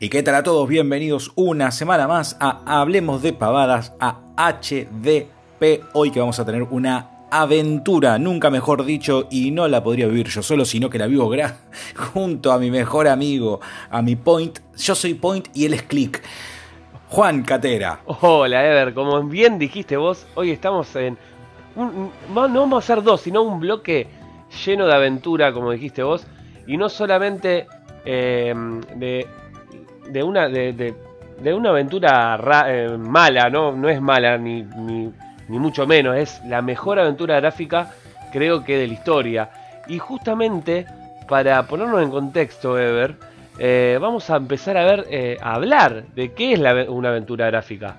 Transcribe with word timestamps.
¿Y 0.00 0.10
qué 0.10 0.22
tal 0.22 0.36
a 0.36 0.44
todos? 0.44 0.68
Bienvenidos 0.68 1.32
una 1.34 1.72
semana 1.72 2.06
más 2.06 2.36
a 2.38 2.80
Hablemos 2.80 3.20
de 3.20 3.32
Pavadas, 3.32 3.94
a 3.98 4.20
HDP. 4.36 5.82
Hoy 5.92 6.12
que 6.12 6.20
vamos 6.20 6.38
a 6.38 6.44
tener 6.44 6.62
una 6.62 7.26
aventura, 7.32 8.16
nunca 8.20 8.48
mejor 8.48 8.84
dicho, 8.84 9.26
y 9.28 9.50
no 9.50 9.66
la 9.66 9.82
podría 9.82 10.06
vivir 10.06 10.28
yo 10.28 10.42
solo, 10.42 10.64
sino 10.64 10.88
que 10.88 10.98
la 10.98 11.08
vivo 11.08 11.30
junto 12.14 12.52
a 12.52 12.58
mi 12.60 12.70
mejor 12.70 13.08
amigo, 13.08 13.60
a 13.90 14.00
mi 14.00 14.14
Point. 14.14 14.60
Yo 14.76 14.94
soy 14.94 15.14
Point 15.14 15.48
y 15.52 15.64
él 15.64 15.74
es 15.74 15.82
Click. 15.82 16.22
Juan 17.08 17.42
Catera. 17.42 18.00
Hola, 18.04 18.64
Ever. 18.64 18.94
Como 18.94 19.22
bien 19.24 19.58
dijiste 19.58 19.96
vos, 19.96 20.26
hoy 20.34 20.50
estamos 20.50 20.94
en. 20.96 21.18
no 21.76 22.10
vamos 22.34 22.74
a 22.74 22.78
hacer 22.78 23.02
dos, 23.02 23.20
sino 23.20 23.42
un 23.42 23.60
bloque 23.60 24.06
lleno 24.64 24.86
de 24.86 24.94
aventura, 24.94 25.52
como 25.52 25.70
dijiste 25.70 26.02
vos. 26.02 26.26
Y 26.66 26.76
no 26.76 26.88
solamente 26.88 27.66
eh, 28.04 28.54
de 28.94 29.26
de 30.10 30.22
una, 30.22 30.48
de, 30.48 30.94
una 31.54 31.70
aventura 31.70 32.38
eh, 32.68 32.96
mala, 32.98 33.50
¿no? 33.50 33.72
no 33.72 33.88
es 33.88 34.00
mala 34.00 34.38
ni, 34.38 34.62
ni, 34.62 35.12
mucho 35.48 35.86
menos, 35.86 36.16
es 36.16 36.40
la 36.44 36.62
mejor 36.62 36.98
aventura 36.98 37.36
gráfica 37.40 37.92
creo 38.32 38.64
que 38.64 38.76
de 38.76 38.86
la 38.86 38.92
historia. 38.92 39.50
Y 39.86 39.98
justamente 39.98 40.86
para 41.28 41.62
ponernos 41.66 42.02
en 42.02 42.10
contexto, 42.10 42.78
Ever, 42.78 43.16
eh, 43.58 43.98
vamos 44.00 44.30
a 44.30 44.36
empezar 44.36 44.76
a 44.76 44.84
ver, 44.84 45.06
eh, 45.10 45.36
a 45.40 45.54
hablar 45.54 46.06
de 46.14 46.32
qué 46.32 46.52
es 46.52 46.60
una 46.88 47.08
aventura 47.08 47.46
gráfica. 47.46 47.96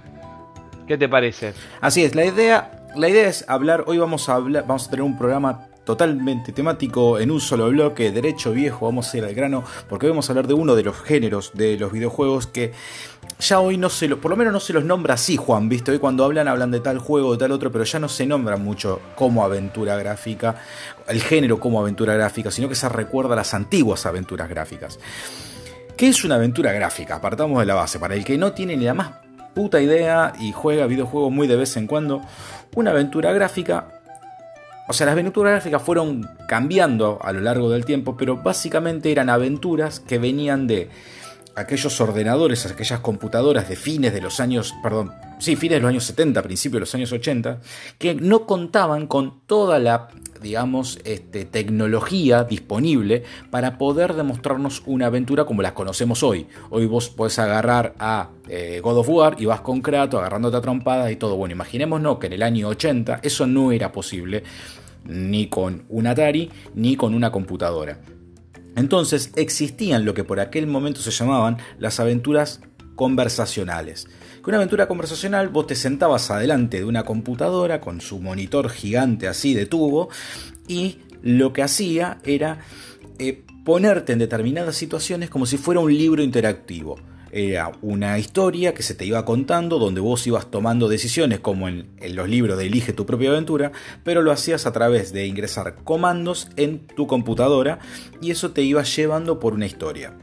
¿Qué 0.87 0.97
te 0.97 1.07
parece? 1.07 1.53
Así 1.81 2.03
es, 2.03 2.15
la 2.15 2.25
idea, 2.25 2.87
la 2.95 3.09
idea 3.09 3.27
es 3.27 3.45
hablar, 3.47 3.83
hoy 3.87 3.97
vamos 3.97 4.27
a 4.29 4.35
hablar, 4.35 4.65
vamos 4.65 4.87
a 4.87 4.89
tener 4.89 5.03
un 5.03 5.17
programa 5.17 5.67
totalmente 5.89 6.51
temático 6.51 7.19
en 7.19 7.31
un 7.31 7.39
solo 7.41 7.67
bloque, 7.69 8.11
derecho 8.11 8.51
viejo, 8.51 8.85
vamos 8.85 9.11
a 9.11 9.17
ir 9.17 9.25
al 9.25 9.33
grano, 9.33 9.63
porque 9.87 10.07
vamos 10.07 10.29
a 10.29 10.33
hablar 10.33 10.45
de 10.45 10.53
uno 10.53 10.75
de 10.75 10.83
los 10.83 11.01
géneros 11.01 11.51
de 11.55 11.77
los 11.77 11.91
videojuegos 11.91 12.45
que 12.45 12.73
ya 13.39 13.59
hoy 13.59 13.77
no 13.77 13.89
se 13.89 14.07
lo, 14.07 14.21
por 14.21 14.29
lo 14.29 14.37
menos 14.37 14.53
no 14.53 14.59
se 14.59 14.73
los 14.73 14.83
nombra 14.83 15.15
así, 15.15 15.35
Juan, 15.37 15.67
¿viste? 15.67 15.91
Hoy 15.91 15.97
cuando 15.97 16.25
hablan 16.25 16.47
hablan 16.47 16.69
de 16.71 16.79
tal 16.79 16.99
juego, 16.99 17.31
de 17.31 17.39
tal 17.39 17.51
otro, 17.51 17.71
pero 17.71 17.85
ya 17.85 17.97
no 17.97 18.07
se 18.07 18.25
nombra 18.25 18.57
mucho 18.57 18.99
como 19.15 19.43
aventura 19.43 19.95
gráfica, 19.95 20.57
el 21.07 21.21
género 21.21 21.59
como 21.59 21.79
aventura 21.79 22.13
gráfica, 22.13 22.51
sino 22.51 22.69
que 22.69 22.75
se 22.75 22.87
recuerda 22.87 23.33
a 23.33 23.37
las 23.37 23.53
antiguas 23.53 24.05
aventuras 24.05 24.47
gráficas. 24.47 24.99
¿Qué 25.99 26.07
es 26.07 26.23
una 26.23 26.35
aventura 26.35 26.71
gráfica? 26.71 27.15
Apartamos 27.15 27.59
de 27.59 27.65
la 27.65 27.75
base, 27.75 27.99
para 27.99 28.15
el 28.15 28.23
que 28.23 28.37
no 28.37 28.53
tiene 28.53 28.77
ni 28.77 28.85
la 28.85 28.93
más 28.93 29.11
puta 29.53 29.81
idea 29.81 30.31
y 30.39 30.53
juega 30.53 30.87
videojuegos 30.87 31.29
muy 31.29 31.45
de 31.45 31.57
vez 31.57 31.75
en 31.75 31.87
cuando, 31.87 32.21
una 32.73 32.91
aventura 32.91 33.33
gráfica 33.33 33.99
o 34.87 34.93
sea, 34.93 35.07
las 35.07 35.13
aventuras 35.13 35.51
gráficas 35.51 35.83
fueron 35.83 36.25
cambiando 36.47 37.19
a 37.21 37.33
lo 37.33 37.41
largo 37.41 37.69
del 37.69 37.83
tiempo, 37.83 38.15
pero 38.15 38.37
básicamente 38.37 39.11
eran 39.11 39.29
aventuras 39.29 39.99
que 39.99 40.19
venían 40.19 40.67
de 40.67 40.89
aquellos 41.53 41.99
ordenadores, 41.99 42.65
aquellas 42.65 43.01
computadoras 43.01 43.67
de 43.67 43.75
fines 43.75 44.13
de 44.13 44.21
los 44.21 44.39
años, 44.39 44.73
perdón, 44.81 45.11
sí, 45.39 45.55
fines 45.55 45.77
de 45.77 45.81
los 45.81 45.89
años 45.89 46.03
70, 46.03 46.43
principios 46.43 46.75
de 46.75 46.79
los 46.81 46.95
años 46.95 47.11
80, 47.11 47.61
que 47.97 48.15
no 48.15 48.45
contaban 48.45 49.07
con 49.07 49.39
toda 49.47 49.79
la, 49.79 50.09
digamos, 50.41 50.99
este, 51.05 51.45
tecnología 51.45 52.43
disponible 52.43 53.23
para 53.49 53.77
poder 53.77 54.13
demostrarnos 54.13 54.83
una 54.85 55.07
aventura 55.07 55.45
como 55.45 55.61
las 55.61 55.71
conocemos 55.71 56.21
hoy. 56.23 56.47
Hoy 56.69 56.85
vos 56.85 57.09
podés 57.09 57.39
agarrar 57.39 57.95
a 57.99 58.29
eh, 58.47 58.81
God 58.83 58.99
of 58.99 59.09
War 59.09 59.35
y 59.39 59.45
vas 59.45 59.61
con 59.61 59.81
Kratos 59.81 60.19
agarrándote 60.19 60.57
a 60.57 60.61
trompadas 60.61 61.11
y 61.11 61.15
todo. 61.15 61.35
Bueno, 61.35 61.53
imaginémonos 61.53 62.19
que 62.19 62.27
en 62.27 62.33
el 62.33 62.43
año 62.43 62.67
80 62.67 63.21
eso 63.23 63.47
no 63.47 63.71
era 63.71 63.91
posible 63.91 64.43
ni 65.05 65.47
con 65.47 65.85
un 65.89 66.07
Atari, 66.07 66.49
ni 66.75 66.95
con 66.95 67.13
una 67.13 67.31
computadora. 67.31 67.99
Entonces 68.75 69.31
existían 69.35 70.05
lo 70.05 70.13
que 70.13 70.23
por 70.23 70.39
aquel 70.39 70.67
momento 70.67 71.01
se 71.01 71.11
llamaban 71.11 71.57
las 71.79 71.99
aventuras 71.99 72.61
conversacionales. 72.95 74.07
Con 74.41 74.51
una 74.51 74.57
aventura 74.57 74.87
conversacional 74.87 75.49
vos 75.49 75.67
te 75.67 75.75
sentabas 75.75 76.31
adelante 76.31 76.77
de 76.77 76.85
una 76.85 77.03
computadora 77.03 77.81
con 77.81 77.99
su 77.99 78.19
monitor 78.19 78.69
gigante 78.69 79.27
así 79.27 79.53
de 79.53 79.65
tubo 79.65 80.09
y 80.67 80.99
lo 81.21 81.51
que 81.51 81.61
hacía 81.61 82.19
era 82.23 82.59
eh, 83.17 83.43
ponerte 83.65 84.13
en 84.13 84.19
determinadas 84.19 84.75
situaciones 84.75 85.29
como 85.29 85.45
si 85.45 85.57
fuera 85.57 85.81
un 85.81 85.95
libro 85.95 86.23
interactivo. 86.23 86.97
Era 87.31 87.73
una 87.81 88.17
historia 88.17 88.73
que 88.73 88.81
se 88.81 88.95
te 88.95 89.05
iba 89.05 89.23
contando, 89.23 89.77
donde 89.77 90.01
vos 90.01 90.25
ibas 90.25 90.49
tomando 90.49 90.87
decisiones, 90.87 91.39
como 91.39 91.67
en, 91.67 91.89
los 92.15 92.27
libros 92.27 92.57
de 92.57 92.65
Elige 92.65 92.93
tu 92.93 93.05
propia 93.05 93.29
aventura, 93.29 93.71
pero 94.03 94.23
lo 94.23 94.31
hacías 94.31 94.65
a 94.65 94.71
través 94.71 95.13
de 95.13 95.27
ingresar 95.27 95.83
comandos 95.83 96.49
en 96.55 96.87
tu 96.87 97.05
computadora 97.05 97.79
y 98.21 98.31
eso 98.31 98.51
te 98.51 98.63
iba 98.63 98.81
llevando 98.83 99.39
por 99.39 99.53
una 99.53 99.67
historia. 99.67 100.17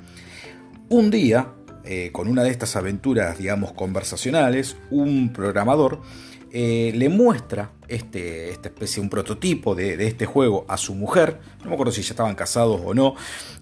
Un 0.88 1.10
día, 1.10 1.53
eh, 1.86 2.10
con 2.12 2.28
una 2.28 2.42
de 2.42 2.50
estas 2.50 2.76
aventuras, 2.76 3.38
digamos, 3.38 3.72
conversacionales, 3.72 4.76
un 4.91 5.32
programador 5.32 6.00
eh, 6.52 6.92
le 6.94 7.08
muestra 7.08 7.70
este, 7.86 8.50
esta 8.50 8.69
especie, 8.69 9.02
un 9.02 9.10
prototipo 9.10 9.74
de, 9.74 10.04
este 10.06 10.26
juego 10.26 10.64
a 10.69 10.76
su 10.78 10.94
mujer, 10.94 11.38
no 11.60 11.69
me 11.69 11.74
acuerdo 11.74 11.92
si 11.92 12.02
ya 12.02 12.10
estaban 12.10 12.34
casados 12.34 12.80
o 12.84 12.94
no, 12.94 13.14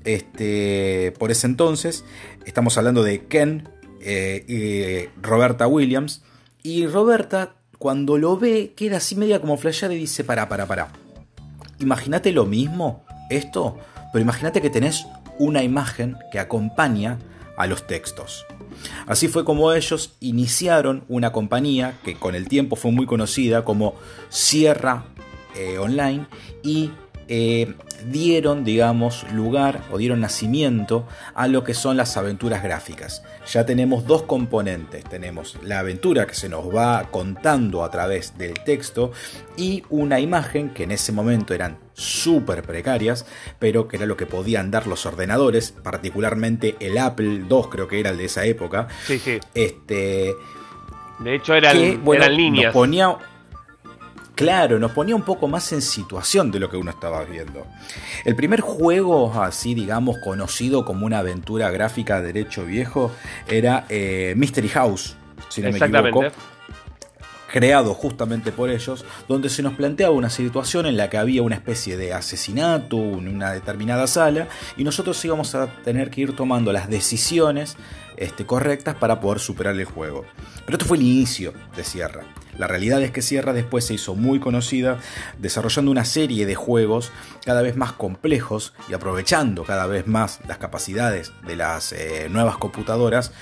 este, 0.04 1.12
por 1.18 1.30
ese 1.30 1.46
entonces, 1.46 2.04
estamos 2.46 2.78
hablando 2.78 3.02
de 3.02 3.26
Ken 3.26 3.68
eh, 4.00 4.44
y 4.46 5.20
Roberta 5.20 5.66
Williams, 5.66 6.22
y 6.62 6.86
Roberta 6.86 7.56
cuando 7.78 8.16
lo 8.16 8.36
ve 8.38 8.74
queda 8.76 8.98
así 8.98 9.16
media 9.16 9.41
como 9.41 9.56
flasheada 9.56 9.94
y 9.94 9.98
dice, 9.98 10.22
para, 10.22 10.48
para, 10.48 10.66
para, 10.66 10.92
imagínate 11.80 12.32
lo 12.32 12.46
mismo, 12.46 13.04
esto, 13.28 13.78
pero 14.12 14.22
imagínate 14.22 14.62
que 14.62 14.70
tenés 14.70 15.04
una 15.38 15.62
imagen 15.62 16.16
que 16.30 16.38
acompaña 16.38 17.18
a 17.56 17.66
los 17.66 17.87
textos. 17.87 18.47
Así 19.06 19.28
fue 19.28 19.44
como 19.44 19.72
ellos 19.72 20.15
iniciaron 20.20 21.04
una 21.09 21.32
compañía 21.32 21.98
que 22.04 22.15
con 22.15 22.34
el 22.34 22.48
tiempo 22.48 22.76
fue 22.76 22.91
muy 22.91 23.06
conocida 23.06 23.65
como 23.65 23.94
Sierra 24.28 25.04
eh, 25.54 25.78
Online 25.78 26.26
y 26.62 26.91
eh, 27.28 27.75
dieron, 28.10 28.65
digamos, 28.65 29.25
lugar 29.32 29.82
o 29.91 29.98
dieron 29.98 30.20
nacimiento 30.20 31.06
a 31.34 31.48
lo 31.48 31.65
que 31.65 31.75
son 31.75 31.97
las 31.97 32.16
aventuras 32.16 32.62
gráficas. 32.62 33.22
Ya 33.47 33.66
tenemos 33.66 34.06
dos 34.06 34.22
componentes, 34.22 35.05
tenemos 35.05 35.59
la 35.62 35.81
aventura 35.81 36.27
que 36.27 36.34
se 36.34 36.49
nos 36.49 36.75
va 36.75 37.09
contando 37.10 37.84
a 37.84 37.91
través 37.91 38.38
del 38.38 38.55
texto 38.65 39.12
y 39.56 39.82
una 39.91 40.19
imagen 40.19 40.71
que 40.71 40.84
en 40.84 40.93
ese 40.93 41.12
momento 41.12 41.53
eran 41.53 41.78
súper 41.93 42.62
precarias, 42.62 43.27
pero 43.59 43.87
que 43.87 43.97
era 43.97 44.06
lo 44.06 44.16
que 44.16 44.27
podían 44.27 44.71
dar 44.71 44.87
los 44.87 45.06
ordenadores, 45.06 45.72
particularmente 45.72 46.77
el 46.81 46.99
Apple 46.99 47.44
II 47.49 47.62
creo 47.71 47.87
que 47.87 48.00
era 48.00 48.10
el 48.10 48.16
de 48.16 48.25
esa 48.25 48.44
época. 48.47 48.88
Sí, 49.06 49.19
sí. 49.19 49.38
Este, 49.54 50.34
de 51.19 51.34
hecho 51.34 51.54
eran, 51.54 51.77
eran 51.77 52.37
líneas. 52.37 52.72
ponía, 52.72 53.16
claro, 54.34 54.78
nos 54.78 54.93
ponía 54.93 55.17
un 55.17 55.22
poco 55.22 55.49
más 55.49 55.72
en 55.72 55.83
situación 55.83 56.50
de 56.50 56.61
lo 56.61 56.71
que 56.71 56.77
uno 56.77 56.91
estaba 56.91 57.25
viendo. 57.25 57.67
El 58.25 58.37
primer 58.37 58.61
juego, 58.61 59.33
así 59.43 59.75
digamos, 59.75 60.19
conocido 60.19 60.84
como 60.84 61.06
una 61.06 61.19
aventura 61.19 61.71
gráfica 61.71 62.21
de 62.21 62.33
derecho 62.33 62.65
viejo, 62.65 63.12
era 63.49 63.87
eh, 63.89 64.34
Mystery 64.37 64.69
House, 64.69 65.17
si 65.49 65.62
no 65.62 65.71
me 65.71 65.78
equivoco 65.78 66.22
creado 67.55 67.95
justamente 67.95 68.50
por 68.50 68.69
ellos, 68.69 69.05
donde 69.28 69.49
se 69.49 69.62
nos 69.62 69.75
planteaba 69.75 70.12
una 70.12 70.28
situación 70.28 70.87
en 70.87 70.97
la 70.97 71.09
que 71.09 71.19
había 71.19 71.41
una 71.41 71.55
especie 71.55 71.97
de 71.97 72.12
asesinato 72.12 72.97
en 72.97 73.28
una 73.28 73.53
determinada 73.53 74.09
sala 74.09 74.49
y 74.77 74.83
nosotros 74.83 75.25
íbamos 75.25 75.55
a 75.55 75.69
tener 75.84 76.11
que 76.11 76.22
ir 76.22 76.34
tomando 76.34 76.72
las 76.72 76.91
decisiones 76.91 77.77
este, 78.16 78.45
correctas 78.45 78.97
para 78.97 79.21
poder 79.21 79.39
superar 79.39 79.77
el 79.77 79.84
juego. 79.84 80.25
Pero 80.66 80.78
esto 80.78 80.87
fue 80.87 80.97
el 80.97 81.04
inicio 81.04 81.54
de 81.77 81.84
Sierra. 81.84 82.25
La 82.59 82.66
realidad 82.66 83.03
es 83.03 83.10
que 83.10 83.22
Sierra 83.22 83.53
después 83.53 83.84
se 83.84 83.95
hizo 83.95 84.15
muy 84.15 84.41
conocida 84.41 84.98
desarrollando 85.39 85.91
una 85.91 86.04
serie 86.04 86.47
de 86.47 86.54
juegos 86.54 87.12
cada 87.45 87.62
vez 87.62 87.77
más 87.77 87.92
complejos 87.92 88.74
y 88.89 88.95
aprovechando 88.95 89.65
cada 89.65 89.86
vez 89.86 90.06
más 90.06 90.41
las 90.47 90.59
capacidades 90.59 91.33
de 91.47 91.56
las 91.56 91.92
eh, 91.92 92.28
nuevas 92.30 92.56
computadoras 92.56 93.33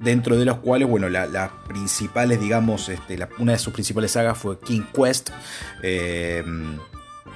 dentro 0.00 0.36
de 0.36 0.44
los 0.44 0.58
cuales, 0.58 0.88
bueno, 0.88 1.08
las 1.08 1.50
principales, 1.66 2.40
digamos, 2.40 2.88
este, 2.88 3.18
una 3.38 3.52
de 3.52 3.58
sus 3.58 3.72
principales 3.72 4.12
sagas 4.12 4.38
fue 4.38 4.58
King 4.60 4.82
Quest, 4.94 5.30
eh, 5.82 6.44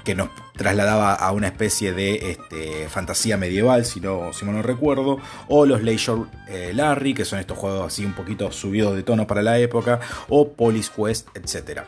que 0.05 0.15
nos 0.15 0.29
trasladaba 0.57 1.15
a 1.15 1.33
una 1.33 1.49
especie 1.49 1.93
de 1.93 2.33
este, 2.33 2.89
fantasía 2.89 3.37
medieval, 3.37 3.85
si, 3.85 4.01
no, 4.01 4.33
si 4.33 4.45
mal 4.45 4.57
no 4.57 4.63
recuerdo, 4.63 5.19
o 5.49 5.67
los 5.67 5.83
Leisure 5.83 6.25
eh, 6.49 6.73
Larry, 6.75 7.15
que 7.15 7.25
son 7.25 7.39
estos 7.39 7.59
juegos 7.59 7.87
así 7.87 8.05
un 8.05 8.13
poquito 8.13 8.51
subidos 8.53 8.95
de 8.97 9.03
tono 9.03 9.27
para 9.27 9.43
la 9.43 9.59
época, 9.59 10.01
o 10.29 10.53
Police 10.53 10.91
Quest, 10.95 11.29
etc. 11.37 11.83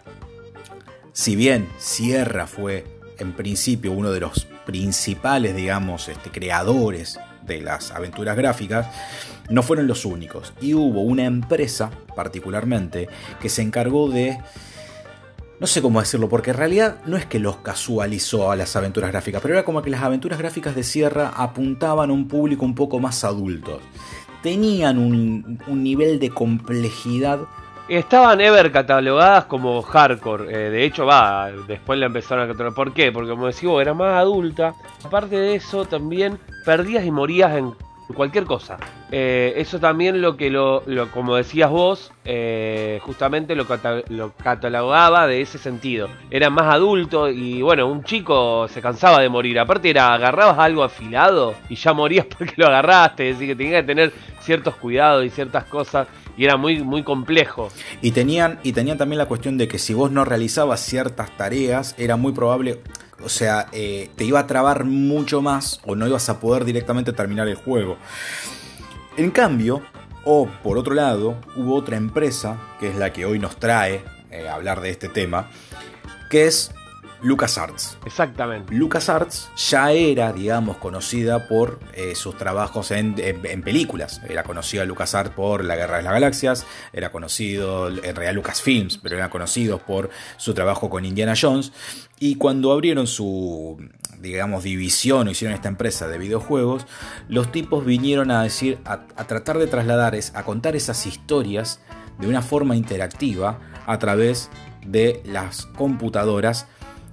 Si 1.12 1.37
bien 1.37 1.69
Sierra 1.78 2.46
fue 2.46 2.84
en 3.19 3.32
principio 3.32 3.93
uno 3.93 4.11
de 4.11 4.20
los 4.20 4.46
principales, 4.66 5.55
digamos, 5.55 6.08
este, 6.08 6.31
creadores 6.31 7.19
de 7.46 7.61
las 7.61 7.90
aventuras 7.90 8.37
gráficas, 8.37 8.87
no 9.50 9.62
fueron 9.62 9.87
los 9.87 10.05
únicos. 10.05 10.52
Y 10.61 10.75
hubo 10.75 11.02
una 11.02 11.25
empresa, 11.25 11.90
particularmente, 12.16 13.08
que 13.40 13.49
se 13.49 13.62
encargó 13.62 14.08
de 14.08 14.38
no 15.61 15.67
sé 15.67 15.81
cómo 15.81 16.01
decirlo, 16.01 16.29
porque 16.29 16.51
en 16.51 16.56
realidad 16.56 16.97
no 17.06 17.17
es 17.17 17.27
que 17.27 17.39
los 17.39 17.59
casualizó 17.59 18.51
a 18.51 18.56
las 18.56 18.75
aventuras 18.75 19.11
gráficas, 19.11 19.41
pero 19.41 19.55
era 19.55 19.65
como 19.65 19.83
que 19.83 19.91
las 19.91 20.03
aventuras 20.03 20.39
gráficas 20.39 20.75
de 20.75 20.83
Sierra 20.83 21.33
apuntaban 21.37 22.11
a 22.11 22.12
un 22.12 22.27
público 22.27 22.65
un 22.65 22.75
poco 22.75 22.99
más 22.99 23.23
adulto. 23.25 23.81
Tenían 24.43 24.99
un, 24.99 25.61
nivel 25.69 26.19
de 26.19 26.31
complejidad. 26.31 27.41
Estaban 27.89 28.41
ever 28.41 28.73
catalogadas 28.73 29.45
como 29.45 29.81
hardcore. 29.81 30.53
Eh, 30.53 30.71
de 30.71 30.85
hecho, 30.85 31.06
va, 31.06 31.51
después 31.67 31.99
la 31.99 32.07
empezaron 32.07 32.45
a 32.45 32.47
catalogar. 32.49 32.75
¿Por 32.75 32.93
qué? 32.93 33.12
Porque 33.12 33.31
como 33.31 33.47
decía, 33.47 33.71
era 33.81 33.95
más 33.95 34.19
adulta. 34.19 34.75
Aparte 35.03 35.37
de 35.37 35.55
eso, 35.55 35.87
también 35.87 36.39
perdías 36.67 37.07
y 37.07 37.11
morías 37.11 37.57
en 37.57 37.75
cualquier 38.12 38.45
cosa. 38.45 38.77
Eh, 39.11 39.55
eso 39.56 39.79
también 39.79 40.21
lo 40.21 40.37
que 40.37 40.51
lo, 40.51 40.83
como 41.12 41.37
decías 41.37 41.71
vos, 41.71 42.12
eh, 42.25 42.99
justamente 43.03 43.55
lo, 43.55 43.67
lo, 44.09 44.33
catalogaba 44.33 45.27
de 45.27 45.41
ese 45.41 45.59
sentido. 45.59 46.09
Era 46.31 46.51
más 46.51 46.75
adulto 46.75 47.31
y 47.31 47.62
bueno, 47.62 47.87
un 47.87 48.05
chico 48.05 48.67
se 48.69 48.83
cansaba 48.83 49.21
de 49.21 49.29
morir. 49.29 49.59
Aparte 49.59 49.91
era 49.91 50.12
agarrabas 50.15 50.59
algo 50.59 50.83
afilado 50.83 51.55
y 51.69 51.77
ya 51.77 51.93
morías 51.93 52.27
porque 52.39 52.55
lo 52.56 52.67
agarraste. 52.67 53.31
Es 53.31 53.39
decir, 53.39 53.56
que 53.56 53.56
tenías 53.56 53.83
que 53.83 53.87
tener 53.87 54.12
ciertos 54.41 54.77
cuidados 54.77 55.25
y 55.25 55.31
ciertas 55.31 55.65
cosas 55.65 56.07
y 56.37 56.45
era 56.45 56.57
muy, 56.57 56.83
muy 56.83 57.03
complejo. 57.03 57.69
Y 58.03 58.11
tenían, 58.11 58.59
y 58.62 58.73
tenían 58.73 58.99
también 58.99 59.19
la 59.19 59.27
cuestión 59.27 59.57
de 59.57 59.69
que 59.69 59.79
si 59.79 59.95
vos 59.95 60.11
no 60.11 60.25
realizabas 60.25 60.81
ciertas 60.81 61.31
tareas, 61.37 61.95
era 61.99 62.17
muy 62.17 62.33
probable 62.33 62.81
o 63.22 63.28
sea, 63.28 63.69
eh, 63.72 64.11
te 64.16 64.25
iba 64.25 64.40
a 64.40 64.46
trabar 64.46 64.84
mucho 64.84 65.43
más 65.43 65.81
o 65.84 65.94
no 65.94 66.06
ibas 66.06 66.28
a 66.28 66.40
poder 66.40 66.64
directamente 66.64 67.12
terminar 67.12 67.49
el 67.49 67.56
juego. 67.56 67.96
En 69.16 69.31
cambio, 69.31 69.82
o 70.25 70.49
por 70.62 70.78
otro 70.78 70.94
lado, 70.94 71.37
hubo 71.56 71.75
otra 71.75 71.96
empresa, 71.96 72.58
que 72.81 72.88
es 72.88 72.96
la 72.96 73.12
que 73.12 73.26
hoy 73.26 73.38
nos 73.38 73.56
trae 73.56 74.02
eh, 74.31 74.49
hablar 74.49 74.81
de 74.81 74.90
este 74.90 75.08
tema, 75.08 75.50
que 76.31 76.46
es 76.46 76.72
LucasArts. 77.25 77.97
Exactamente. 78.05 78.75
LucasArts 78.75 79.50
ya 79.56 79.93
era, 79.93 80.31
digamos, 80.31 80.76
conocida 80.76 81.49
por 81.49 81.81
eh, 81.94 82.15
sus 82.15 82.37
trabajos 82.37 82.91
en, 82.91 83.15
películas. 83.62 84.21
Era 84.29 84.43
conocida 84.43 84.85
LucasArts 84.85 85.35
por 85.35 85.65
La 85.65 85.75
Guerra 85.75 85.97
de 85.97 86.03
las 86.03 86.12
Galaxias, 86.12 86.67
era 86.93 87.11
conocido, 87.11 87.88
en 87.88 88.15
realidad 88.15 88.35
Lucasfilms, 88.35 88.99
pero 88.99 89.17
era 89.17 89.31
conocido 89.31 89.79
por 89.79 90.11
su 90.37 90.53
trabajo 90.53 90.91
con 90.91 91.06
Indiana 91.06 91.32
Jones. 91.41 91.73
Y 92.21 92.35
cuando 92.35 92.73
abrieron 92.73 93.06
su, 93.06 93.82
digamos, 94.21 94.62
división 94.62 95.26
o 95.26 95.31
hicieron 95.31 95.55
esta 95.55 95.69
empresa 95.69 96.06
de 96.09 96.19
videojuegos, 96.19 96.87
los 97.29 97.50
tipos 97.50 97.87
vinieron 97.87 98.31
a 98.32 98.43
decir, 98.43 98.81
a, 98.85 99.06
a 99.17 99.26
tratar 99.26 99.56
de 99.56 99.67
trasladar, 99.67 100.15
a 100.35 100.43
contar 100.43 100.76
esas 100.76 101.06
historias 101.06 101.81
de 102.19 102.29
una 102.29 102.43
forma 102.43 102.76
interactiva 102.76 103.61
a 103.87 103.99
través 103.99 104.50
de 104.87 105.23
las 105.25 105.65
computadoras 105.65 106.67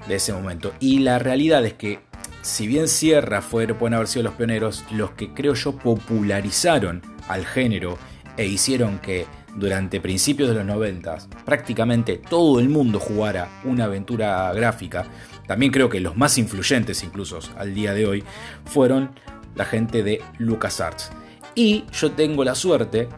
de 0.07 0.15
ese 0.15 0.33
momento. 0.33 0.73
Y 0.79 0.99
la 0.99 1.19
realidad 1.19 1.65
es 1.65 1.73
que, 1.73 1.99
si 2.41 2.67
bien 2.67 2.87
Sierra 2.87 3.41
fue, 3.41 3.67
pueden 3.67 3.93
haber 3.93 4.07
sido 4.07 4.23
los 4.23 4.33
pioneros, 4.33 4.83
los 4.91 5.11
que 5.11 5.33
creo 5.33 5.53
yo 5.53 5.73
popularizaron 5.77 7.01
al 7.27 7.45
género 7.45 7.97
e 8.37 8.45
hicieron 8.45 8.99
que 8.99 9.25
durante 9.55 9.99
principios 9.99 10.49
de 10.49 10.55
los 10.55 10.65
90 10.65 11.17
prácticamente 11.45 12.17
todo 12.17 12.59
el 12.59 12.69
mundo 12.69 12.99
jugara 12.99 13.49
una 13.65 13.85
aventura 13.85 14.51
gráfica, 14.53 15.05
también 15.47 15.71
creo 15.71 15.89
que 15.89 15.99
los 15.99 16.15
más 16.15 16.37
influyentes 16.37 17.03
incluso 17.03 17.39
al 17.57 17.73
día 17.73 17.93
de 17.93 18.05
hoy, 18.05 18.23
fueron 18.65 19.11
la 19.55 19.65
gente 19.65 20.03
de 20.03 20.21
LucasArts. 20.37 21.11
Y 21.55 21.83
yo 21.91 22.11
tengo 22.11 22.43
la 22.45 22.55
suerte 22.55 23.09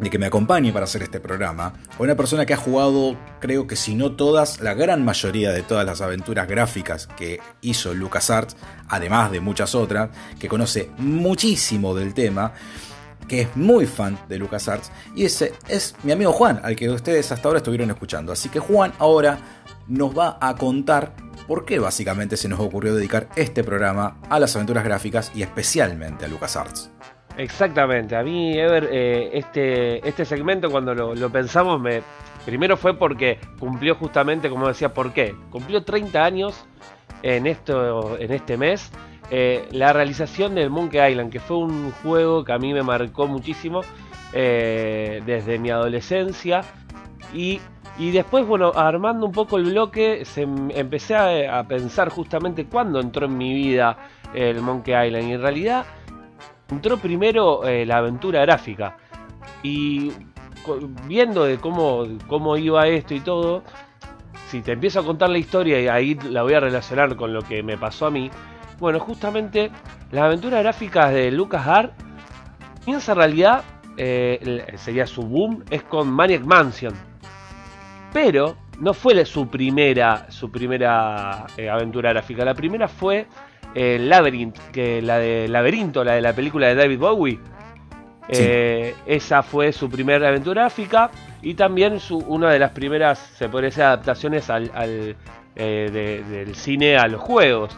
de 0.00 0.10
que 0.10 0.18
me 0.18 0.26
acompañe 0.26 0.72
para 0.72 0.84
hacer 0.84 1.02
este 1.02 1.20
programa, 1.20 1.74
una 1.98 2.16
persona 2.16 2.46
que 2.46 2.54
ha 2.54 2.56
jugado, 2.56 3.16
creo 3.38 3.66
que 3.66 3.76
si 3.76 3.94
no 3.94 4.12
todas, 4.12 4.60
la 4.60 4.74
gran 4.74 5.04
mayoría 5.04 5.52
de 5.52 5.62
todas 5.62 5.84
las 5.84 6.00
aventuras 6.00 6.48
gráficas 6.48 7.06
que 7.06 7.40
hizo 7.60 7.92
LucasArts, 7.92 8.56
además 8.88 9.30
de 9.30 9.40
muchas 9.40 9.74
otras, 9.74 10.10
que 10.38 10.48
conoce 10.48 10.90
muchísimo 10.98 11.94
del 11.94 12.14
tema, 12.14 12.54
que 13.28 13.42
es 13.42 13.56
muy 13.56 13.86
fan 13.86 14.18
de 14.28 14.38
LucasArts, 14.38 14.90
y 15.14 15.24
ese 15.24 15.52
es 15.68 15.94
mi 16.02 16.12
amigo 16.12 16.32
Juan, 16.32 16.60
al 16.64 16.74
que 16.74 16.88
ustedes 16.88 17.30
hasta 17.30 17.46
ahora 17.46 17.58
estuvieron 17.58 17.90
escuchando. 17.90 18.32
Así 18.32 18.48
que 18.48 18.58
Juan 18.58 18.92
ahora 18.98 19.38
nos 19.86 20.16
va 20.16 20.38
a 20.40 20.56
contar 20.56 21.14
por 21.46 21.64
qué 21.64 21.78
básicamente 21.78 22.36
se 22.36 22.48
nos 22.48 22.60
ocurrió 22.60 22.94
dedicar 22.94 23.28
este 23.36 23.62
programa 23.62 24.18
a 24.30 24.40
las 24.40 24.56
aventuras 24.56 24.82
gráficas 24.82 25.30
y 25.34 25.42
especialmente 25.42 26.24
a 26.24 26.28
LucasArts. 26.28 26.90
Exactamente, 27.40 28.14
a 28.16 28.22
mí, 28.22 28.52
Ever, 28.52 28.90
eh, 28.92 29.30
este, 29.32 30.06
este 30.06 30.26
segmento 30.26 30.70
cuando 30.70 30.94
lo, 30.94 31.30
pensamos, 31.30 31.80
me, 31.80 32.02
primero 32.44 32.76
fue 32.76 32.92
porque 32.98 33.38
cumplió 33.58 33.94
justamente, 33.94 34.50
como 34.50 34.68
decía, 34.68 34.92
¿por 34.92 35.14
qué? 35.14 35.34
Cumplió 35.50 35.82
30 35.82 36.22
años 36.22 36.66
en, 37.22 37.46
esto, 37.46 38.18
en 38.18 38.30
este 38.30 38.58
mes 38.58 38.92
eh, 39.30 39.66
la 39.70 39.94
realización 39.94 40.54
del 40.54 40.68
Monkey 40.68 41.12
Island, 41.12 41.32
que 41.32 41.40
fue 41.40 41.56
un 41.56 41.92
juego 42.02 42.44
que 42.44 42.52
a 42.52 42.58
mí 42.58 42.74
me 42.74 42.82
marcó 42.82 43.26
muchísimo 43.26 43.80
eh, 44.34 45.22
desde 45.24 45.58
mi 45.58 45.70
adolescencia 45.70 46.60
y, 47.32 47.58
después, 47.98 48.46
bueno, 48.46 48.72
armando 48.74 49.24
un 49.24 49.32
poco 49.32 49.56
el 49.56 49.64
bloque, 49.64 50.26
se, 50.26 50.42
empecé 50.42 51.14
a, 51.14 51.60
a 51.60 51.64
pensar 51.66 52.10
justamente 52.10 52.66
cuándo 52.66 53.00
entró 53.00 53.24
en 53.24 53.38
mi 53.38 53.54
vida 53.54 53.96
el 54.34 54.60
Monkey 54.60 55.06
Island 55.06 55.30
y 55.30 55.32
en 55.32 55.40
realidad 55.40 55.86
entró 56.70 56.98
primero 56.98 57.66
eh, 57.66 57.84
la 57.86 57.98
aventura 57.98 58.40
gráfica. 58.42 58.96
Y 59.62 60.12
viendo 61.06 61.44
de 61.44 61.58
cómo, 61.58 62.04
cómo 62.26 62.56
iba 62.56 62.86
esto 62.86 63.14
y 63.14 63.20
todo, 63.20 63.62
si 64.48 64.62
te 64.62 64.72
empiezo 64.72 65.00
a 65.00 65.04
contar 65.04 65.30
la 65.30 65.38
historia 65.38 65.80
y 65.80 65.88
ahí 65.88 66.14
la 66.28 66.42
voy 66.42 66.54
a 66.54 66.60
relacionar 66.60 67.16
con 67.16 67.32
lo 67.32 67.42
que 67.42 67.62
me 67.62 67.78
pasó 67.78 68.06
a 68.06 68.10
mí, 68.10 68.30
bueno, 68.78 68.98
justamente 68.98 69.70
las 70.10 70.24
aventuras 70.24 70.62
gráficas 70.62 71.12
de 71.12 71.30
Lucas 71.30 71.66
Hart, 71.66 71.92
piensa 72.84 73.12
en 73.12 73.18
realidad, 73.18 73.64
eh, 73.96 74.66
sería 74.76 75.06
su 75.06 75.22
boom, 75.22 75.64
es 75.70 75.82
con 75.82 76.10
Maniac 76.10 76.42
Mansion. 76.42 76.94
Pero 78.12 78.56
no 78.80 78.94
fue 78.94 79.24
su 79.24 79.48
primera, 79.48 80.30
su 80.30 80.50
primera 80.50 81.46
eh, 81.56 81.68
aventura 81.68 82.10
gráfica. 82.10 82.44
La 82.44 82.54
primera 82.54 82.88
fue 82.88 83.28
eh, 83.74 83.98
Labyrinth, 84.00 84.58
que 84.72 85.00
la 85.02 85.18
de 85.18 85.48
Laberinto, 85.48 86.02
la 86.04 86.14
de 86.14 86.20
la 86.20 86.32
película 86.32 86.68
de 86.68 86.74
David 86.74 86.98
Bowie. 86.98 87.38
Eh, 88.28 88.94
esa 89.06 89.42
fue 89.42 89.72
su 89.72 89.90
primera 89.90 90.28
aventura 90.28 90.62
gráfica 90.62 91.10
y 91.42 91.54
también 91.54 91.98
su, 91.98 92.18
una 92.18 92.50
de 92.52 92.60
las 92.60 92.70
primeras, 92.70 93.18
se 93.18 93.48
puede 93.48 93.66
decir, 93.66 93.82
adaptaciones 93.82 94.48
al, 94.50 95.16
eh, 95.56 96.22
del 96.28 96.54
cine 96.54 96.96
a 96.96 97.06
los 97.08 97.20
juegos. 97.20 97.76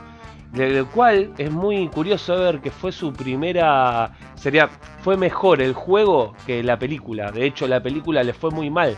Del 0.52 0.84
cual 0.84 1.32
es 1.38 1.50
muy 1.50 1.88
curioso 1.88 2.38
ver 2.38 2.60
que 2.60 2.70
fue 2.70 2.92
su 2.92 3.10
primera. 3.14 4.12
Sería. 4.34 4.68
Fue 5.00 5.16
mejor 5.16 5.62
el 5.62 5.72
juego 5.72 6.34
que 6.46 6.62
la 6.62 6.78
película. 6.78 7.32
De 7.32 7.46
hecho, 7.46 7.66
la 7.66 7.82
película 7.82 8.22
le 8.22 8.34
fue 8.34 8.50
muy 8.50 8.68
mal. 8.68 8.94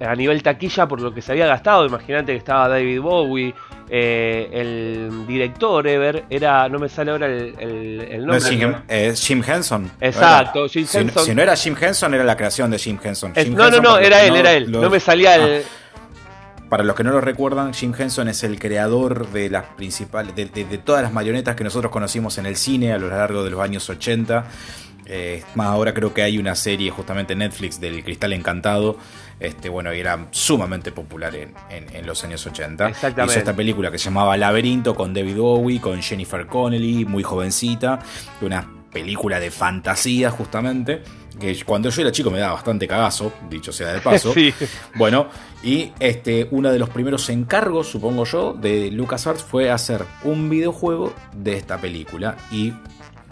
A 0.00 0.14
nivel 0.14 0.42
taquilla 0.42 0.86
por 0.86 1.00
lo 1.00 1.14
que 1.14 1.22
se 1.22 1.32
había 1.32 1.46
gastado. 1.46 1.86
Imagínate 1.86 2.32
que 2.32 2.38
estaba 2.38 2.68
David 2.68 3.00
Bowie, 3.00 3.54
eh, 3.88 4.48
el 4.52 5.26
director 5.26 5.86
Ever 5.86 6.24
era, 6.30 6.68
no 6.68 6.78
me 6.78 6.88
sale 6.88 7.10
ahora 7.10 7.26
el, 7.26 8.24
nombre. 8.24 8.74
es 8.88 9.26
Jim, 9.26 9.42
Henson. 9.44 9.90
Exacto, 10.00 10.68
Jim 10.68 10.86
si, 10.86 10.98
Henson. 10.98 11.24
Si 11.24 11.34
no 11.34 11.42
era 11.42 11.56
Jim 11.56 11.74
Henson, 11.80 12.14
era 12.14 12.22
la 12.22 12.36
creación 12.36 12.70
de 12.70 12.78
Jim 12.78 12.98
Henson. 13.02 13.32
no, 13.50 13.70
no, 13.70 13.80
no, 13.80 13.98
era 13.98 14.22
él, 14.22 14.36
era 14.36 14.52
él. 14.52 14.70
no 14.70 14.88
me 14.88 15.00
salía 15.00 15.34
el. 15.36 15.62
Ah. 15.62 15.80
Para 16.70 16.84
los 16.84 16.94
que 16.94 17.02
no 17.02 17.10
lo 17.10 17.20
recuerdan, 17.20 17.74
Jim 17.74 17.92
Henson 17.98 18.28
es 18.28 18.44
el 18.44 18.60
creador 18.60 19.28
de 19.32 19.50
las 19.50 19.64
principales, 19.64 20.36
de, 20.36 20.44
todas 20.78 21.02
las 21.02 21.12
marionetas 21.12 21.56
que 21.56 21.64
nosotros 21.64 21.90
conocimos 21.90 22.38
en 22.38 22.46
el 22.46 22.54
cine 22.54 22.92
a 22.92 22.98
lo 22.98 23.08
largo 23.08 23.42
de 23.42 23.50
los 23.50 23.60
años 23.60 23.90
80. 23.90 24.44
Eh, 25.06 25.42
más 25.56 25.66
ahora 25.66 25.92
creo 25.92 26.14
que 26.14 26.22
hay 26.22 26.38
una 26.38 26.54
serie 26.54 26.92
justamente 26.92 27.32
en 27.32 27.40
Netflix 27.40 27.80
del 27.80 28.04
Cristal 28.04 28.32
Encantado 28.34 28.98
este, 29.40 29.70
bueno, 29.70 29.92
y 29.94 30.00
era 30.00 30.28
sumamente 30.30 30.92
popular 30.92 31.34
en, 31.34 32.06
los 32.06 32.22
años 32.24 32.46
80. 32.46 32.90
Hizo 32.90 33.32
esta 33.32 33.56
película 33.56 33.90
que 33.90 33.98
se 33.98 34.04
llamaba 34.04 34.36
Laberinto 34.36 34.94
con 34.94 35.14
David 35.14 35.38
Bowie, 35.38 35.80
con 35.80 36.02
Jennifer 36.02 36.46
Connelly, 36.46 37.06
muy 37.06 37.22
jovencita, 37.22 37.98
una 38.42 38.68
película 38.92 39.40
de 39.40 39.50
fantasía 39.50 40.30
justamente, 40.30 41.02
que 41.38 41.64
cuando 41.64 41.88
yo 41.88 42.02
era 42.02 42.12
chico 42.12 42.30
me 42.30 42.38
daba 42.38 42.54
bastante 42.54 42.86
cagazo, 42.86 43.32
dicho 43.48 43.72
sea 43.72 43.94
de 43.94 44.00
paso. 44.00 44.34
Bueno, 44.94 45.28
y 45.62 45.92
este, 46.00 46.48
uno 46.50 46.70
de 46.70 46.78
los 46.78 46.90
primeros 46.90 47.28
encargos, 47.30 47.88
supongo 47.88 48.24
yo, 48.24 48.52
de 48.52 48.90
LucasArts 48.90 49.42
fue 49.42 49.70
hacer 49.70 50.04
un 50.24 50.50
videojuego 50.50 51.14
de 51.34 51.56
esta 51.56 51.78
película 51.78 52.36
y 52.50 52.74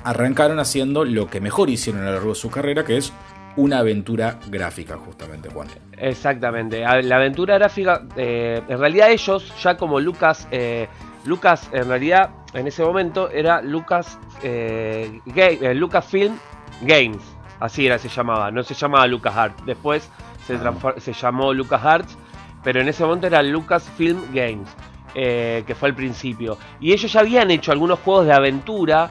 arrancaron 0.04 0.58
haciendo 0.58 1.04
lo 1.04 1.28
que 1.28 1.40
mejor 1.40 1.68
hicieron 1.68 2.02
a 2.02 2.06
lo 2.06 2.12
largo 2.12 2.30
de 2.30 2.34
su 2.36 2.50
carrera, 2.50 2.84
que 2.84 2.96
es 2.96 3.12
una 3.58 3.78
aventura 3.78 4.38
gráfica, 4.48 4.96
justamente, 4.96 5.50
Juan. 5.50 5.68
Exactamente. 5.96 6.80
La 6.80 7.16
aventura 7.16 7.58
gráfica, 7.58 8.02
eh, 8.16 8.62
en 8.68 8.78
realidad 8.78 9.10
ellos, 9.10 9.52
ya 9.60 9.76
como 9.76 9.98
Lucas, 9.98 10.46
eh, 10.50 10.88
Lucas, 11.24 11.68
en 11.72 11.88
realidad, 11.88 12.30
en 12.54 12.66
ese 12.68 12.84
momento 12.84 13.30
era 13.30 13.60
Lucas, 13.60 14.18
eh, 14.42 15.20
eh, 15.34 15.74
Lucasfilm 15.74 16.38
Games. 16.82 17.22
Así 17.60 17.86
era, 17.86 17.98
se 17.98 18.08
llamaba. 18.08 18.50
No 18.50 18.62
se 18.62 18.74
llamaba 18.74 19.06
Lucas 19.06 19.36
Arts. 19.36 19.66
Después 19.66 20.08
se, 20.46 20.54
ah. 20.54 20.94
se 20.96 21.12
llamó 21.12 21.52
Lucas 21.52 21.84
Arts. 21.84 22.16
Pero 22.62 22.80
en 22.80 22.88
ese 22.88 23.04
momento 23.04 23.26
era 23.26 23.42
Lucasfilm 23.42 24.32
Games. 24.32 24.68
Eh, 25.14 25.64
que 25.66 25.74
fue 25.74 25.88
al 25.88 25.94
principio. 25.94 26.58
Y 26.78 26.92
ellos 26.92 27.12
ya 27.12 27.20
habían 27.20 27.50
hecho 27.50 27.72
algunos 27.72 27.98
juegos 27.98 28.26
de 28.26 28.32
aventura 28.32 29.10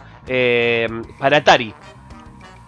para 1.19 1.37
Atari. 1.37 1.73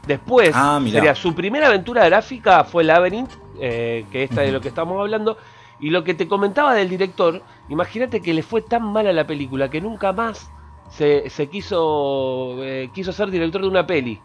Después, 0.10 0.54
ah, 0.56 0.82
sería 0.90 1.14
su 1.14 1.36
primera 1.36 1.68
aventura 1.68 2.04
gráfica 2.06 2.64
fue 2.64 2.84
Labyrinth, 2.84 3.30
que 3.60 4.24
esta 4.24 4.42
de 4.42 4.52
lo 4.52 4.60
que 4.60 4.70
estamos 4.70 5.00
hablando. 5.00 5.38
Y 5.80 5.92
lo 5.92 6.04
que 6.04 6.16
te 6.16 6.28
comentaba 6.28 6.74
del 6.74 6.90
director, 6.90 7.44
imagínate 7.70 8.20
que 8.20 8.34
le 8.34 8.42
fue 8.42 8.64
tan 8.64 8.92
mal 8.92 9.06
a 9.06 9.14
la 9.14 9.28
película 9.28 9.70
que 9.70 9.80
nunca 9.80 10.12
más 10.12 10.50
se, 10.90 11.30
quiso, 11.52 12.64
eh, 12.64 12.90
quiso 12.92 13.14
ser 13.14 13.30
director 13.30 13.62
de 13.62 13.68
una 13.68 13.86
peli. 13.86 14.20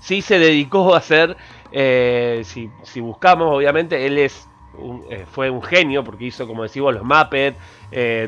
Sí 0.00 0.22
se 0.22 0.40
dedicó 0.40 0.92
a 0.92 0.98
hacer, 0.98 1.36
eh, 1.70 2.42
si, 2.44 2.68
si, 2.82 2.98
buscamos, 2.98 3.54
obviamente, 3.54 4.04
él 4.04 4.18
es 4.18 4.48
eh, 5.10 5.26
fue 5.30 5.50
un 5.50 5.62
genio 5.62 6.02
porque 6.04 6.26
hizo, 6.26 6.46
como 6.46 6.62
decimos, 6.62 6.94
los 6.94 7.04
Muppets, 7.04 7.58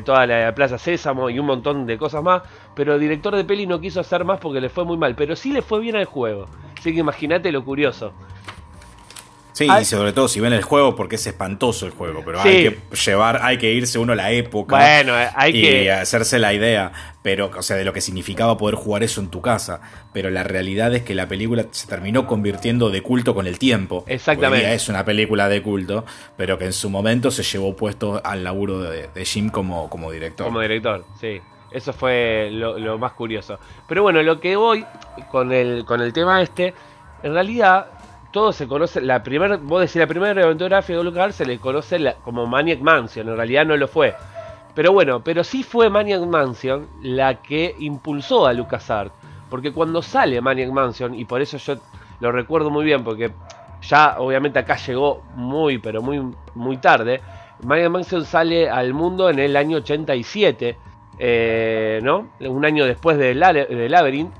toda 0.03 0.27
la 0.27 0.53
Plaza 0.53 0.77
Sésamo 0.77 1.29
y 1.29 1.39
un 1.39 1.45
montón 1.45 1.85
de 1.85 1.97
cosas 1.97 2.23
más. 2.23 2.43
Pero 2.75 2.99
director 2.99 3.35
de 3.35 3.43
peli 3.43 3.65
no 3.65 3.79
quiso 3.79 3.99
hacer 3.99 4.23
más 4.23 4.39
porque 4.39 4.61
le 4.61 4.69
fue 4.69 4.85
muy 4.85 4.97
mal. 4.97 5.15
Pero 5.15 5.35
sí 5.35 5.51
le 5.51 5.61
fue 5.61 5.79
bien 5.79 5.95
al 5.95 6.05
juego. 6.05 6.47
Así 6.77 6.93
que 6.93 6.99
imagínate 6.99 7.51
lo 7.51 7.63
curioso. 7.65 8.13
Sí, 9.55 9.69
y 9.81 9.85
sobre 9.85 10.11
todo 10.11 10.27
si 10.27 10.41
ven 10.41 10.51
el 10.51 10.63
juego, 10.63 10.97
porque 10.97 11.15
es 11.15 11.25
espantoso 11.27 11.85
el 11.85 11.93
juego, 11.93 12.23
pero 12.25 12.41
hay 12.41 12.61
que 12.61 12.77
llevar, 13.05 13.39
hay 13.41 13.57
que 13.57 13.71
irse 13.71 13.97
uno 13.97 14.11
a 14.11 14.15
la 14.17 14.31
época 14.31 14.75
bueno, 14.75 15.13
hay 15.33 15.55
y 15.55 15.87
hacerse 15.87 16.39
la 16.39 16.53
idea, 16.53 16.91
pero, 17.21 17.49
o 17.57 17.61
sea, 17.61 17.77
de 17.77 17.85
lo 17.85 17.93
que 17.93 18.01
significaba 18.01 18.57
poder 18.57 18.75
jugar 18.75 19.03
eso 19.03 19.21
en 19.21 19.29
tu 19.29 19.39
casa. 19.39 19.79
Pero 20.11 20.29
la 20.29 20.43
realidad 20.43 20.93
es 20.93 21.03
que 21.03 21.15
la 21.15 21.29
película 21.29 21.67
se 21.71 21.87
terminó 21.87 22.27
convirtiendo 22.27 22.89
de 22.89 23.01
culto 23.01 23.33
con 23.33 23.47
el 23.47 23.57
tiempo. 23.57 24.03
Exactamente. 24.07 24.73
es 24.73 24.89
una 24.89 25.05
película 25.05 25.47
de 25.47 25.61
culto, 25.61 26.03
pero 26.35 26.57
que 26.57 26.65
en 26.65 26.73
su 26.73 26.89
momento 26.89 27.31
se 27.31 27.43
llevó 27.43 27.77
puesto 27.77 28.21
al 28.25 28.43
laburo 28.43 28.81
de, 28.81 29.07
Jim 29.23 29.49
como, 29.49 29.89
como 29.89 30.11
director. 30.11 30.47
Como 30.47 30.59
director, 30.59 31.05
sí. 31.21 31.39
Eso 31.71 31.93
fue 31.93 32.49
lo, 32.51 32.77
lo, 32.77 32.97
más 32.97 33.13
curioso. 33.13 33.57
Pero 33.87 34.03
bueno, 34.03 34.21
lo 34.21 34.41
que 34.41 34.57
voy 34.57 34.85
con 35.31 35.53
el, 35.53 35.85
con 35.85 36.01
el 36.01 36.11
tema 36.11 36.41
este, 36.41 36.73
en 37.23 37.33
realidad 37.33 37.87
todo 38.35 38.51
se 38.51 38.67
conoce, 38.67 38.99
la 38.99 39.23
primera, 39.23 39.55
vos 39.55 39.79
decís, 39.79 39.95
la 39.95 40.07
primera 40.07 40.43
aventura 40.43 40.81
de 40.81 41.03
Lucas 41.05 41.35
se 41.35 41.45
le 41.45 41.57
conoce 41.57 42.15
como 42.21 42.45
Maniac 42.45 42.81
Mansion, 42.81 43.29
en 43.29 43.37
realidad 43.37 43.65
no 43.65 43.77
lo 43.77 43.87
fue. 43.87 44.13
Pero 44.73 44.91
bueno, 44.91 45.23
pero 45.23 45.41
sí 45.41 45.63
fue 45.63 45.89
Maniac 45.89 46.19
Mansion 46.23 46.85
la 47.01 47.35
que 47.35 47.73
impulsó 47.79 48.45
a 48.45 48.51
LucasArts. 48.51 49.13
Porque 49.49 49.71
cuando 49.71 50.01
sale 50.01 50.41
Maniac 50.41 50.69
Mansion, 50.69 51.15
y 51.15 51.23
por 51.23 51.41
eso 51.41 51.55
yo 51.55 51.75
lo 52.19 52.33
recuerdo 52.33 52.69
muy 52.69 52.83
bien, 52.83 53.05
porque 53.05 53.31
ya 53.81 54.17
obviamente 54.19 54.59
acá 54.59 54.75
llegó 54.75 55.23
muy, 55.35 55.77
pero 55.77 56.01
muy, 56.01 56.21
muy 56.55 56.75
tarde. 56.75 57.21
Maniac 57.63 57.89
Mansion 57.89 58.25
sale 58.25 58.69
al 58.69 58.93
mundo 58.93 59.29
en 59.29 59.39
el 59.39 59.55
año 59.55 59.77
87, 59.77 60.77
eh, 61.19 62.01
¿no? 62.03 62.27
Un 62.41 62.65
año 62.65 62.83
después 62.83 63.17
de, 63.17 63.33
Labyrinth. 63.33 64.33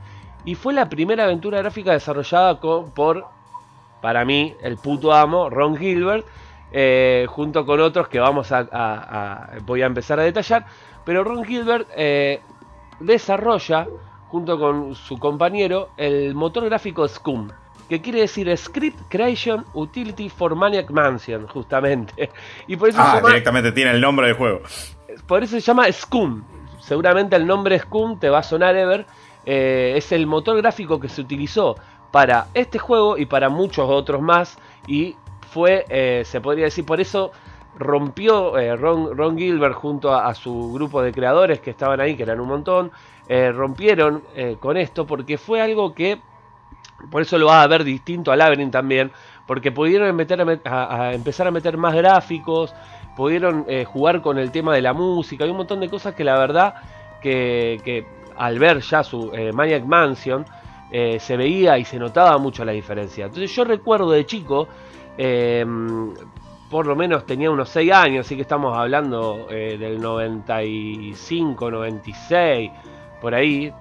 Y 0.44 0.56
fue 0.56 0.74
la 0.74 0.90
primera 0.90 1.24
aventura 1.24 1.60
gráfica 1.60 1.94
desarrollada 1.94 2.60
por 2.60 3.34
para 4.02 4.26
mí, 4.26 4.56
el 4.62 4.78
puto 4.78 5.14
amo, 5.14 5.50
Ron 5.50 5.78
Gilbert, 5.78 6.26
eh, 6.72 7.26
junto 7.30 7.66
con 7.66 7.80
otros 7.80 8.08
que 8.08 8.20
vamos 8.20 8.52
a, 8.52 9.50
voy 9.66 9.82
a 9.82 9.86
empezar 9.86 10.20
a 10.20 10.24
detallar. 10.24 10.66
Pero 11.06 11.24
Ron 11.24 11.46
Gilbert 11.46 11.88
eh, 11.96 12.42
desarrolla, 13.00 13.88
junto 14.28 14.60
con 14.60 14.96
su 14.96 15.18
compañero, 15.18 15.90
el 15.98 16.36
motor 16.36 16.66
gráfico 16.66 17.08
Scum, 17.08 17.50
que 17.88 18.02
quiere 18.02 18.22
decir 18.22 18.56
Script 18.58 19.00
Creation 19.10 19.66
Utility 19.74 20.30
for 20.30 20.56
Maniac 20.56 20.90
Mansion, 20.90 21.48
justamente. 21.48 22.30
Y 22.68 22.76
por 22.76 22.90
eso 22.90 23.00
ah, 23.02 23.22
directamente 23.26 23.72
tiene 23.72 23.92
el 23.92 24.02
nombre 24.02 24.28
del 24.28 24.36
juego. 24.36 24.62
Por 25.28 25.44
eso 25.44 25.52
se 25.54 25.62
llama 25.62 25.92
Scum. 25.92 26.44
Seguramente 26.80 27.36
el 27.36 27.48
nombre 27.48 27.80
Scum 27.80 28.20
te 28.20 28.30
va 28.30 28.40
a 28.40 28.44
sonar 28.44 28.76
ever. 28.76 29.06
Eh, 29.46 29.94
es 29.96 30.12
el 30.12 30.26
motor 30.26 30.58
gráfico 30.58 31.00
que 31.00 31.08
se 31.08 31.22
utilizó 31.22 31.76
para 32.16 32.48
este 32.54 32.80
juego 32.80 33.18
y 33.18 33.26
para 33.26 33.50
muchos 33.50 33.90
otros 33.90 34.22
más. 34.22 34.58
Y 34.88 35.18
fue, 35.50 35.86
eh, 35.90 36.24
se 36.24 36.40
podría 36.40 36.64
decir, 36.64 36.86
por 36.86 37.02
eso 37.02 37.34
rompió 37.78 38.58
eh, 38.58 38.74
Ron, 38.78 39.38
Gilbert 39.38 39.74
junto 39.74 40.16
a, 40.16 40.34
su 40.34 40.72
grupo 40.72 41.02
de 41.02 41.12
creadores 41.12 41.60
que 41.60 41.72
estaban 41.72 42.00
ahí, 42.00 42.16
que 42.16 42.24
eran 42.24 42.40
un 42.40 42.48
montón, 42.48 42.90
eh, 43.28 43.52
rompieron 43.52 44.24
con 44.62 44.78
esto 44.78 45.06
porque 45.06 45.38
fue 45.38 45.60
algo 45.60 45.94
que, 45.94 46.22
por 47.12 47.22
eso 47.22 47.38
lo 47.38 47.48
va 47.48 47.62
a 47.62 47.68
ver 47.68 47.84
distinto 47.84 48.32
a 48.32 48.38
Labyrinth 48.38 48.72
también, 48.72 49.12
porque 49.46 49.74
pudieron 49.74 50.16
meter 50.16 50.40
a, 50.64 51.14
empezar 51.14 51.48
a 51.48 51.52
meter 51.52 51.76
más 51.76 51.94
gráficos, 51.96 52.74
pudieron 53.18 53.66
jugar 53.88 54.22
con 54.22 54.38
el 54.38 54.52
tema 54.52 54.74
de 54.74 54.82
la 54.82 54.94
música, 54.94 55.44
hay 55.44 55.50
un 55.50 55.58
montón 55.58 55.82
de 55.82 55.90
cosas 55.90 56.16
que 56.16 56.24
la 56.24 56.40
verdad 56.40 56.76
que, 57.22 57.82
que 57.84 58.08
al 58.38 58.58
ver 58.58 58.80
ya 58.80 59.04
su 59.04 59.34
Maniac 59.54 59.84
Mansion, 59.84 60.46
eh, 60.92 61.20
se 61.20 61.38
veía 61.38 61.78
y 61.78 61.86
se 61.86 61.98
notaba 61.98 62.38
mucho 62.38 62.64
la 62.66 62.72
diferencia. 62.72 63.26
Entonces 63.26 63.54
yo 63.56 63.64
recuerdo 63.64 64.12
de 64.12 64.26
chico, 64.26 64.68
em, 65.18 66.14
por 66.70 66.86
lo 66.88 66.96
menos 66.96 67.26
tenía 67.26 67.52
unos 67.52 67.70
6 67.70 67.92
años, 67.92 68.26
así 68.26 68.36
que 68.36 68.42
estamos 68.42 68.78
hablando 68.78 69.48
eh, 69.50 69.78
del 69.78 70.00
95, 70.02 71.72
96, 71.72 72.72
por 73.22 73.34
ahí. 73.34 73.72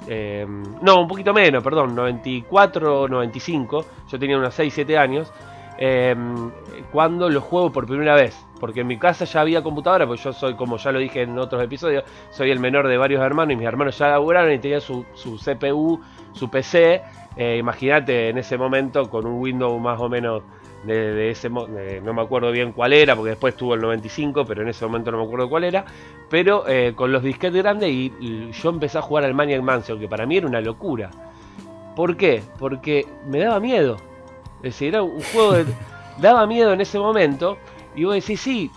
No, 0.80 1.00
un 1.00 1.08
poquito 1.08 1.34
menos, 1.34 1.62
perdón, 1.62 1.94
94, 1.94 3.08
95, 3.08 3.84
yo 4.10 4.18
tenía 4.18 4.38
unos 4.38 4.54
6, 4.54 4.72
7 4.72 4.98
años. 4.98 5.32
Em, 5.76 6.50
cuando 6.92 7.28
lo 7.28 7.40
juego 7.40 7.72
por 7.72 7.86
primera 7.86 8.14
vez. 8.14 8.36
Porque 8.60 8.80
en 8.80 8.86
mi 8.86 8.98
casa 8.98 9.24
ya 9.24 9.40
había 9.40 9.62
computadora, 9.62 10.06
pues 10.06 10.22
yo 10.22 10.32
soy, 10.32 10.54
como 10.54 10.78
ya 10.78 10.92
lo 10.92 10.98
dije 10.98 11.22
en 11.22 11.38
otros 11.38 11.62
episodios, 11.62 12.04
soy 12.30 12.50
el 12.50 12.60
menor 12.60 12.88
de 12.88 12.96
varios 12.96 13.22
hermanos 13.22 13.52
y 13.52 13.56
mis 13.56 13.66
hermanos 13.66 13.98
ya 13.98 14.08
laburaron 14.08 14.52
y 14.52 14.58
tenían 14.58 14.80
su, 14.80 15.04
CPU 15.14 16.00
su 16.32 16.48
PC. 16.48 17.02
Eh, 17.36 17.56
imagínate 17.58 18.28
en 18.28 18.38
ese 18.38 18.56
momento 18.56 19.10
con 19.10 19.26
un 19.26 19.40
Windows 19.40 19.80
más 19.80 20.00
o 20.00 20.08
menos 20.08 20.42
de, 20.86 21.30
ese 21.30 21.48
no 21.48 22.14
me 22.14 22.22
acuerdo 22.22 22.52
bien 22.52 22.72
cuál 22.72 22.92
era, 22.92 23.16
porque 23.16 23.30
después 23.30 23.56
tuvo 23.56 23.74
el 23.74 23.80
95, 23.80 24.44
pero 24.44 24.62
en 24.62 24.68
ese 24.68 24.84
momento 24.84 25.10
no 25.10 25.18
me 25.18 25.24
acuerdo 25.24 25.48
cuál 25.48 25.64
era. 25.64 25.84
Pero 26.30 26.64
eh, 26.68 26.92
con 26.94 27.12
los 27.12 27.22
disquetes 27.22 27.62
grandes 27.62 27.90
y, 27.90 28.50
yo 28.52 28.70
empecé 28.70 28.98
a 28.98 29.02
jugar 29.02 29.24
al 29.24 29.34
Maniac 29.34 29.62
Mansion, 29.62 29.98
que 29.98 30.08
para 30.08 30.26
mí 30.26 30.36
era 30.36 30.46
una 30.46 30.60
locura. 30.60 31.10
¿Por 31.96 32.16
qué? 32.16 32.42
Porque 32.58 33.06
me 33.26 33.38
daba 33.38 33.60
miedo. 33.60 33.96
Es 34.64 34.72
decir, 34.74 34.88
era 34.88 35.02
un 35.02 35.22
juego 35.22 35.52
de. 35.52 35.64
daba 36.18 36.46
miedo 36.46 36.72
en 36.72 36.80
ese 36.80 36.98
momento. 36.98 37.58
Y 37.94 38.04
vos 38.04 38.14
decís, 38.14 38.40
sí, 38.40 38.70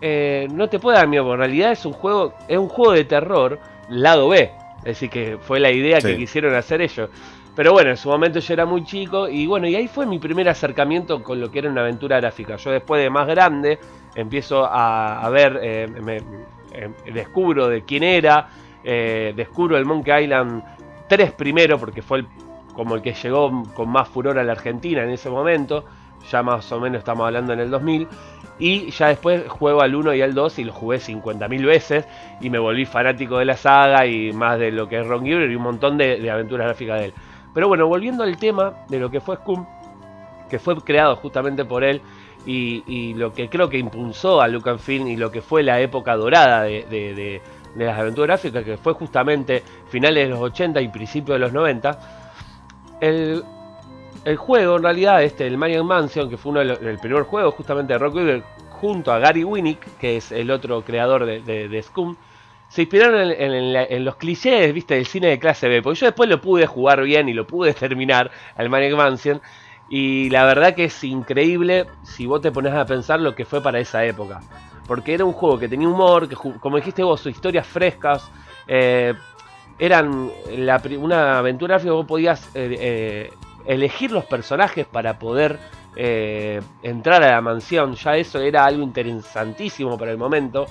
eh, 0.00 0.48
no 0.50 0.68
te 0.68 0.78
puede 0.78 0.98
dar 0.98 1.06
miedo, 1.06 1.24
porque 1.24 1.34
en 1.34 1.40
realidad 1.40 1.72
es 1.72 1.84
un 1.86 1.92
juego, 1.92 2.34
es 2.48 2.58
un 2.58 2.68
juego 2.68 2.92
de 2.92 3.04
terror, 3.04 3.60
lado 3.88 4.28
B. 4.28 4.50
Es 4.78 4.84
decir, 4.84 5.10
que 5.10 5.38
fue 5.40 5.60
la 5.60 5.70
idea 5.70 6.00
que 6.00 6.16
quisieron 6.16 6.54
hacer 6.54 6.80
ellos. 6.82 7.10
Pero 7.54 7.72
bueno, 7.72 7.90
en 7.90 7.96
su 7.96 8.08
momento 8.08 8.40
yo 8.40 8.52
era 8.52 8.66
muy 8.66 8.84
chico 8.84 9.28
y 9.28 9.46
bueno, 9.46 9.68
y 9.68 9.76
ahí 9.76 9.86
fue 9.86 10.06
mi 10.06 10.18
primer 10.18 10.48
acercamiento 10.48 11.22
con 11.22 11.40
lo 11.40 11.50
que 11.52 11.60
era 11.60 11.70
una 11.70 11.82
aventura 11.82 12.16
gráfica. 12.16 12.56
Yo 12.56 12.72
después 12.72 13.00
de 13.00 13.10
más 13.10 13.28
grande 13.28 13.78
empiezo 14.16 14.68
a, 14.68 15.28
ver, 15.30 15.60
eh, 15.62 15.86
me, 15.86 16.16
eh, 16.72 16.90
descubro 17.12 17.68
de 17.68 17.82
quién 17.84 18.02
era, 18.02 18.48
descubro 18.82 19.78
el 19.78 19.84
Monkey 19.84 20.24
Island 20.24 20.64
3 21.08 21.32
primero, 21.32 21.78
porque 21.78 22.02
fue 22.02 22.18
el, 22.18 22.26
como 22.74 22.96
el 22.96 23.02
que 23.02 23.14
llegó 23.14 23.62
con 23.74 23.88
más 23.88 24.08
furor 24.08 24.38
a 24.38 24.44
la 24.44 24.52
Argentina 24.52 25.02
en 25.02 25.10
ese 25.10 25.30
momento, 25.30 25.84
ya 26.30 26.42
más 26.42 26.70
o 26.72 26.80
menos 26.80 26.98
estamos 26.98 27.26
hablando 27.26 27.52
en 27.52 27.60
el 27.60 27.70
2000. 27.70 28.08
Y 28.58 28.90
ya 28.90 29.08
después 29.08 29.48
juego 29.48 29.82
al 29.82 29.94
1 29.94 30.14
y 30.14 30.22
al 30.22 30.32
2 30.32 30.60
y 30.60 30.64
lo 30.64 30.72
jugué 30.72 30.98
50.000 30.98 31.66
veces 31.66 32.06
y 32.40 32.50
me 32.50 32.58
volví 32.58 32.84
fanático 32.84 33.38
de 33.38 33.44
la 33.46 33.56
saga 33.56 34.06
y 34.06 34.32
más 34.32 34.58
de 34.60 34.70
lo 34.70 34.88
que 34.88 35.00
es 35.00 35.06
Ron 35.06 35.24
Gilbert 35.24 35.50
y 35.50 35.56
un 35.56 35.62
montón 35.62 35.98
de, 35.98 36.30
aventuras 36.30 36.66
gráficas 36.68 37.00
de 37.00 37.06
él. 37.06 37.14
Pero 37.52 37.66
bueno, 37.66 37.88
volviendo 37.88 38.22
al 38.22 38.36
tema 38.36 38.74
de 38.88 39.00
lo 39.00 39.10
que 39.10 39.20
fue 39.20 39.36
Scum, 39.36 39.66
que 40.48 40.58
fue 40.60 40.76
creado 40.76 41.16
justamente 41.16 41.64
por 41.64 41.82
él 41.82 42.00
y, 42.46 43.14
lo 43.14 43.32
que 43.32 43.48
creo 43.48 43.68
que 43.68 43.78
impulsó 43.78 44.40
a 44.40 44.48
Lucasfilm 44.48 45.08
y 45.08 45.16
lo 45.16 45.30
que 45.30 45.40
fue 45.40 45.62
la 45.62 45.80
época 45.80 46.14
dorada 46.14 46.62
de, 46.62 47.40
las 47.76 47.98
aventuras 47.98 48.40
gráficas, 48.40 48.64
que 48.64 48.76
fue 48.76 48.92
justamente 48.92 49.62
finales 49.88 50.24
de 50.24 50.30
los 50.30 50.40
80 50.40 50.80
y 50.80 50.88
principios 50.88 51.36
de 51.36 51.38
los 51.40 51.52
90, 51.52 52.23
el, 53.04 53.44
el 54.24 54.36
juego, 54.36 54.76
en 54.76 54.82
realidad, 54.82 55.22
este, 55.22 55.46
el 55.46 55.58
Maniac 55.58 55.84
Mansion, 55.84 56.30
que 56.30 56.36
fue 56.36 56.52
uno 56.52 56.60
del 56.60 56.98
primer 56.98 57.24
juego 57.24 57.50
justamente 57.52 57.92
de 57.92 57.98
Rock 57.98 58.16
junto 58.70 59.12
a 59.12 59.18
Gary 59.18 59.44
Winnick, 59.44 59.98
que 59.98 60.16
es 60.16 60.32
el 60.32 60.50
otro 60.50 60.82
creador 60.82 61.24
de, 61.26 61.68
de, 61.68 61.82
Scum, 61.82 62.16
se 62.68 62.82
inspiraron 62.82 63.30
en, 63.30 64.04
los 64.04 64.16
clichés, 64.16 64.72
viste, 64.72 64.94
del 64.94 65.06
cine 65.06 65.28
de 65.28 65.38
clase 65.38 65.68
B. 65.68 65.82
Porque 65.82 66.00
yo 66.00 66.06
después 66.06 66.28
lo 66.28 66.40
pude 66.40 66.66
jugar 66.66 67.02
bien 67.02 67.28
y 67.28 67.34
lo 67.34 67.46
pude 67.46 67.72
terminar 67.84 68.30
al 68.56 68.68
Maniac 68.68 68.96
Mansion. 68.96 69.40
Y 69.88 70.30
la 70.30 70.44
verdad 70.44 70.74
que 70.74 70.84
es 70.84 71.04
increíble 71.04 71.86
si 72.02 72.26
vos 72.26 72.40
te 72.40 72.50
pones 72.50 72.72
a 72.72 72.86
pensar 72.86 73.20
lo 73.20 73.34
que 73.34 73.44
fue 73.44 73.62
para 73.62 73.78
esa 73.78 74.04
época. 74.04 74.40
Porque 74.86 75.14
era 75.14 75.24
un 75.24 75.32
juego 75.32 75.58
que 75.58 75.68
tenía 75.68 75.88
humor, 75.88 76.28
que 76.28 76.36
como 76.36 76.76
dijiste 76.76 77.02
vos, 77.02 77.24
historias 77.26 77.66
frescas, 77.66 78.30
eh, 78.66 79.14
eran 79.78 80.30
una 80.98 81.38
aventura 81.38 81.74
gráfica 81.74 81.92
vos 81.92 82.06
podías 82.06 82.48
elegir 82.54 84.12
los 84.12 84.24
personajes 84.24 84.86
para 84.86 85.18
poder 85.18 85.58
entrar 85.96 87.22
a 87.22 87.32
la 87.32 87.40
mansión. 87.40 87.94
Ya 87.94 88.16
eso 88.16 88.40
era 88.40 88.64
algo 88.64 88.82
interesantísimo 88.82 89.98
para 89.98 90.12
el 90.12 90.18
momento, 90.18 90.66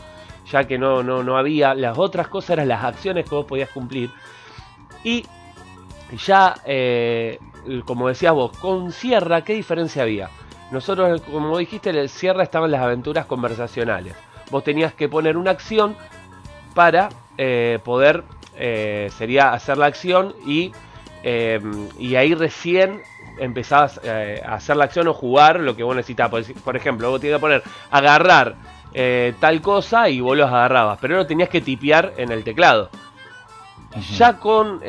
ya 0.49 0.63
que 0.65 0.77
no, 0.77 1.03
no, 1.03 1.23
no 1.23 1.37
había. 1.37 1.73
Las 1.73 1.97
otras 1.97 2.27
cosas 2.27 2.51
eran 2.51 2.67
las 2.67 2.83
acciones 2.83 3.27
que 3.27 3.35
vos 3.35 3.45
podías 3.45 3.69
cumplir. 3.69 4.09
Y 5.03 5.25
ya, 6.25 6.55
como 7.85 8.07
decías 8.07 8.33
vos, 8.33 8.57
con 8.57 8.91
Sierra, 8.91 9.43
¿qué 9.43 9.53
diferencia 9.53 10.03
había? 10.03 10.29
Nosotros, 10.71 11.21
como 11.21 11.57
dijiste, 11.59 11.91
en 11.91 11.97
el 11.97 12.09
Sierra 12.09 12.41
estaban 12.41 12.71
las 12.71 12.81
aventuras 12.81 13.27
conversacionales. 13.27 14.15
Vos 14.49 14.63
tenías 14.63 14.93
que 14.93 15.07
poner 15.07 15.37
una 15.37 15.51
acción 15.51 15.95
para 16.73 17.09
eh, 17.37 17.77
poder, 17.83 18.23
eh, 18.65 19.09
sería 19.17 19.51
hacer 19.51 19.77
la 19.77 19.87
acción 19.87 20.33
y, 20.47 20.71
em, 21.21 21.89
y 21.99 22.15
ahí 22.15 22.33
recién 22.33 23.01
empezabas 23.37 23.99
eh, 24.03 24.41
a 24.45 24.53
hacer 24.53 24.77
la 24.77 24.85
acción 24.85 25.09
o 25.09 25.13
jugar 25.13 25.59
lo 25.59 25.75
que 25.75 25.83
vos 25.83 25.93
necesitabas. 25.93 26.47
Por, 26.63 26.77
ejemplo, 26.77 27.09
vos 27.09 27.19
tenías 27.19 27.39
que 27.39 27.41
poner 27.41 27.63
agarrar 27.91 28.55
tal 29.39 29.61
cosa 29.61 30.07
y 30.07 30.21
vos 30.21 30.37
los 30.37 30.47
agarrabas, 30.47 30.99
pero 31.01 31.17
lo 31.17 31.27
tenías 31.27 31.49
que 31.49 31.59
tipear 31.59 32.13
en 32.15 32.31
el 32.31 32.43
teclado. 32.43 32.89
Ya 34.17 34.39
con 34.39 34.79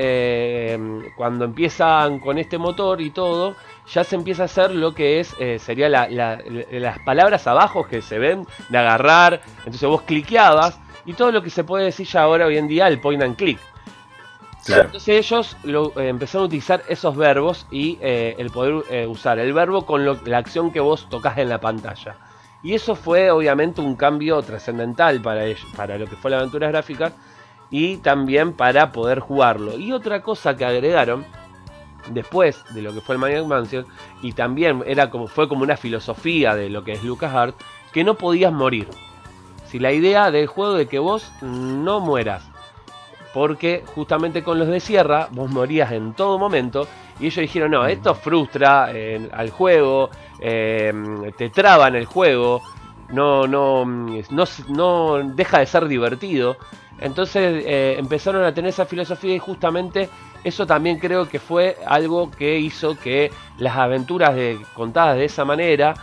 cuando 1.17 1.45
empiezan 1.45 2.21
con 2.21 2.39
este 2.39 2.59
motor 2.59 3.01
y 3.01 3.11
todo, 3.11 3.57
ya 3.93 4.05
se 4.05 4.17
empieza 4.17 4.43
a 4.43 4.47
hacer 4.47 4.75
lo 4.75 4.95
que 4.95 5.21
es, 5.21 5.35
eh, 5.39 5.59
sería 5.59 5.89
las 5.89 6.99
palabras 7.01 7.47
abajo 7.47 7.87
que 7.87 8.03
se 8.03 8.19
ven 8.19 8.47
de 8.69 8.79
agarrar. 8.79 9.43
Entonces 9.59 9.89
vos 9.89 10.03
cliqueabas 10.03 10.79
y 11.07 11.15
todo 11.15 11.33
lo 11.33 11.43
que 11.43 11.51
se 11.51 11.65
puede 11.65 11.85
decir 11.85 12.07
ya 12.07 12.23
ahora 12.23 12.47
hoy 12.47 12.57
en 12.57 12.69
día 12.69 12.89
el 12.89 13.01
point 13.01 13.23
and 13.23 13.37
click. 13.37 13.59
Entonces 14.67 15.09
ellos 15.09 15.57
lo, 15.63 15.93
eh, 16.01 16.09
empezaron 16.09 16.45
a 16.45 16.47
utilizar 16.47 16.83
esos 16.89 17.15
verbos 17.17 17.67
y 17.71 17.99
eh, 18.01 18.35
el 18.39 18.51
poder 18.51 19.07
usar 19.09 19.39
el 19.39 19.53
verbo 19.53 19.85
con 19.85 20.07
la 20.07 20.39
acción 20.39 20.73
que 20.73 20.81
vos 20.81 21.07
tocas 21.11 21.37
en 21.37 21.51
la 21.51 21.61
pantalla. 21.61 22.17
Y 22.63 22.73
eso 22.73 22.97
fue 22.97 23.31
obviamente 23.31 23.83
un 23.83 23.95
cambio 23.95 24.41
trascendental 24.41 25.21
para, 25.21 25.43
para 25.77 25.99
lo 25.99 26.07
que 26.07 26.17
fue 26.17 26.31
la 26.31 26.39
aventura 26.39 26.69
gráfica 26.69 27.13
y 27.71 27.99
también 27.99 28.55
para 28.55 28.91
poder 28.91 29.21
jugarlo. 29.21 29.77
Y 29.77 29.93
otra 29.93 30.23
cosa 30.23 30.57
que 30.57 30.65
agregaron 30.65 31.27
después 32.11 32.65
de 32.71 32.83
lo 32.83 32.95
que 32.95 33.01
fue 33.01 33.17
el 33.17 33.21
Maniac 33.21 33.45
Mansion 33.45 33.87
y 34.23 34.33
también 34.33 34.83
era 34.87 35.11
como 35.11 35.27
fue 35.27 35.49
como 35.49 35.63
una 35.63 35.77
filosofía 35.77 36.55
de 36.55 36.71
lo 36.71 36.85
que 36.85 36.93
es 36.93 37.05
LucasArts 37.05 37.57
que 37.93 38.03
no 38.03 38.15
podías 38.15 38.53
morir. 38.53 38.89
Si 39.75 39.81
la 39.81 39.91
idea 39.91 40.31
del 40.31 40.47
juego 40.47 40.75
de 40.75 40.87
que 40.87 41.01
vos 41.01 41.33
no 41.43 41.99
mueras, 41.99 42.49
porque 43.33 43.83
justamente 43.93 44.45
con 44.45 44.57
los 44.57 44.69
de 44.69 44.79
Sierra 44.79 45.27
vos 45.33 45.51
morías 45.51 45.91
en 45.91 46.13
todo 46.13 46.39
momento 46.39 46.87
y 47.19 47.27
ellos 47.27 47.39
dijeron 47.39 47.73
no, 47.73 47.85
esto 47.85 48.15
frustra 48.15 48.93
eh, 48.95 49.29
al 49.33 49.51
juego, 49.51 50.11
eh, 50.39 50.93
te 51.37 51.51
traba 51.51 51.89
en 51.89 51.97
el 51.97 52.05
juego, 52.05 52.63
no, 53.09 53.49
no, 53.49 53.85
no, 53.85 54.45
no 54.69 55.19
deja 55.35 55.59
de 55.59 55.67
ser 55.67 55.89
divertido. 55.89 56.57
Entonces 57.01 57.65
eh, 57.67 57.97
empezaron 57.99 58.45
a 58.45 58.55
tener 58.55 58.69
esa 58.69 58.87
filosofía 58.87 59.35
y 59.35 59.41
justamente 59.41 60.09
eso 60.45 60.69
también 60.69 61.01
creo 61.01 61.29
que 61.29 61.41
fue 61.41 61.79
algo 61.85 62.31
que 62.31 62.61
hizo 62.61 62.97
que 62.97 63.33
las 63.59 63.77
aventuras 63.77 64.37
de, 64.37 64.57
contadas 64.77 65.17
de 65.17 65.25
esa 65.25 65.45
manera, 65.45 65.95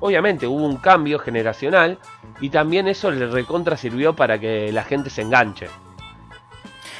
obviamente 0.00 0.46
hubo 0.46 0.64
un 0.64 0.76
cambio 0.76 1.18
generacional 1.18 1.98
y 2.40 2.50
también 2.50 2.88
eso 2.88 3.10
le 3.10 3.26
recontra 3.26 3.76
sirvió 3.76 4.14
para 4.14 4.38
que 4.38 4.72
la 4.72 4.84
gente 4.84 5.10
se 5.10 5.22
enganche. 5.22 5.68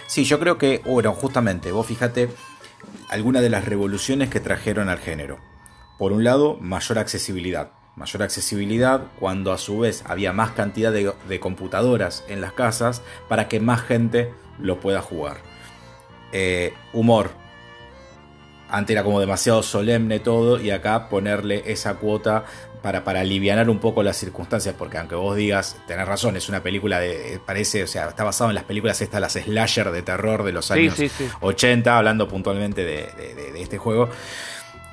Sí, 0.06 0.24
yo 0.24 0.38
creo 0.38 0.56
que, 0.58 0.82
bueno, 0.84 1.12
justamente, 1.12 1.72
vos 1.72 1.86
fíjate 1.86 2.28
algunas 3.08 3.42
de 3.42 3.50
las 3.50 3.64
revoluciones 3.64 4.30
que 4.30 4.40
trajeron 4.40 4.88
al 4.88 4.98
género. 4.98 5.38
Por 5.98 6.12
un 6.12 6.24
lado, 6.24 6.56
mayor 6.60 6.98
accesibilidad. 6.98 7.72
Mayor 7.96 8.22
accesibilidad 8.22 9.04
cuando 9.18 9.52
a 9.52 9.58
su 9.58 9.78
vez 9.78 10.04
había 10.06 10.32
más 10.32 10.50
cantidad 10.50 10.92
de 10.92 11.40
computadoras 11.40 12.24
en 12.28 12.42
las 12.42 12.52
casas 12.52 13.02
para 13.28 13.48
que 13.48 13.58
más 13.58 13.80
gente 13.80 14.32
lo 14.58 14.80
pueda 14.80 15.00
jugar. 15.00 15.38
Eh, 16.32 16.74
humor. 16.92 17.30
Antes 18.68 18.94
era 18.94 19.04
como 19.04 19.20
demasiado 19.20 19.62
solemne 19.62 20.18
todo 20.18 20.60
y 20.60 20.70
acá 20.70 21.08
ponerle 21.08 21.62
esa 21.66 21.94
cuota 21.94 22.44
para, 22.86 23.02
para 23.02 23.18
aliviar 23.18 23.68
un 23.68 23.80
poco 23.80 24.04
las 24.04 24.16
circunstancias, 24.16 24.72
porque 24.78 24.96
aunque 24.96 25.16
vos 25.16 25.34
digas, 25.34 25.76
tenés 25.88 26.06
razón, 26.06 26.36
es 26.36 26.48
una 26.48 26.62
película 26.62 27.00
de, 27.00 27.40
parece, 27.44 27.82
o 27.82 27.88
sea, 27.88 28.10
está 28.10 28.22
basado 28.22 28.48
en 28.50 28.54
las 28.54 28.62
películas 28.62 29.00
estas, 29.00 29.20
las 29.20 29.32
slasher 29.32 29.90
de 29.90 30.02
terror 30.02 30.44
de 30.44 30.52
los 30.52 30.70
años 30.70 30.94
80, 31.40 31.98
hablando 31.98 32.28
puntualmente 32.28 32.84
de, 32.84 33.60
este 33.60 33.76
juego. 33.78 34.08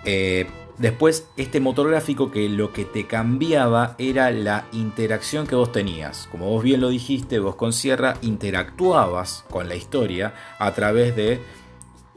Eh, 0.05 0.47
Después, 0.79 1.27
este 1.37 1.59
motor 1.59 1.87
gráfico 1.91 2.31
que 2.31 2.49
lo 2.49 2.73
que 2.73 2.83
te 2.83 3.05
cambiaba 3.05 3.93
era 3.99 4.31
la 4.31 4.65
interacción 4.71 5.45
que 5.45 5.53
vos 5.53 5.71
tenías. 5.71 6.27
Como 6.31 6.49
vos 6.49 6.63
bien 6.63 6.81
lo 6.81 6.89
dijiste, 6.89 7.37
vos 7.37 7.55
con 7.55 7.73
Sierra 7.73 8.15
interactuabas 8.23 9.45
con 9.51 9.69
la 9.69 9.75
historia 9.75 10.33
a 10.57 10.73
través 10.73 11.15
de 11.15 11.41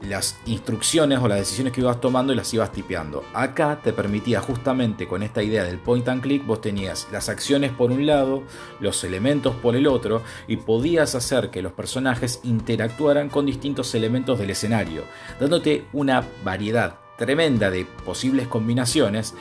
las 0.01 0.39
instrucciones 0.45 1.19
o 1.19 1.27
las 1.27 1.39
decisiones 1.39 1.73
que 1.73 1.81
ibas 1.81 1.99
tomando 1.99 2.31
y 2.31 2.35
las 2.35 2.53
ibas 2.53 2.71
tipeando. 2.71 3.23
Acá 3.33 3.79
te 3.83 3.93
permitía 3.93 4.41
justamente 4.41 5.07
con 5.07 5.23
esta 5.23 5.41
idea 5.41 5.63
del 5.63 5.79
point 5.79 6.07
and 6.07 6.21
click, 6.21 6.45
vos 6.45 6.61
tenías 6.61 7.07
las 7.11 7.29
acciones 7.29 7.71
por 7.71 7.91
un 7.91 8.05
lado, 8.05 8.43
los 8.79 9.03
elementos 9.03 9.55
por 9.55 9.75
el 9.75 9.87
otro 9.87 10.21
y 10.47 10.57
podías 10.57 11.15
hacer 11.15 11.49
que 11.49 11.61
los 11.61 11.71
personajes 11.71 12.39
interactuaran 12.43 13.29
con 13.29 13.45
distintos 13.45 13.93
elementos 13.95 14.37
del 14.37 14.51
escenario, 14.51 15.03
dándote 15.39 15.85
una 15.93 16.23
variedad 16.43 16.99
tremenda 17.17 17.71
de 17.71 17.85
posibles 18.05 18.47
combinaciones, 18.47 19.33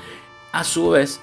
a 0.53 0.65
su 0.65 0.91
vez, 0.91 1.21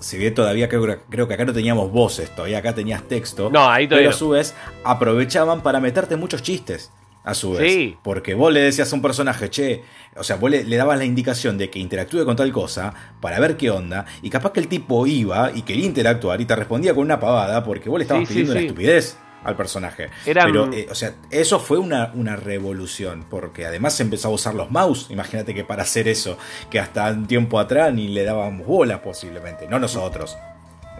si 0.00 0.16
bien 0.16 0.34
todavía 0.34 0.68
creo, 0.68 0.98
creo 1.10 1.28
que 1.28 1.34
acá 1.34 1.44
no 1.44 1.52
teníamos 1.52 1.92
voces, 1.92 2.34
todavía 2.34 2.58
acá 2.58 2.74
tenías 2.74 3.02
texto, 3.02 3.50
no, 3.50 3.68
ahí 3.68 3.86
pero 3.86 4.08
a 4.08 4.12
su 4.14 4.30
vez 4.30 4.54
aprovechaban 4.82 5.60
para 5.62 5.78
meterte 5.78 6.16
muchos 6.16 6.42
chistes. 6.42 6.90
A 7.26 7.34
su 7.34 7.52
vez. 7.52 7.96
Porque 8.02 8.34
vos 8.34 8.52
le 8.52 8.60
decías 8.60 8.90
a 8.92 8.94
un 8.96 9.02
personaje, 9.02 9.50
che, 9.50 9.82
o 10.16 10.22
sea, 10.22 10.36
vos 10.36 10.48
le, 10.48 10.64
dabas 10.64 10.96
la 10.96 11.04
indicación 11.04 11.58
de 11.58 11.68
que 11.68 11.80
interactúe 11.80 12.24
con 12.24 12.36
tal 12.36 12.52
cosa 12.52 12.94
para 13.20 13.40
ver 13.40 13.56
qué 13.56 13.68
onda, 13.68 14.06
y 14.22 14.30
capaz 14.30 14.52
que 14.52 14.60
el 14.60 14.68
tipo 14.68 15.06
iba 15.08 15.50
y 15.52 15.62
quería 15.62 15.86
interactuar 15.86 16.40
y 16.40 16.44
te 16.44 16.54
respondía 16.54 16.94
con 16.94 17.04
una 17.04 17.18
pavada 17.18 17.64
porque 17.64 17.88
vos 17.88 17.98
le 17.98 18.04
estabas 18.04 18.28
pidiendo 18.28 18.52
una 18.52 18.60
estupidez 18.60 19.18
al 19.42 19.56
personaje. 19.56 20.08
Pero, 20.24 20.72
eh, 20.72 20.86
o 20.90 20.94
sea, 20.94 21.14
eso 21.30 21.58
fue 21.60 21.78
una, 21.78 22.12
una, 22.14 22.36
revolución, 22.36 23.26
porque 23.28 23.66
además 23.66 23.94
se 23.94 24.04
empezó 24.04 24.28
a 24.28 24.30
usar 24.32 24.54
los 24.54 24.70
mouse. 24.70 25.06
Imagínate 25.10 25.54
que 25.54 25.64
para 25.64 25.82
hacer 25.82 26.08
eso, 26.08 26.38
que 26.70 26.80
hasta 26.80 27.10
un 27.10 27.26
tiempo 27.26 27.58
atrás 27.58 27.92
ni 27.92 28.08
le 28.08 28.24
dábamos 28.24 28.66
bolas 28.66 29.00
posiblemente, 29.00 29.66
no 29.68 29.78
nosotros. 29.78 30.36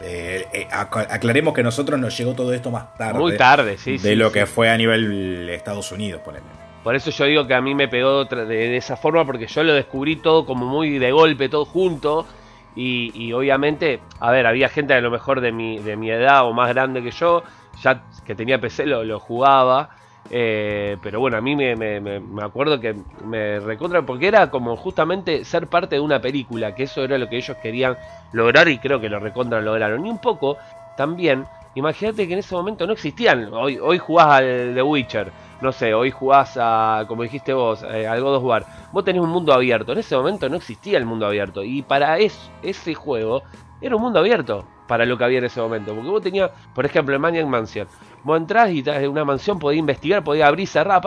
Eh, 0.02 0.46
eh, 0.52 0.68
aclaremos 0.70 1.54
que 1.54 1.62
a 1.62 1.64
nosotros 1.64 1.98
nos 1.98 2.16
llegó 2.16 2.34
todo 2.34 2.52
esto 2.52 2.70
más 2.70 2.94
tarde. 2.96 3.18
Muy 3.18 3.36
tarde, 3.36 3.78
sí. 3.78 3.98
De 3.98 4.16
lo 4.16 4.30
que 4.30 4.46
fue 4.46 4.68
a 4.68 4.76
nivel 4.76 5.48
Estados 5.50 5.90
Unidos, 5.92 6.20
por 6.22 6.34
Por 6.82 6.94
eso 6.94 7.10
yo 7.10 7.24
digo 7.24 7.46
que 7.46 7.54
a 7.54 7.60
mí 7.60 7.74
me 7.74 7.88
pegó 7.88 8.24
de, 8.24 8.76
esa 8.76 8.96
forma, 8.96 9.24
porque 9.24 9.46
yo 9.46 9.62
lo 9.62 9.74
descubrí 9.74 10.16
todo 10.16 10.44
como 10.44 10.66
muy 10.66 10.98
de 10.98 11.12
golpe, 11.12 11.48
todo 11.48 11.64
junto. 11.64 12.26
Y, 12.74 13.10
y, 13.14 13.32
obviamente, 13.32 14.00
a 14.20 14.30
ver, 14.30 14.46
había 14.46 14.68
gente 14.68 14.92
a 14.92 15.00
lo 15.00 15.10
mejor 15.10 15.40
de 15.40 15.50
mi, 15.50 15.78
de 15.78 15.96
mi 15.96 16.10
edad 16.10 16.46
o 16.46 16.52
más 16.52 16.68
grande 16.68 17.02
que 17.02 17.10
yo 17.10 17.42
ya 17.82 18.02
que 18.24 18.34
tenía 18.34 18.60
PC 18.60 18.86
lo, 18.86 19.18
jugaba. 19.20 19.90
Eh, 20.30 20.96
pero 21.02 21.20
bueno, 21.20 21.36
a 21.36 21.40
mí 21.40 21.54
me, 21.54 21.76
me, 21.76 22.42
acuerdo 22.42 22.80
que 22.80 22.94
me 23.24 23.60
recontra 23.60 24.02
porque 24.02 24.28
era 24.28 24.50
como 24.50 24.76
justamente 24.76 25.44
ser 25.44 25.68
parte 25.68 25.96
de 25.96 26.00
una 26.00 26.20
película, 26.20 26.74
que 26.74 26.84
eso 26.84 27.04
era 27.04 27.18
lo 27.18 27.28
que 27.28 27.36
ellos 27.36 27.56
querían 27.62 27.96
lograr 28.32 28.68
y 28.68 28.78
creo 28.78 29.00
que 29.00 29.08
lo 29.08 29.20
recontra 29.20 29.60
lograron. 29.60 30.04
Y 30.04 30.10
un 30.10 30.18
poco 30.18 30.58
también, 30.96 31.46
imagínate 31.74 32.26
que 32.26 32.32
en 32.32 32.40
ese 32.40 32.54
momento 32.54 32.86
no 32.86 32.92
existían, 32.92 33.52
hoy, 33.52 33.78
hoy 33.78 33.98
jugás 33.98 34.28
al 34.28 34.72
The 34.74 34.82
Witcher, 34.82 35.30
no 35.60 35.72
sé, 35.72 35.94
hoy 35.94 36.10
jugás 36.10 36.56
a, 36.60 37.04
como 37.06 37.22
dijiste 37.22 37.52
vos, 37.52 37.82
eh, 37.82 38.06
al 38.06 38.20
God 38.20 38.36
of 38.36 38.44
War, 38.44 38.66
vos 38.92 39.04
tenés 39.04 39.22
un 39.22 39.30
mundo 39.30 39.52
abierto, 39.52 39.92
en 39.92 39.98
ese 39.98 40.16
momento 40.16 40.48
no 40.48 40.56
existía 40.56 40.98
el 40.98 41.06
mundo 41.06 41.26
abierto 41.26 41.62
y 41.62 41.82
para 41.82 42.18
ese 42.18 42.94
juego 42.94 43.42
era 43.80 43.96
un 43.96 44.02
mundo 44.02 44.18
abierto 44.18 44.64
para 44.86 45.04
lo 45.04 45.18
que 45.18 45.24
había 45.24 45.38
en 45.38 45.44
ese 45.44 45.60
momento. 45.60 45.94
Porque 45.94 46.10
vos 46.10 46.22
tenías, 46.22 46.50
por 46.74 46.86
ejemplo, 46.86 47.14
en 47.14 47.20
Maniac 47.20 47.46
Mansion. 47.46 47.88
Vos 48.26 48.38
entrás 48.38 48.72
y 48.72 48.82
en 48.84 49.08
una 49.08 49.24
mansión 49.24 49.60
podías 49.60 49.78
investigar, 49.78 50.24
podías 50.24 50.48
abrir, 50.48 50.66
cerrar, 50.66 51.00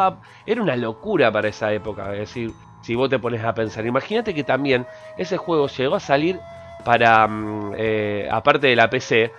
Era 0.45 0.61
una 0.61 0.77
locura 0.77 1.29
para 1.29 1.49
esa 1.49 1.73
época. 1.73 2.13
Es 2.13 2.19
decir, 2.19 2.53
si 2.79 2.95
vos 2.95 3.09
te 3.09 3.19
pones 3.19 3.43
a 3.43 3.53
pensar. 3.53 3.85
Imagínate 3.85 4.33
que 4.33 4.45
también 4.45 4.87
ese 5.17 5.35
juego 5.35 5.67
llegó 5.67 5.95
a 5.95 5.99
salir 5.99 6.39
para, 6.85 7.27
mm, 7.27 7.73
eh, 7.75 8.29
aparte 8.31 8.67
de 8.67 8.75
la 8.77 8.89
PC, 8.89 9.33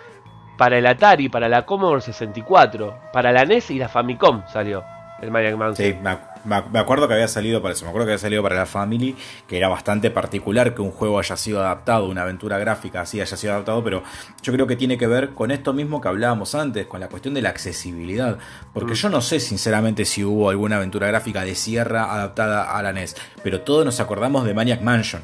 para 0.59 0.77
el 0.77 0.87
Atari, 0.87 1.31
para 1.31 1.49
la 1.49 1.65
Commodore 1.65 2.03
64, 2.03 2.95
para 3.15 3.33
la 3.33 3.47
NES 3.47 3.71
y 3.71 3.79
la 3.79 3.89
Famicom 3.89 4.43
salió 4.47 4.85
el 5.23 5.31
Maniac 5.31 5.57
Mansion. 5.57 5.93
Sí, 5.93 5.99
Me 6.45 6.79
acuerdo 6.79 7.07
que 7.07 7.15
había 7.15 7.29
salido 7.29 7.61
para 7.61 7.75
eso, 7.75 7.85
me 7.85 7.91
acuerdo 7.91 8.07
que 8.07 8.13
había 8.13 8.23
salido 8.23 8.43
para 8.43 8.57
la 8.57 8.67
Family, 8.67 9.15
que 9.47 9.59
era 9.59 9.69
bastante 9.69 10.11
particular 10.11 10.75
que 10.75 10.83
un 10.83 10.91
juego 10.91 11.19
haya 11.19 11.37
sido 11.37 11.61
adaptado, 11.61 12.07
una 12.07 12.23
aventura 12.23 12.59
gráfica 12.59 13.03
así 13.03 13.21
haya 13.21 13.37
sido 13.37 13.53
adaptado, 13.53 13.85
pero 13.85 14.03
yo 14.43 14.53
creo 14.53 14.67
que 14.67 14.77
tiene 14.77 14.97
que 14.97 15.07
ver 15.07 15.31
con 15.31 15.51
esto 15.51 15.73
mismo 15.73 16.01
que 16.01 16.09
hablábamos 16.09 16.55
antes, 16.55 16.87
con 16.87 17.01
la 17.01 17.09
cuestión 17.09 17.35
de 17.35 17.43
la 17.43 17.51
accesibilidad. 17.51 18.39
Porque 18.73 18.93
mm. 18.93 18.97
yo 18.97 19.09
no 19.11 19.21
sé 19.21 19.41
sinceramente 19.41 20.05
si 20.05 20.25
hubo 20.25 20.51
alguna 20.51 20.77
aventura 20.77 21.07
gráfica 21.09 21.45
de 21.45 21.55
Sierra 21.55 22.13
adaptada 22.13 22.77
a 22.77 22.83
la 22.83 22.93
NES, 22.93 23.17
pero 23.43 23.61
todos 23.61 23.85
nos 23.85 24.01
acordamos 24.01 24.45
de 24.45 24.55
Maniac 24.55 24.81
Mansion. 24.81 25.23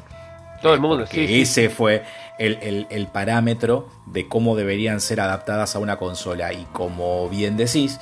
Todo 0.61 0.73
el 0.73 0.79
mundo, 0.79 1.05
sí. 1.05 1.25
Ese 1.41 1.69
fue 1.69 2.03
el, 2.39 2.87
el 2.89 3.07
parámetro 3.07 3.89
de 4.07 4.27
cómo 4.27 4.55
deberían 4.55 5.01
ser 5.01 5.19
adaptadas 5.19 5.75
a 5.75 5.79
una 5.79 5.97
consola. 5.97 6.51
Y 6.51 6.65
como 6.73 7.29
bien 7.29 7.57
decís, 7.57 7.99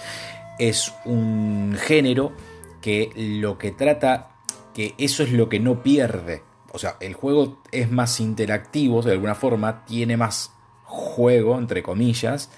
es 0.60 0.94
un 1.06 1.78
género 1.80 2.32
que 2.82 3.12
lo 3.15 3.58
que 3.58 3.72
trata, 3.72 4.30
que 4.74 4.94
eso 4.98 5.24
es 5.24 5.32
lo 5.32 5.50
que 5.50 5.60
no 5.60 5.82
pierde. 5.82 6.44
O 6.72 6.78
sea, 6.78 6.98
el 7.00 7.13
juego 7.13 7.62
es 7.72 7.89
más 7.89 8.20
interactivo, 8.20 9.02
de 9.02 9.13
alguna 9.13 9.36
forma, 9.36 9.86
tiene 9.86 10.18
más 10.18 10.54
juego, 10.84 11.58
entre 11.58 11.82
comillas, 11.82 12.52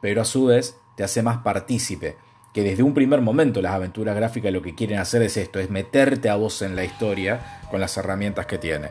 pero 0.00 0.22
a 0.22 0.24
su 0.24 0.46
vez 0.46 0.78
te 0.96 1.04
hace 1.04 1.22
más 1.22 1.38
partícipe. 1.38 2.16
Que 2.52 2.62
desde 2.62 2.84
un 2.84 2.94
primer 2.94 3.20
momento 3.20 3.60
las 3.60 3.72
aventuras 3.72 4.14
gráficas 4.14 4.52
lo 4.52 4.62
que 4.62 4.74
quieren 4.74 4.98
hacer 4.98 5.22
es 5.22 5.36
esto, 5.36 5.58
es 5.58 5.70
meterte 5.70 6.28
a 6.28 6.36
vos 6.36 6.62
en 6.62 6.76
la 6.76 6.84
historia 6.84 7.60
con 7.70 7.80
las 7.80 7.96
herramientas 7.96 8.46
que 8.46 8.58
tiene. 8.58 8.90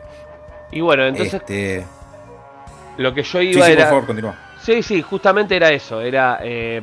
Y 0.70 0.80
bueno, 0.80 1.06
entonces... 1.06 1.34
Este... 1.34 1.84
Lo 2.98 3.14
que 3.14 3.22
yo 3.22 3.40
iba 3.40 3.64
sí, 3.64 3.72
sí, 3.72 3.76
por 3.76 3.86
favor, 3.86 4.06
continúa. 4.06 4.38
Sí, 4.64 4.82
sí, 4.82 5.02
justamente 5.02 5.56
era 5.56 5.70
eso, 5.70 6.00
era 6.00 6.38
eh, 6.42 6.80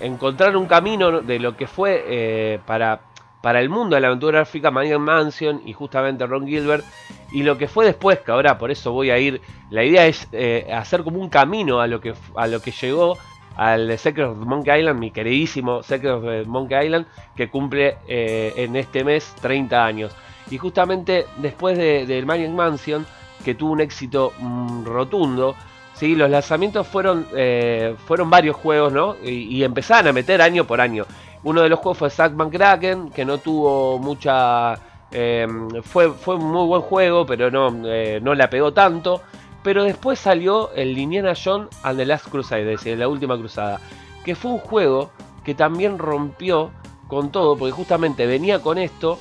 encontrar 0.00 0.56
un 0.56 0.66
camino 0.66 1.20
de 1.20 1.40
lo 1.40 1.56
que 1.56 1.66
fue 1.66 2.04
eh, 2.06 2.60
para 2.64 3.00
para 3.44 3.60
el 3.60 3.68
mundo 3.68 3.94
de 3.94 4.00
la 4.00 4.06
aventura 4.06 4.38
gráfica 4.38 4.70
Maniac 4.70 4.98
Mansion 4.98 5.60
y 5.66 5.74
justamente 5.74 6.26
Ron 6.26 6.46
Gilbert 6.46 6.82
y 7.30 7.42
lo 7.42 7.58
que 7.58 7.68
fue 7.68 7.84
después, 7.84 8.20
que 8.20 8.32
ahora 8.32 8.56
por 8.56 8.70
eso 8.70 8.90
voy 8.92 9.10
a 9.10 9.18
ir, 9.18 9.42
la 9.68 9.84
idea 9.84 10.06
es 10.06 10.26
eh, 10.32 10.66
hacer 10.72 11.02
como 11.04 11.20
un 11.20 11.28
camino 11.28 11.80
a 11.80 11.86
lo 11.86 12.00
que, 12.00 12.14
a 12.36 12.46
lo 12.46 12.62
que 12.62 12.70
llegó 12.70 13.18
al 13.56 13.98
Secret 13.98 14.28
of 14.28 14.38
Monkey 14.38 14.80
Island, 14.80 14.98
mi 14.98 15.10
queridísimo 15.10 15.82
Secret 15.82 16.12
of 16.12 16.46
Monkey 16.46 16.86
Island, 16.86 17.06
que 17.36 17.50
cumple 17.50 17.98
eh, 18.08 18.54
en 18.56 18.76
este 18.76 19.04
mes 19.04 19.34
30 19.42 19.84
años. 19.84 20.16
Y 20.50 20.56
justamente 20.56 21.26
después 21.36 21.76
del 21.76 22.06
de, 22.06 22.24
Maniac 22.24 22.50
Mansion, 22.50 23.04
que 23.44 23.54
tuvo 23.54 23.72
un 23.72 23.82
éxito 23.82 24.32
mm, 24.38 24.84
rotundo, 24.84 25.54
¿sí? 25.94 26.14
los 26.14 26.30
lanzamientos 26.30 26.86
fueron, 26.86 27.26
eh, 27.34 27.94
fueron 28.06 28.30
varios 28.30 28.56
juegos, 28.56 28.92
¿no? 28.92 29.16
Y, 29.22 29.56
y 29.56 29.64
empezaban 29.64 30.08
a 30.08 30.12
meter 30.12 30.42
año 30.42 30.64
por 30.64 30.80
año. 30.80 31.06
Uno 31.44 31.60
de 31.60 31.68
los 31.68 31.78
juegos 31.78 31.98
fue 31.98 32.10
Zackman 32.10 32.50
Kraken, 32.50 33.10
que 33.10 33.24
no 33.24 33.38
tuvo 33.38 33.98
mucha. 33.98 34.74
Eh, 35.12 35.46
fue, 35.82 36.10
fue 36.10 36.36
un 36.36 36.50
muy 36.50 36.66
buen 36.66 36.82
juego, 36.82 37.26
pero 37.26 37.50
no, 37.50 37.70
eh, 37.86 38.18
no 38.22 38.34
la 38.34 38.48
pegó 38.48 38.72
tanto. 38.72 39.20
Pero 39.62 39.84
después 39.84 40.18
salió 40.18 40.72
el 40.74 40.96
Indiana 40.96 41.34
Jones 41.42 41.68
and 41.82 41.98
the 41.98 42.06
Last 42.06 42.28
Crusade, 42.28 42.62
es 42.62 42.80
decir, 42.80 42.98
la 42.98 43.08
última 43.08 43.36
cruzada. 43.36 43.78
Que 44.24 44.34
fue 44.34 44.52
un 44.52 44.58
juego 44.58 45.10
que 45.44 45.54
también 45.54 45.98
rompió 45.98 46.70
con 47.08 47.30
todo, 47.30 47.56
porque 47.56 47.72
justamente 47.72 48.26
venía 48.26 48.60
con 48.60 48.78
esto, 48.78 49.18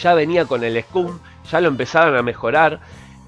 ya 0.00 0.14
venía 0.14 0.46
con 0.46 0.64
el 0.64 0.82
Scum, 0.82 1.18
ya 1.50 1.60
lo 1.60 1.68
empezaron 1.68 2.16
a 2.16 2.22
mejorar, 2.22 2.80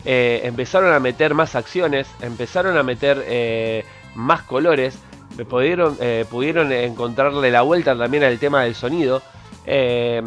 eh, 0.04 0.40
empezaron 0.44 0.92
a 0.92 1.00
meter 1.00 1.34
más 1.34 1.54
acciones, 1.54 2.08
empezaron 2.20 2.76
a 2.76 2.82
meter 2.82 3.84
más 4.14 4.42
colores 4.42 4.98
pudieron, 5.44 5.96
eh, 6.00 6.24
pudieron 6.28 6.72
encontrarle 6.72 7.50
la 7.50 7.62
vuelta 7.62 7.96
también 7.96 8.24
al 8.24 8.38
tema 8.38 8.64
del 8.64 8.74
sonido. 8.74 9.22
Eh, 9.66 10.22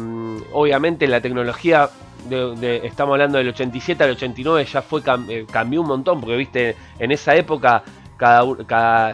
obviamente 0.52 1.06
la 1.06 1.20
tecnología, 1.20 1.88
de, 2.28 2.80
estamos 2.84 3.12
hablando 3.14 3.38
del 3.38 3.48
87 3.48 4.02
al 4.04 4.10
89, 4.10 4.64
ya 4.70 4.82
fue 4.82 5.02
eh, 5.28 5.46
cambió 5.50 5.82
un 5.82 5.88
montón, 5.88 6.20
porque 6.20 6.36
viste, 6.36 6.76
en 6.98 7.12
esa 7.12 7.34
época 7.34 7.82
cada, 8.16 8.44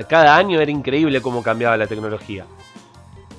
cada, 0.06 0.36
año 0.36 0.60
era 0.60 0.70
increíble 0.70 1.20
cómo 1.20 1.42
cambiaba 1.42 1.76
la 1.76 1.86
tecnología. 1.86 2.46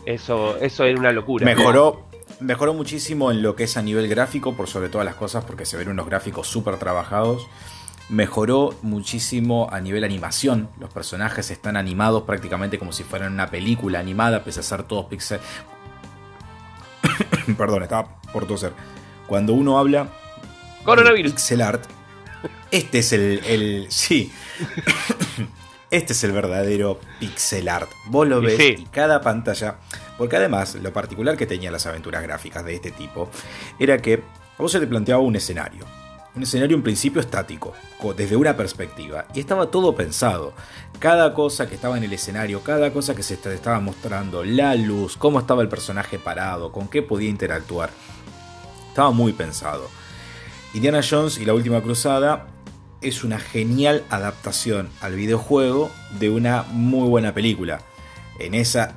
Eso, 0.06 0.58
eso 0.58 0.84
era 0.84 1.00
una 1.00 1.12
locura. 1.12 1.46
Mejoró, 1.46 2.08
mejoró 2.42 2.74
muchísimo 2.74 3.32
en 3.32 3.42
lo 3.42 3.56
que 3.56 3.64
es 3.64 3.78
a 3.78 3.82
nivel 3.82 4.08
gráfico, 4.10 4.56
por 4.56 4.68
sobre 4.68 4.90
todas 4.90 5.06
las 5.06 5.16
cosas, 5.16 5.46
porque 5.46 5.66
se 5.66 5.78
ven 5.78 5.90
unos 5.90 6.06
gráficos 6.06 6.48
súper 6.48 6.78
trabajados 6.78 7.48
mejoró 8.12 8.76
muchísimo 8.82 9.70
a 9.72 9.80
nivel 9.80 10.04
animación. 10.04 10.70
Los 10.80 10.92
personajes 10.92 11.50
están 11.50 11.78
animados 11.78 12.24
prácticamente 12.24 12.78
como 12.78 12.92
si 12.92 13.04
fueran 13.04 13.34
una 13.34 13.50
película 13.50 14.00
animada, 14.00 14.44
pese 14.44 14.60
a 14.60 14.64
ser 14.64 14.84
todos 14.84 15.06
pixel. 15.06 15.40
Perdón, 17.58 17.84
estaba 17.84 18.22
por 18.34 18.46
toser. 18.46 18.74
Cuando 19.28 19.54
uno 19.54 19.80
habla 19.80 20.10
Coronavirus. 20.84 21.32
pixel 21.32 21.62
art, 21.62 21.84
este 22.70 23.00
es 23.00 23.14
el, 23.14 23.42
el 23.46 23.86
sí. 23.90 24.32
este 25.90 26.12
es 26.12 26.24
el 26.26 26.34
verdadero 26.34 27.00
pixel 27.20 27.70
art. 27.70 27.90
Vos 28.08 28.28
lo 28.28 28.42
ves 28.42 28.60
y 28.60 28.86
cada 28.92 29.22
pantalla, 29.22 29.78
porque 30.18 30.38
además 30.38 30.76
lo 30.76 30.94
particular 30.94 31.38
que 31.38 31.46
tenían 31.46 31.74
las 31.74 31.86
aventuras 31.86 32.24
gráficas 32.24 32.66
de 32.66 32.76
este 32.76 32.92
tipo 32.92 33.30
era 33.80 33.98
que 33.98 34.24
a 34.58 34.62
vos 34.62 34.72
se 34.72 34.80
te 34.80 34.88
planteaba 34.88 35.22
un 35.22 35.36
escenario 35.36 35.86
un 36.36 36.44
escenario 36.44 36.78
en 36.78 36.84
principio 36.84 37.20
estático, 37.20 37.74
desde 38.16 38.36
una 38.38 38.56
perspectiva, 38.56 39.26
y 39.34 39.40
estaba 39.40 39.70
todo 39.70 39.96
pensado. 39.96 40.54
Cada 41.00 41.34
cosa 41.34 41.68
que 41.68 41.76
estaba 41.76 41.98
en 41.98 42.04
el 42.04 42.14
escenario, 42.14 42.62
cada 42.62 42.94
cosa 42.94 43.16
que 43.16 43.24
se 43.24 43.34
estaba 43.34 43.80
mostrando, 43.80 44.44
la 44.44 44.76
luz, 44.76 45.18
cómo 45.18 45.40
estaba 45.40 45.62
el 45.62 45.68
personaje 45.68 46.20
parado, 46.20 46.72
con 46.72 46.88
qué 46.88 47.02
podía 47.02 47.30
interactuar, 47.30 47.90
estaba 48.88 49.12
muy 49.12 49.34
pensado. 49.34 49.90
Indiana 50.74 51.02
Jones 51.08 51.38
y 51.38 51.46
la 51.46 51.54
Última 51.54 51.82
Cruzada 51.82 52.48
es 53.02 53.24
una 53.24 53.40
genial 53.40 54.06
adaptación 54.10 54.90
al 55.02 55.16
videojuego 55.16 55.92
de 56.20 56.30
una 56.30 56.64
muy 56.72 57.10
buena 57.10 57.34
película. 57.34 57.82
En 58.40 58.54
esa, 58.54 58.94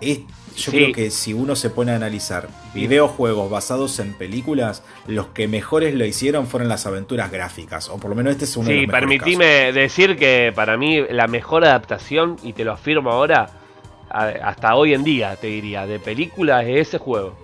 yo 0.56 0.72
creo 0.72 0.92
que 0.92 1.10
si 1.10 1.32
uno 1.32 1.56
se 1.56 1.70
pone 1.70 1.92
a 1.92 1.96
analizar 1.96 2.48
videojuegos 2.74 3.50
basados 3.50 3.98
en 3.98 4.14
películas, 4.14 4.82
los 5.06 5.28
que 5.28 5.48
mejores 5.48 5.94
lo 5.94 6.04
hicieron 6.04 6.46
fueron 6.46 6.68
las 6.68 6.86
aventuras 6.86 7.30
gráficas, 7.30 7.88
o 7.88 7.98
por 7.98 8.10
lo 8.10 8.16
menos 8.16 8.32
este 8.32 8.44
es 8.44 8.56
uno 8.56 8.68
de 8.68 8.74
los 8.74 8.82
Sí, 8.82 8.86
permitime 8.86 9.72
decir 9.72 10.16
que 10.16 10.52
para 10.54 10.76
mí 10.76 11.02
la 11.10 11.26
mejor 11.26 11.64
adaptación, 11.64 12.36
y 12.42 12.52
te 12.52 12.64
lo 12.64 12.72
afirmo 12.72 13.10
ahora, 13.10 13.50
hasta 14.08 14.74
hoy 14.76 14.94
en 14.94 15.02
día, 15.02 15.36
te 15.36 15.48
diría, 15.48 15.86
de 15.86 15.98
películas 15.98 16.64
es 16.64 16.88
ese 16.88 16.98
juego. 16.98 17.36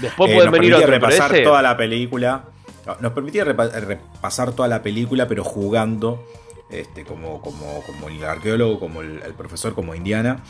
Después 0.00 0.30
eh, 0.30 0.34
pueden 0.34 0.50
venir 0.50 0.74
otro, 0.74 0.86
repasar 0.88 1.42
toda 1.42 1.62
la 1.62 1.76
película. 1.76 2.44
Nos 3.00 3.12
permitía 3.12 3.44
repasar 3.44 4.52
toda 4.52 4.68
la 4.68 4.82
película, 4.82 5.28
pero 5.28 5.44
jugando 5.44 6.26
este, 6.68 7.04
como, 7.04 7.40
como, 7.40 7.82
como 7.86 8.08
el 8.08 8.22
arqueólogo, 8.24 8.80
como 8.80 9.02
el 9.02 9.34
profesor, 9.36 9.74
como 9.74 9.94
Indiana. 9.94 10.42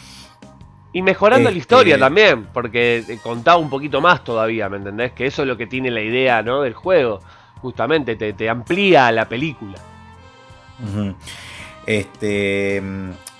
Y 0.92 1.02
mejorando 1.02 1.50
la 1.50 1.57
historia 1.57 1.94
este, 1.94 2.05
también, 2.05 2.46
porque 2.52 3.18
contaba 3.22 3.57
un 3.57 3.70
poquito 3.70 4.00
más 4.00 4.22
todavía, 4.24 4.68
¿me 4.68 4.76
entendés? 4.76 5.12
Que 5.12 5.26
eso 5.26 5.42
es 5.42 5.48
lo 5.48 5.57
que 5.57 5.66
tiene 5.66 5.90
la 5.90 6.02
idea, 6.02 6.42
¿no? 6.42 6.62
Del 6.62 6.74
juego. 6.74 7.20
Justamente, 7.62 8.16
te, 8.16 8.48
amplía 8.48 9.11
la 9.12 9.28
película. 9.28 9.78
Este. 11.87 12.83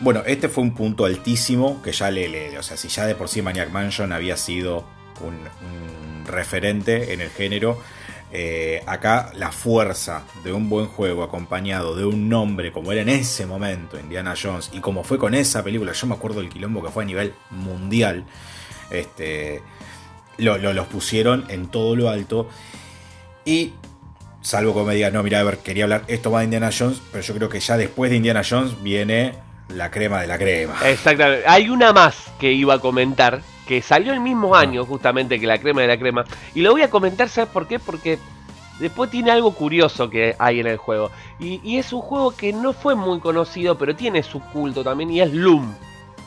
Bueno, 0.01 0.23
este 0.25 0.49
fue 0.49 0.65
un 0.65 0.75
punto 0.75 1.05
altísimo 1.05 1.83
que 1.83 1.93
ya 1.93 2.11
le, 2.11 2.29
le. 2.29 2.59
O 2.59 2.63
sea, 2.63 2.77
si 2.77 2.89
ya 2.89 3.05
de 3.05 3.15
por 3.15 3.29
sí 3.29 3.43
Maniac 3.43 3.71
Mansion 3.71 4.13
había 4.13 4.37
sido 4.37 4.85
un 5.21 6.25
referente 6.27 7.13
en 7.13 7.21
el 7.21 7.31
género 7.31 7.79
eh, 8.35 8.83
acá 8.87 9.31
la 9.35 9.53
fuerza 9.53 10.23
de 10.43 10.55
un 10.55 10.71
buen 10.71 10.87
juego 10.87 11.23
acompañado 11.23 11.95
de 11.95 12.07
un 12.07 12.31
nombre 12.31 12.73
como 12.73 12.91
era 12.91 13.03
en 13.03 13.11
ese 13.11 13.45
momento 13.45 14.01
Indiana 14.01 14.35
Jones 14.41 14.71
y 14.73 14.81
como 14.81 15.05
fue 15.05 15.19
con 15.19 15.35
esa 15.35 15.63
película, 15.63 15.93
yo 15.93 16.07
me 16.07 16.15
acuerdo 16.15 16.41
del 16.41 16.49
quilombo 16.49 16.83
que 16.83 16.91
fue 16.91 17.03
a 17.03 17.07
nivel 17.07 17.35
mundial, 17.51 18.25
este, 18.91 19.61
los 20.39 20.87
pusieron 20.87 21.45
en 21.51 21.67
todo 21.67 21.95
lo 21.95 22.09
alto 22.09 22.49
y 23.45 23.75
salvo 24.41 24.75
que 24.75 24.83
me 24.83 24.95
digan, 24.95 25.13
no, 25.13 25.23
mira, 25.23 25.41
a 25.41 25.45
ver, 25.45 25.59
quería 25.59 25.85
hablar, 25.85 26.05
esto 26.09 26.31
va 26.31 26.39
de 26.39 26.47
Indiana 26.47 26.71
Jones, 26.77 27.03
pero 27.13 27.23
yo 27.23 27.35
creo 27.35 27.49
que 27.51 27.61
ya 27.61 27.77
después 27.77 28.11
de 28.11 28.17
Indiana 28.17 28.43
Jones 28.49 28.83
viene 28.83 29.35
la 29.69 29.91
crema 29.91 30.23
de 30.23 30.27
la 30.27 30.39
crema. 30.39 30.79
Exactamente, 30.87 31.47
hay 31.47 31.69
una 31.69 31.93
más 31.93 32.17
que 32.41 32.51
iba 32.51 32.75
a 32.75 32.79
comentar 32.79 33.43
que 33.67 33.83
salió 33.83 34.13
el 34.13 34.21
mismo 34.21 34.55
ah. 34.55 34.61
año 34.61 34.85
justamente 34.85 35.39
que 35.39 35.47
la 35.47 35.59
crema 35.59 35.83
de 35.83 35.89
la 35.89 35.99
crema. 35.99 36.25
Y 36.55 36.63
lo 36.63 36.73
voy 36.73 36.83
a 36.83 36.91
comentar, 36.91 37.29
¿sabes 37.29 37.51
por 37.51 37.67
qué? 37.67 37.79
Porque 37.79 38.19
después 38.79 39.11
tiene 39.11 39.31
algo 39.31 39.53
curioso 39.53 40.11
que 40.11 40.35
hay 40.39 40.61
en 40.61 40.67
el 40.67 40.77
juego. 40.77 41.11
Y, 41.39 41.77
es 41.77 41.93
un 41.93 42.01
juego 42.01 42.35
que 42.37 42.53
no 42.53 42.73
fue 42.73 42.95
muy 42.95 43.21
conocido, 43.21 43.79
pero 43.79 43.97
tiene 43.97 44.23
su 44.23 44.41
culto 44.41 44.83
también, 44.83 45.11
y 45.11 45.21
es 45.21 45.33
Loom. 45.33 45.75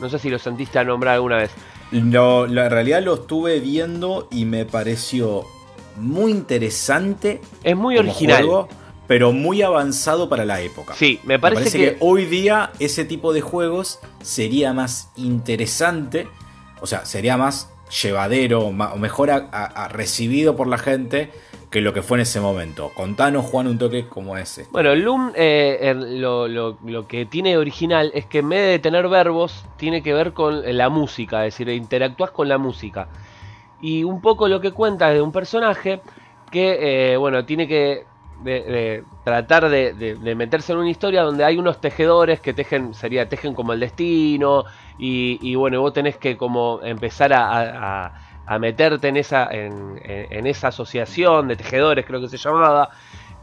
No 0.00 0.08
sé 0.08 0.18
si 0.18 0.28
lo 0.28 0.38
sentiste 0.38 0.78
a 0.78 0.84
nombrar 0.84 1.14
alguna 1.14 1.36
vez. 1.36 1.50
No, 1.90 2.46
la 2.46 2.68
realidad 2.68 3.02
lo 3.02 3.14
estuve 3.14 3.60
viendo 3.60 4.28
y 4.30 4.44
me 4.44 4.66
pareció 4.66 5.44
muy 5.96 6.32
interesante. 6.32 7.40
Es 7.62 7.76
muy 7.76 7.96
original. 7.96 8.66
pero 9.06 9.32
muy 9.32 9.62
avanzado 9.62 10.28
para 10.28 10.44
la 10.44 10.60
época. 10.60 10.94
Sí, 10.94 11.20
me 11.22 11.38
parece, 11.38 11.78
que... 11.78 11.96
hoy 12.00 12.26
día 12.26 12.72
ese 12.80 13.04
tipo 13.04 13.32
de 13.32 13.40
juegos 13.40 14.00
sería 14.20 14.72
más 14.72 15.10
interesante 15.16 16.28
o 16.86 16.88
sea, 16.88 17.04
sería 17.04 17.36
más 17.36 17.68
llevadero 18.00 18.60
o 18.60 18.96
mejor 18.96 19.28
recibido 19.90 20.54
por 20.54 20.68
la 20.68 20.78
gente 20.78 21.32
que 21.68 21.80
lo 21.80 21.92
que 21.92 22.00
fue 22.00 22.18
en 22.18 22.22
ese 22.22 22.40
momento. 22.40 22.92
Contanos, 22.94 23.44
Juan, 23.46 23.66
un 23.66 23.76
toque 23.76 24.06
como 24.06 24.36
ese. 24.36 24.68
Bueno, 24.70 24.94
Loom 24.94 25.32
eh, 25.34 25.92
lo, 25.96 26.46
lo, 26.46 27.08
que 27.08 27.26
tiene 27.26 27.56
original 27.56 28.12
es 28.14 28.26
que 28.26 28.38
en 28.38 28.50
vez 28.50 28.68
de 28.68 28.78
tener 28.78 29.08
verbos, 29.08 29.64
tiene 29.78 30.00
que 30.00 30.14
ver 30.14 30.32
con 30.32 30.62
la 30.76 30.88
música, 30.88 31.44
es 31.44 31.54
decir, 31.54 31.68
interactúas 31.70 32.30
con 32.30 32.48
la 32.48 32.56
música. 32.56 33.08
Y 33.80 34.04
un 34.04 34.20
poco 34.20 34.46
lo 34.46 34.60
que 34.60 34.70
cuenta 34.70 35.08
es 35.08 35.16
de 35.16 35.22
un 35.22 35.32
personaje 35.32 36.00
que, 36.52 37.14
eh, 37.14 37.16
bueno, 37.16 37.44
tiene 37.44 37.66
que 37.66 38.04
tratar 39.24 39.68
de, 39.68 40.34
meterse 40.36 40.72
en 40.72 40.78
una 40.78 40.90
historia 40.90 41.22
donde 41.22 41.44
hay 41.44 41.58
unos 41.58 41.80
tejedores 41.80 42.40
que 42.40 42.52
tejen, 42.52 42.94
sería, 42.94 43.28
tejen 43.28 43.54
como 43.54 43.72
el 43.72 43.80
destino, 43.80 44.64
y, 44.98 45.54
bueno, 45.54 45.80
vos 45.80 45.92
tenés 45.92 46.16
que 46.16 46.36
como 46.36 46.80
empezar 46.82 47.32
a, 47.34 48.12
meterte 48.60 49.08
en 49.08 49.16
esa, 49.16 49.48
en, 49.50 50.46
esa 50.46 50.68
asociación 50.68 51.48
de 51.48 51.56
tejedores, 51.56 52.04
creo 52.06 52.20
que 52.20 52.28
se 52.28 52.36
llamaba, 52.36 52.90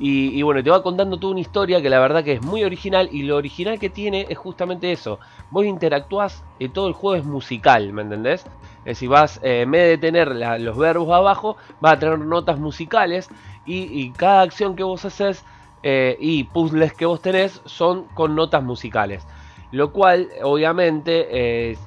y, 0.06 0.42
bueno, 0.42 0.62
te 0.62 0.70
va 0.70 0.84
contando 0.84 1.16
toda 1.16 1.32
una 1.32 1.40
historia 1.40 1.82
que 1.82 1.90
la 1.90 1.98
verdad 1.98 2.26
que 2.26 2.34
es 2.34 2.42
muy 2.42 2.66
original 2.66 3.08
y 3.14 3.24
lo 3.24 3.38
original 3.38 3.80
que 3.80 3.90
tiene 3.90 4.28
es 4.28 4.38
justamente 4.38 4.92
eso. 4.92 5.18
Vos 5.50 5.66
interactúas 5.66 6.44
y 6.60 6.68
todo 6.68 6.90
el 6.90 6.94
juego 6.94 7.16
es 7.16 7.24
musical, 7.24 7.94
¿me 7.94 8.02
entendés? 8.02 8.46
Es 8.80 8.98
decir, 8.98 9.08
vas, 9.08 9.40
eh, 9.44 9.62
en 9.62 9.72
vez 9.72 9.92
de 9.92 9.98
tener 9.98 10.36
los 10.60 10.78
verbos 10.78 11.10
abajo, 11.10 11.56
vas 11.80 11.94
a 11.94 12.00
tener 12.00 12.20
notas 12.20 12.60
musicales 12.60 13.30
y, 13.66 14.12
cada 14.12 14.42
acción 14.42 14.76
que 14.76 14.84
vos 14.84 15.06
haces 15.06 15.46
eh, 15.84 16.18
y 16.20 16.44
puzzles 16.44 16.92
que 16.92 17.06
vos 17.06 17.22
tenés 17.22 17.62
son 17.64 18.04
con 18.14 18.36
notas 18.36 18.62
musicales. 18.62 19.26
Lo 19.72 19.94
cual, 19.94 20.28
obviamente, 20.44 21.28
eh, 21.32 21.78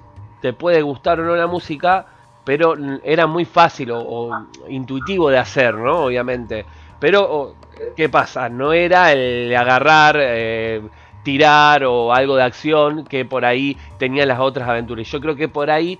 te 0.40 0.54
puede 0.54 0.80
gustar 0.80 1.20
o 1.20 1.24
no 1.26 1.36
la 1.36 1.48
música, 1.48 2.06
pero 2.46 2.76
era 3.04 3.26
muy 3.26 3.44
fácil 3.44 3.90
o, 3.92 4.30
intuitivo 4.70 5.28
de 5.28 5.36
hacer, 5.36 5.74
¿no? 5.74 6.04
Obviamente. 6.04 6.64
Pero, 6.98 7.54
¿qué 7.96 8.08
pasa? 8.08 8.48
No 8.48 8.72
era 8.72 9.12
el 9.12 9.54
agarrar, 9.54 10.16
eh, 10.20 10.82
tirar 11.22 11.84
o 11.84 12.12
algo 12.12 12.36
de 12.36 12.42
acción 12.44 13.04
que 13.04 13.24
por 13.24 13.44
ahí 13.44 13.76
tenían 13.98 14.28
las 14.28 14.40
otras 14.40 14.68
aventuras. 14.68 15.06
Yo 15.08 15.20
creo 15.20 15.36
que 15.36 15.48
por 15.48 15.70
ahí 15.70 15.98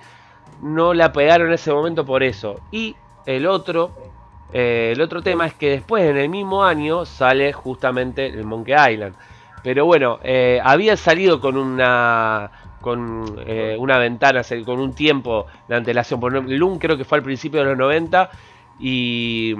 no 0.61 0.93
la 0.93 1.11
pegaron 1.11 1.47
en 1.47 1.53
ese 1.53 1.71
momento 1.71 2.05
por 2.05 2.23
eso. 2.23 2.59
Y 2.71 2.95
el 3.25 3.45
otro 3.45 3.91
eh, 4.53 4.91
el 4.93 5.01
otro 5.01 5.21
tema 5.21 5.45
es 5.45 5.53
que 5.53 5.69
después, 5.69 6.03
en 6.03 6.17
el 6.17 6.29
mismo 6.29 6.63
año, 6.63 7.05
sale 7.05 7.51
justamente 7.53 8.27
el 8.27 8.45
Monkey 8.45 8.75
Island. 8.93 9.15
Pero 9.63 9.85
bueno, 9.85 10.19
eh, 10.23 10.61
había 10.63 10.95
salido 10.95 11.41
con 11.41 11.57
una 11.57 12.51
con 12.79 13.37
una 13.79 13.97
ventana, 13.97 14.41
con 14.65 14.79
un 14.79 14.93
tiempo 14.93 15.45
de 15.67 15.75
antelación. 15.75 16.21
Por 16.21 16.31
Loom 16.31 16.79
creo 16.79 16.95
que 16.95 17.03
fue 17.03 17.17
al 17.17 17.23
principio 17.23 17.59
de 17.59 17.65
los 17.65 17.77
90 17.77 18.29
y, 18.79 19.53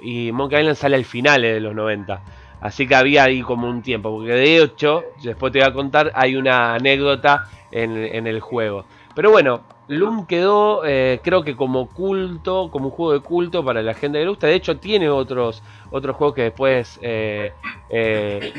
y 0.00 0.32
Monkey 0.32 0.60
Island 0.60 0.76
sale 0.76 0.96
al 0.96 1.04
final 1.04 1.42
de 1.42 1.60
los 1.60 1.74
90. 1.74 2.20
Así 2.60 2.86
que 2.86 2.94
había 2.94 3.24
ahí 3.24 3.40
como 3.40 3.68
un 3.68 3.82
tiempo, 3.82 4.10
porque 4.10 4.32
de 4.32 4.62
hecho, 4.62 5.04
después 5.22 5.52
te 5.52 5.60
voy 5.60 5.68
a 5.68 5.72
contar, 5.72 6.12
hay 6.14 6.36
una 6.36 6.74
anécdota 6.74 7.48
en, 7.72 8.26
el 8.26 8.40
juego. 8.40 8.84
Pero 9.14 9.30
bueno, 9.30 9.62
Loom 9.88 10.26
quedó, 10.26 10.82
eh, 10.84 11.20
creo 11.22 11.42
que 11.42 11.56
como 11.56 11.88
culto, 11.88 12.70
como 12.70 12.86
un 12.86 12.90
juego 12.90 13.12
de 13.14 13.20
culto 13.20 13.64
para 13.64 13.82
la 13.82 13.94
gente 13.94 14.18
que 14.18 14.24
le 14.24 14.30
gusta. 14.30 14.46
De 14.46 14.54
hecho, 14.54 14.76
tiene 14.76 15.08
otros, 15.08 15.62
otros 15.90 16.16
juegos 16.16 16.34
que 16.34 16.42
después 16.42 16.98
eh, 17.02 17.52
eh, 17.88 18.52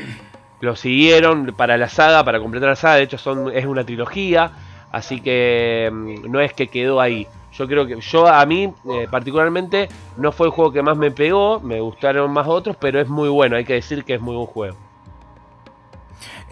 lo 0.60 0.74
siguieron 0.74 1.54
para 1.56 1.76
la 1.76 1.88
saga, 1.88 2.24
para 2.24 2.40
completar 2.40 2.70
la 2.70 2.76
saga. 2.76 2.96
De 2.96 3.04
hecho, 3.04 3.18
son, 3.18 3.54
es 3.54 3.66
una 3.66 3.84
trilogía, 3.84 4.50
así 4.90 5.20
que 5.20 5.90
mm, 5.92 6.30
no 6.30 6.40
es 6.40 6.52
que 6.54 6.66
quedó 6.66 7.00
ahí. 7.00 7.28
Yo 7.52 7.66
creo 7.66 7.86
que 7.86 8.00
yo 8.00 8.26
a 8.26 8.44
mí 8.46 8.72
particularmente 9.10 9.88
no 10.16 10.32
fue 10.32 10.46
el 10.46 10.52
juego 10.52 10.72
que 10.72 10.82
más 10.82 10.96
me 10.96 11.10
pegó, 11.10 11.60
me 11.60 11.80
gustaron 11.80 12.30
más 12.32 12.48
otros, 12.48 12.76
pero 12.80 13.00
es 13.00 13.08
muy 13.08 13.28
bueno, 13.28 13.56
hay 13.56 13.64
que 13.64 13.74
decir 13.74 14.04
que 14.04 14.14
es 14.14 14.20
muy 14.20 14.34
buen 14.34 14.46
juego. 14.46 14.76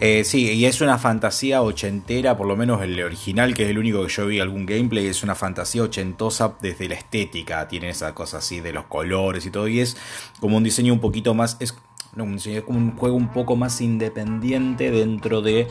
Eh, 0.03 0.23
sí, 0.23 0.51
y 0.51 0.65
es 0.65 0.81
una 0.81 0.97
fantasía 0.97 1.61
ochentera, 1.61 2.35
por 2.35 2.47
lo 2.47 2.55
menos 2.55 2.81
el 2.81 2.99
original, 3.03 3.53
que 3.53 3.65
es 3.65 3.69
el 3.69 3.77
único 3.77 4.01
que 4.01 4.09
yo 4.09 4.25
vi 4.25 4.39
algún 4.39 4.65
gameplay, 4.65 5.05
es 5.05 5.21
una 5.21 5.35
fantasía 5.35 5.83
ochentosa 5.83 6.55
desde 6.59 6.89
la 6.89 6.95
estética, 6.95 7.67
tiene 7.67 7.89
esa 7.89 8.15
cosa 8.15 8.39
así 8.39 8.61
de 8.61 8.73
los 8.73 8.85
colores 8.85 9.45
y 9.45 9.51
todo, 9.51 9.67
y 9.67 9.79
es 9.79 9.95
como 10.39 10.57
un 10.57 10.63
diseño 10.63 10.91
un 10.91 10.99
poquito 10.99 11.35
más, 11.35 11.55
es, 11.59 11.77
es 12.15 12.61
como 12.63 12.77
un 12.77 12.95
juego 12.97 13.15
un 13.15 13.29
poco 13.29 13.55
más 13.55 13.81
independiente 13.81 14.91
dentro 14.91 15.41
de 15.41 15.67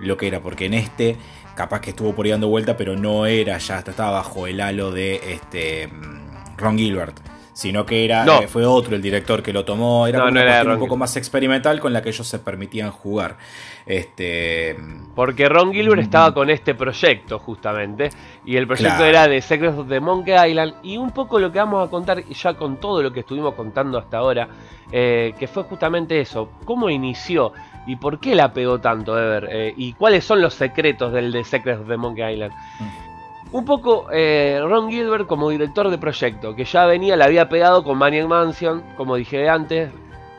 lo 0.00 0.16
que 0.16 0.28
era, 0.28 0.40
porque 0.40 0.66
en 0.66 0.74
este 0.74 1.16
capaz 1.54 1.80
que 1.80 1.90
estuvo 1.90 2.14
por 2.14 2.24
ahí 2.24 2.32
dando 2.32 2.48
vuelta, 2.48 2.76
pero 2.76 2.96
no 2.96 3.26
era 3.26 3.58
ya, 3.58 3.78
estaba 3.78 4.10
bajo 4.10 4.46
el 4.46 4.60
halo 4.60 4.90
de 4.90 5.34
este 5.34 5.88
mm, 5.88 6.56
Ron 6.56 6.78
Gilbert 6.78 7.31
sino 7.52 7.84
que 7.84 8.04
era 8.04 8.24
eh, 8.24 8.48
fue 8.48 8.64
otro 8.64 8.96
el 8.96 9.02
director 9.02 9.42
que 9.42 9.52
lo 9.52 9.64
tomó, 9.64 10.06
era, 10.06 10.24
un 10.24 10.78
poco 10.78 10.96
más 10.96 11.16
experimental 11.16 11.80
con 11.80 11.92
la 11.92 12.02
que 12.02 12.08
ellos 12.08 12.26
se 12.26 12.38
permitían 12.38 12.90
jugar. 12.90 13.36
Este 13.84 14.76
porque 15.14 15.48
Ron 15.48 15.72
Gilbert 15.72 16.00
mm. 16.00 16.04
estaba 16.04 16.32
con 16.32 16.50
este 16.50 16.74
proyecto 16.74 17.38
justamente 17.40 18.10
y 18.44 18.56
el 18.56 18.66
proyecto 18.66 19.04
era 19.04 19.26
de 19.26 19.40
Secrets 19.40 19.76
of 19.76 19.88
the 19.88 20.00
Monkey 20.00 20.50
Island 20.50 20.74
y 20.82 20.96
un 20.96 21.10
poco 21.10 21.38
lo 21.40 21.50
que 21.50 21.58
vamos 21.58 21.86
a 21.86 21.90
contar 21.90 22.24
ya 22.24 22.54
con 22.54 22.76
todo 22.76 23.02
lo 23.02 23.12
que 23.12 23.20
estuvimos 23.20 23.54
contando 23.54 23.98
hasta 23.98 24.18
ahora, 24.18 24.48
eh, 24.90 25.34
que 25.38 25.48
fue 25.48 25.64
justamente 25.64 26.20
eso, 26.20 26.50
cómo 26.64 26.88
inició 26.90 27.52
y 27.86 27.96
por 27.96 28.20
qué 28.20 28.34
la 28.34 28.52
pegó 28.52 28.80
tanto 28.80 29.18
Ever 29.18 29.48
eh, 29.50 29.74
y 29.76 29.92
cuáles 29.94 30.24
son 30.24 30.40
los 30.40 30.54
secretos 30.54 31.12
del 31.12 31.32
de 31.32 31.42
Secrets 31.44 31.80
of 31.80 31.88
the 31.88 31.96
Monkey 31.96 32.34
Island. 32.34 32.52
Mm. 32.78 33.11
Un 33.52 33.66
poco 33.66 34.06
eh, 34.10 34.58
Ron 34.62 34.90
Gilbert 34.90 35.26
como 35.26 35.50
director 35.50 35.90
de 35.90 35.98
proyecto, 35.98 36.56
que 36.56 36.64
ya 36.64 36.86
venía, 36.86 37.16
la 37.16 37.26
había 37.26 37.50
pegado 37.50 37.84
con 37.84 37.98
Maniac 37.98 38.26
Mansion, 38.26 38.82
como 38.96 39.16
dije 39.16 39.46
antes. 39.48 39.90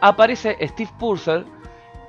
Aparece 0.01 0.57
Steve 0.67 0.89
Purcell, 0.97 1.45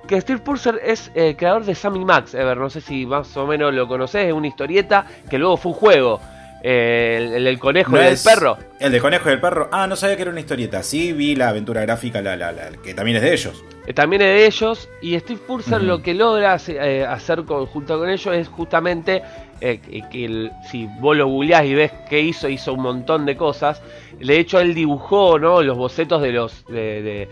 que 0.09 0.19
Steve 0.21 0.41
Purcell 0.41 0.79
es 0.83 1.11
eh, 1.15 1.37
creador 1.37 1.65
de 1.65 1.75
Sammy 1.75 2.05
Max, 2.05 2.35
Ever, 2.35 2.57
no 2.57 2.71
sé 2.71 2.81
si 2.81 3.05
más 3.05 3.37
o 3.37 3.47
menos 3.47 3.75
lo 3.75 3.87
conoces, 3.87 4.27
es 4.27 4.33
una 4.33 4.47
historieta 4.47 5.07
que 5.29 5.39
luego 5.39 5.59
fue 5.59 5.73
un 5.73 5.79
juego. 5.79 6.21
Eh, 6.67 7.33
el, 7.37 7.45
del 7.45 7.59
conejo 7.59 7.95
y 7.95 8.01
el 8.01 8.17
perro. 8.25 8.57
El 8.81 8.91
de 8.91 8.99
conejo 8.99 9.29
y 9.29 9.33
el 9.35 9.41
perro. 9.43 9.69
Ah, 9.71 9.87
no 9.87 9.97
sabía 9.97 10.17
que 10.17 10.23
era 10.23 10.31
una 10.31 10.41
historieta. 10.41 10.83
Sí, 10.83 11.13
vi 11.13 11.37
la 11.37 11.51
aventura 11.51 11.83
gráfica, 11.83 12.23
la, 12.23 12.37
la, 12.37 12.55
que 12.83 12.95
también 12.95 13.19
es 13.19 13.23
de 13.23 13.35
ellos. 13.35 13.63
también 13.95 14.23
es 14.23 14.29
de 14.29 14.47
ellos. 14.47 14.89
Y 15.03 15.19
Steve 15.19 15.41
Purcell 15.47 15.87
lo 15.87 16.01
que 16.01 16.15
logra 16.15 16.55
hacer 16.55 17.43
junto 17.45 17.99
con 17.99 18.09
ellos 18.09 18.35
es 18.35 18.49
justamente 18.49 19.23
eh, 19.67 20.03
que 20.11 20.51
si 20.71 20.87
vos 21.01 21.17
lo 21.17 21.27
googleás 21.27 21.65
y 21.65 21.75
ves 21.75 21.91
qué 22.11 22.21
hizo, 22.21 22.51
hizo 22.51 22.75
un 22.75 22.83
montón 22.83 23.25
de 23.25 23.35
cosas. 23.35 23.83
De 24.21 24.39
hecho, 24.39 24.61
él 24.61 24.75
dibujó 24.75 25.39
¿no? 25.39 25.63
los 25.63 25.79
bocetos 25.79 26.21
de 26.21 26.33
los, 26.33 26.67
de, 26.67 27.29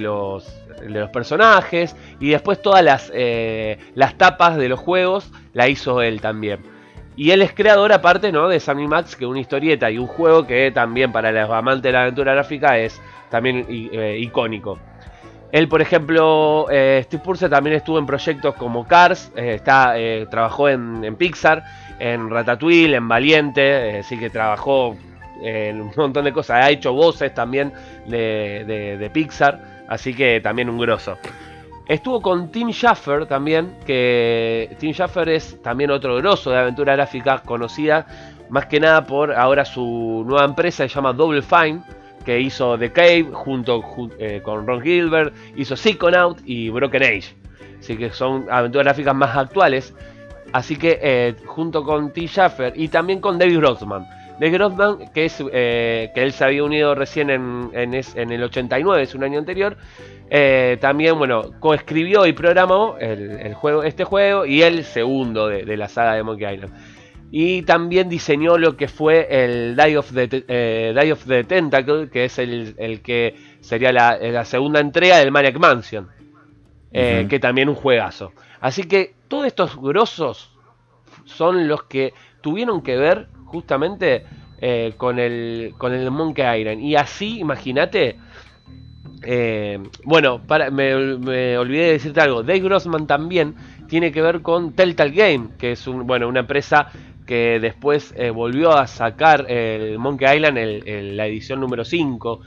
los, 0.00 0.46
de 0.80 0.88
los 0.88 1.10
personajes 1.10 1.94
y 2.20 2.30
después 2.30 2.62
todas 2.62 2.82
las, 2.82 3.12
eh, 3.14 3.78
las 3.94 4.16
tapas 4.16 4.56
de 4.56 4.70
los 4.70 4.80
juegos 4.80 5.30
la 5.52 5.68
hizo 5.68 6.00
él 6.00 6.22
también. 6.22 6.60
Y 7.16 7.32
él 7.32 7.42
es 7.42 7.52
creador 7.52 7.92
aparte 7.92 8.32
¿no? 8.32 8.48
de 8.48 8.58
Sammy 8.58 8.88
Max, 8.88 9.14
que 9.14 9.26
una 9.26 9.40
historieta 9.40 9.90
y 9.90 9.98
un 9.98 10.06
juego 10.06 10.46
que 10.46 10.70
también 10.70 11.12
para 11.12 11.30
los 11.30 11.50
amantes 11.50 11.82
de 11.82 11.92
la 11.92 12.02
aventura 12.02 12.32
gráfica 12.32 12.78
es 12.78 12.98
también 13.28 13.66
eh, 13.68 14.16
icónico. 14.20 14.78
Él, 15.54 15.68
por 15.68 15.80
ejemplo, 15.80 16.66
eh, 16.68 17.00
Steve 17.04 17.22
Purse 17.22 17.48
también 17.48 17.76
estuvo 17.76 17.96
en 18.00 18.06
proyectos 18.06 18.56
como 18.56 18.88
Cars, 18.88 19.30
eh, 19.36 19.54
está, 19.54 19.96
eh, 19.96 20.26
trabajó 20.28 20.68
en, 20.68 21.14
Pixar, 21.14 21.62
en 22.00 22.28
Ratatouille, 22.28 22.96
en 22.96 23.06
Valiente, 23.06 24.00
así 24.00 24.18
que 24.18 24.30
trabajó 24.30 24.96
en 25.40 25.80
un 25.80 25.92
montón 25.96 26.24
de 26.24 26.32
cosas. 26.32 26.64
Ha 26.64 26.70
hecho 26.70 26.92
voces 26.92 27.32
también 27.34 27.72
de, 28.04 29.08
Pixar, 29.12 29.60
así 29.88 30.12
que 30.12 30.40
también 30.40 30.68
un 30.68 30.76
grosso. 30.76 31.18
Estuvo 31.86 32.20
con 32.20 32.50
Tim 32.50 32.72
Schafer 32.72 33.26
también, 33.26 33.76
que 33.86 34.74
Tim 34.80 34.92
Schafer 34.92 35.28
es 35.28 35.62
también 35.62 35.92
otro 35.92 36.16
grosso 36.16 36.50
de 36.50 36.58
aventura 36.58 36.96
gráfica 36.96 37.38
conocida, 37.44 38.06
más 38.48 38.66
que 38.66 38.80
nada 38.80 39.06
por 39.06 39.32
ahora 39.32 39.64
su 39.64 40.24
nueva 40.26 40.46
empresa, 40.46 40.82
se 40.82 40.92
llama 40.92 41.12
Double 41.12 41.42
Fine 41.42 41.80
que 42.24 42.40
hizo 42.40 42.78
The 42.78 42.90
Cave 42.90 43.28
junto 43.32 43.82
eh, 44.18 44.40
con 44.42 44.66
Ron 44.66 44.82
Gilbert, 44.82 45.34
hizo 45.56 45.76
Psychonaut 45.76 46.38
y 46.44 46.70
Broken 46.70 47.02
Age. 47.02 47.36
Así 47.78 47.96
que 47.96 48.10
son 48.10 48.46
aventuras 48.50 48.86
gráficas 48.86 49.14
más 49.14 49.36
actuales. 49.36 49.94
Así 50.52 50.76
que 50.76 50.98
eh, 51.02 51.34
junto 51.46 51.84
con 51.84 52.12
T. 52.12 52.26
Schaffer 52.26 52.72
y 52.76 52.88
también 52.88 53.20
con 53.20 53.38
David 53.38 53.58
Grossman. 53.58 54.06
David 54.40 54.54
Grossman, 54.54 55.12
que, 55.12 55.26
es, 55.26 55.42
eh, 55.52 56.10
que 56.14 56.22
él 56.22 56.32
se 56.32 56.44
había 56.44 56.64
unido 56.64 56.94
recién 56.94 57.30
en, 57.30 57.70
en, 57.72 58.32
el 58.32 58.42
89, 58.42 59.02
es 59.02 59.14
un 59.14 59.22
año 59.22 59.38
anterior. 59.38 59.76
también, 60.80 61.18
bueno, 61.18 61.52
coescribió 61.60 62.26
y 62.26 62.32
programó 62.32 62.96
el, 62.98 63.54
juego, 63.54 63.84
este 63.84 64.04
juego 64.04 64.46
y 64.46 64.62
el 64.62 64.84
segundo 64.84 65.46
de, 65.48 65.64
de 65.64 65.76
la 65.76 65.88
saga 65.88 66.14
de 66.14 66.22
Monkey 66.22 66.54
Island. 66.54 66.72
Y 67.36 67.62
también 67.62 68.08
diseñó 68.08 68.58
lo 68.58 68.76
que 68.76 68.86
fue 68.86 69.26
el 69.28 69.74
Die 69.74 69.96
of 69.96 70.12
the, 70.14 70.44
eh, 70.46 71.12
of 71.12 71.24
the 71.26 71.42
Tentacle, 71.42 72.08
que 72.08 72.26
es 72.26 72.38
el, 72.38 73.00
que 73.02 73.34
sería 73.60 73.90
la, 73.90 74.44
segunda 74.44 74.78
entrega 74.78 75.18
del 75.18 75.32
Maniac 75.32 75.58
Mansion. 75.58 76.06
Eh, 76.92 77.26
que 77.28 77.40
también 77.40 77.68
un 77.68 77.74
juegazo. 77.74 78.32
Así 78.60 78.84
que 78.84 79.16
todos 79.26 79.48
estos 79.48 79.76
grosos 79.76 80.52
son 81.24 81.66
los 81.66 81.82
que 81.82 82.14
tuvieron 82.40 82.82
que 82.82 82.96
ver 82.96 83.26
justamente 83.46 84.24
eh, 84.60 84.94
con, 84.96 85.18
el, 85.18 85.74
con 85.76 85.92
el 85.92 86.08
Monkey 86.12 86.60
Island. 86.60 86.82
Y 86.82 86.94
así, 86.94 87.40
imagínate, 87.40 88.16
eh, 89.24 89.80
bueno, 90.04 90.40
para, 90.46 90.70
me, 90.70 90.94
olvidé 90.94 91.86
de 91.86 91.92
decirte 91.94 92.20
algo. 92.20 92.44
Dave 92.44 92.60
Grossman 92.60 93.08
también 93.08 93.56
tiene 93.88 94.12
que 94.12 94.22
ver 94.22 94.40
con 94.40 94.72
Telltale 94.72 95.10
Game, 95.10 95.48
que 95.58 95.72
es 95.72 95.88
un, 95.88 96.06
bueno, 96.06 96.28
una 96.28 96.40
empresa 96.40 96.92
que 97.26 97.58
después 97.60 98.14
eh, 98.16 98.30
volvió 98.30 98.76
a 98.76 98.86
sacar 98.86 99.50
el 99.50 99.98
Monkey 99.98 100.36
Island 100.36 100.58
en 100.58 101.16
la 101.16 101.26
edición 101.26 101.60
número 101.60 101.84
5. 101.84 102.40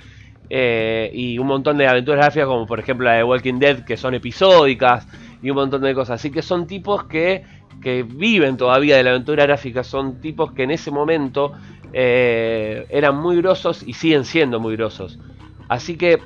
y 0.50 1.38
un 1.40 1.48
montón 1.48 1.78
de 1.78 1.88
aventuras 1.88 2.20
gráficas 2.26 2.48
como 2.48 2.66
por 2.66 2.80
ejemplo 2.80 3.06
la 3.06 3.16
de 3.16 3.24
Walking 3.24 3.60
Dead 3.60 3.84
que 3.84 3.98
son 3.98 4.14
episódicas 4.14 5.06
y 5.42 5.50
un 5.50 5.56
montón 5.56 5.82
de 5.82 5.94
cosas. 5.94 6.20
Así 6.20 6.32
que 6.32 6.42
son 6.42 6.68
tipos 6.68 7.06
que, 7.06 7.44
que 7.82 8.04
viven 8.04 8.58
todavía 8.58 8.98
de 8.98 9.04
la 9.04 9.12
aventura 9.12 9.46
gráfica, 9.46 9.84
son 9.84 10.20
tipos 10.22 10.52
que 10.54 10.64
en 10.64 10.72
ese 10.72 10.92
momento 10.92 11.54
eh, 11.94 12.86
eran 12.90 13.18
muy 13.18 13.38
grosos 13.38 13.84
y 13.86 13.94
siguen 13.94 14.26
siendo 14.26 14.60
muy 14.60 14.76
grosos. 14.76 15.20
Así 15.70 15.98
que 15.98 16.20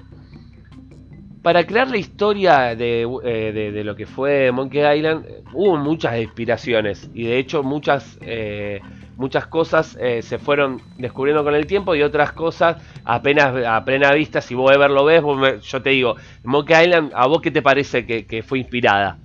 para 1.42 1.66
crear 1.66 1.90
la 1.90 1.98
historia 1.98 2.76
de, 2.76 3.08
eh, 3.24 3.84
lo 3.84 3.96
que 3.96 4.06
fue 4.06 4.52
Monkey 4.52 4.98
Island 4.98 5.26
hubo 5.54 5.78
muchas 5.78 6.20
inspiraciones 6.20 7.10
y 7.14 7.24
de 7.24 7.38
hecho 7.38 7.64
muchas, 7.64 8.18
eh, 8.22 8.80
muchas 9.18 9.48
cosas 9.48 9.98
se 10.22 10.38
fueron 10.38 10.82
descubriendo 10.98 11.44
con 11.44 11.56
el 11.56 11.66
tiempo 11.66 11.96
y 11.96 12.04
otras 12.04 12.32
cosas 12.32 12.78
apenas 13.06 13.66
a 13.66 13.84
plena 13.84 14.14
vista, 14.14 14.42
si 14.42 14.54
vos 14.54 14.72
Ever 14.72 14.92
lo 14.92 15.06
ves, 15.06 15.24
yo 15.64 15.82
te 15.82 15.92
digo, 15.92 16.16
Monkey 16.44 16.86
Island, 16.86 17.12
¿a 17.16 17.28
vos 17.28 17.42
qué 17.42 17.52
te 17.52 17.62
parece 17.62 18.06
que, 18.06 18.44
fue 18.44 18.60
inspirada? 18.60 19.18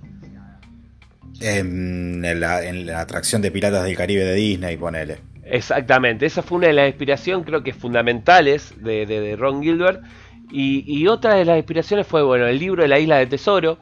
En 1.39 2.21
la, 2.39 2.63
en 2.63 2.87
la 2.87 3.01
atracción 3.01 3.41
de 3.43 3.51
Piratas 3.51 3.83
del 3.83 3.95
Caribe 3.95 4.23
de 4.23 4.33
Disney, 4.33 4.75
ponele. 4.75 5.17
Exactamente, 5.49 6.25
esa 6.25 6.41
fue 6.41 6.57
una 6.57 6.67
de 6.67 6.73
las 6.73 6.87
inspiraciones 6.87 7.45
creo 7.45 7.63
que 7.63 7.73
fundamentales 7.73 8.73
de, 8.83 9.35
Ron 9.37 9.61
Gilbert. 9.61 10.01
Y, 10.51 11.07
otra 11.07 11.35
de 11.35 11.45
las 11.45 11.57
inspiraciones 11.57 12.07
fue, 12.07 12.23
bueno, 12.23 12.45
el 12.45 12.57
libro 12.57 12.81
de 12.81 12.87
la 12.87 12.99
isla 12.99 13.17
de 13.17 13.27
tesoro 13.27 13.77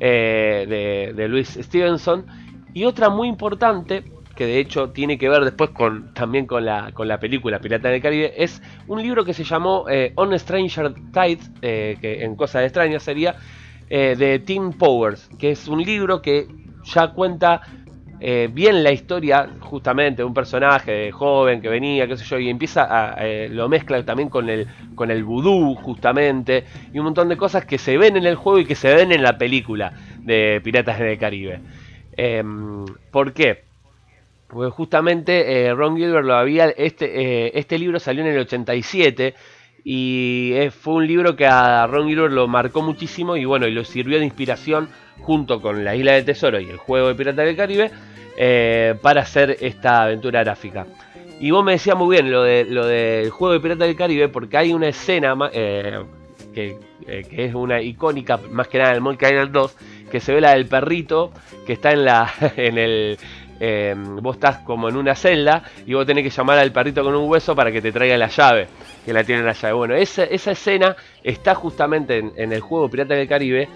eh, 0.00 1.12
de, 1.14 1.28
Luis 1.28 1.58
Stevenson. 1.60 2.26
Y 2.72 2.84
otra 2.84 3.08
muy 3.08 3.28
importante, 3.28 4.04
que 4.36 4.46
de 4.46 4.58
hecho 4.58 4.90
tiene 4.90 5.18
que 5.18 5.28
ver 5.28 5.44
después 5.44 5.70
con, 5.70 6.12
también 6.14 6.46
con 6.46 6.64
la, 6.64 6.92
con 6.92 7.08
la 7.08 7.18
película 7.18 7.58
Pirata 7.58 7.88
del 7.88 8.02
Caribe, 8.02 8.32
es 8.36 8.62
un 8.86 9.02
libro 9.02 9.24
que 9.24 9.34
se 9.34 9.44
llamó 9.44 9.86
eh, 9.88 10.12
On 10.16 10.36
Stranger 10.38 10.94
Tides, 11.12 11.50
eh, 11.62 11.96
que 12.00 12.24
en 12.24 12.36
Cosas 12.36 12.64
Extrañas 12.64 13.02
sería, 13.02 13.36
de 13.88 14.42
Tim 14.44 14.72
Powers, 14.72 15.28
que 15.38 15.50
es 15.50 15.68
un 15.68 15.80
libro 15.80 16.20
que 16.20 16.48
ya 16.84 17.12
cuenta 17.12 17.60
eh, 18.26 18.48
bien 18.50 18.82
la 18.82 18.90
historia 18.90 19.50
justamente 19.60 20.22
de 20.22 20.24
un 20.24 20.32
personaje 20.32 21.12
joven 21.12 21.60
que 21.60 21.68
venía, 21.68 22.08
qué 22.08 22.16
sé 22.16 22.24
yo, 22.24 22.38
y 22.38 22.48
empieza 22.48 22.86
a, 22.88 23.16
eh, 23.22 23.50
lo 23.50 23.68
mezcla 23.68 24.02
también 24.02 24.30
con 24.30 24.48
el, 24.48 24.66
con 24.94 25.10
el 25.10 25.22
vudú 25.24 25.74
justamente, 25.74 26.64
y 26.90 26.98
un 26.98 27.04
montón 27.04 27.28
de 27.28 27.36
cosas 27.36 27.66
que 27.66 27.76
se 27.76 27.98
ven 27.98 28.16
en 28.16 28.24
el 28.24 28.36
juego 28.36 28.60
y 28.60 28.64
que 28.64 28.76
se 28.76 28.94
ven 28.94 29.12
en 29.12 29.22
la 29.22 29.36
película 29.36 29.92
de 30.20 30.58
Piratas 30.64 31.00
del 31.00 31.18
Caribe. 31.18 31.60
Em, 32.16 32.86
¿Por 33.10 33.34
qué? 33.34 33.64
Porque 34.48 34.70
justamente 34.70 35.66
eh, 35.66 35.74
Ron 35.74 35.94
Gilbert 35.94 36.24
lo 36.24 36.34
había, 36.34 36.70
este, 36.70 37.58
este 37.58 37.78
libro 37.78 38.00
salió 38.00 38.22
en 38.22 38.30
el 38.30 38.38
87 38.38 39.34
y 39.84 40.54
fue 40.70 40.94
un 40.94 41.06
libro 41.06 41.36
que 41.36 41.44
a 41.44 41.86
Ron 41.86 42.08
Gilbert 42.08 42.32
lo 42.32 42.48
marcó 42.48 42.80
muchísimo 42.80 43.36
y 43.36 43.44
bueno, 43.44 43.66
y 43.66 43.72
lo 43.72 43.84
sirvió 43.84 44.18
de 44.18 44.24
inspiración 44.24 44.88
junto 45.20 45.60
con 45.60 45.84
la 45.84 45.94
Isla 45.94 46.12
del 46.12 46.24
Tesoro 46.24 46.58
y 46.58 46.70
el 46.70 46.78
juego 46.78 47.08
de 47.08 47.14
Piratas 47.16 47.44
del 47.44 47.56
Caribe 47.56 47.90
eh, 48.36 48.96
para 49.00 49.22
hacer 49.22 49.58
esta 49.60 50.02
aventura 50.02 50.42
gráfica. 50.42 50.86
Y 51.40 51.50
vos 51.50 51.64
me 51.64 51.72
decías 51.72 51.96
muy 51.96 52.16
bien 52.16 52.30
lo, 52.30 52.42
de, 52.42 52.64
lo 52.64 52.86
del 52.86 53.30
juego 53.30 53.54
de 53.54 53.60
Pirata 53.60 53.84
del 53.84 53.96
Caribe, 53.96 54.28
porque 54.28 54.56
hay 54.56 54.72
una 54.72 54.88
escena 54.88 55.36
eh, 55.52 56.02
que, 56.52 56.78
eh, 57.06 57.22
que, 57.28 57.44
es 57.44 57.54
una 57.54 57.80
icónica, 57.80 58.38
más 58.50 58.66
que 58.68 58.78
nada 58.78 58.92
del 58.92 59.00
Monkey 59.00 59.30
Island 59.30 59.52
2, 59.52 59.76
que 60.10 60.20
se 60.20 60.34
ve 60.34 60.40
la 60.40 60.50
del 60.50 60.66
perrito 60.66 61.32
que 61.66 61.74
está 61.74 61.92
en 61.92 62.04
la 62.04 62.32
en 62.56 62.78
el 62.78 63.18
vos 64.20 64.36
estás 64.36 64.58
como 64.58 64.88
en 64.88 64.96
una 64.96 65.14
celda 65.14 65.62
y 65.86 65.94
vos 65.94 66.04
tenés 66.04 66.24
que 66.24 66.30
llamar 66.30 66.58
al 66.58 66.70
perrito 66.70 67.02
con 67.02 67.14
un 67.14 67.30
hueso 67.30 67.54
para 67.54 67.72
que 67.72 67.80
te 67.80 67.92
traiga 67.92 68.18
la 68.18 68.28
llave, 68.28 68.66
que 69.04 69.12
la 69.12 69.24
tiene 69.24 69.42
la 69.42 69.52
llave. 69.52 69.72
Bueno, 69.72 69.94
esa, 69.94 70.24
esa 70.24 70.50
escena 70.50 70.96
está 71.22 71.54
justamente 71.54 72.18
en, 72.18 72.32
en 72.36 72.52
el 72.52 72.60
juego 72.60 72.90
Pirata 72.90 73.14
del 73.14 73.28
Caribe 73.28 73.68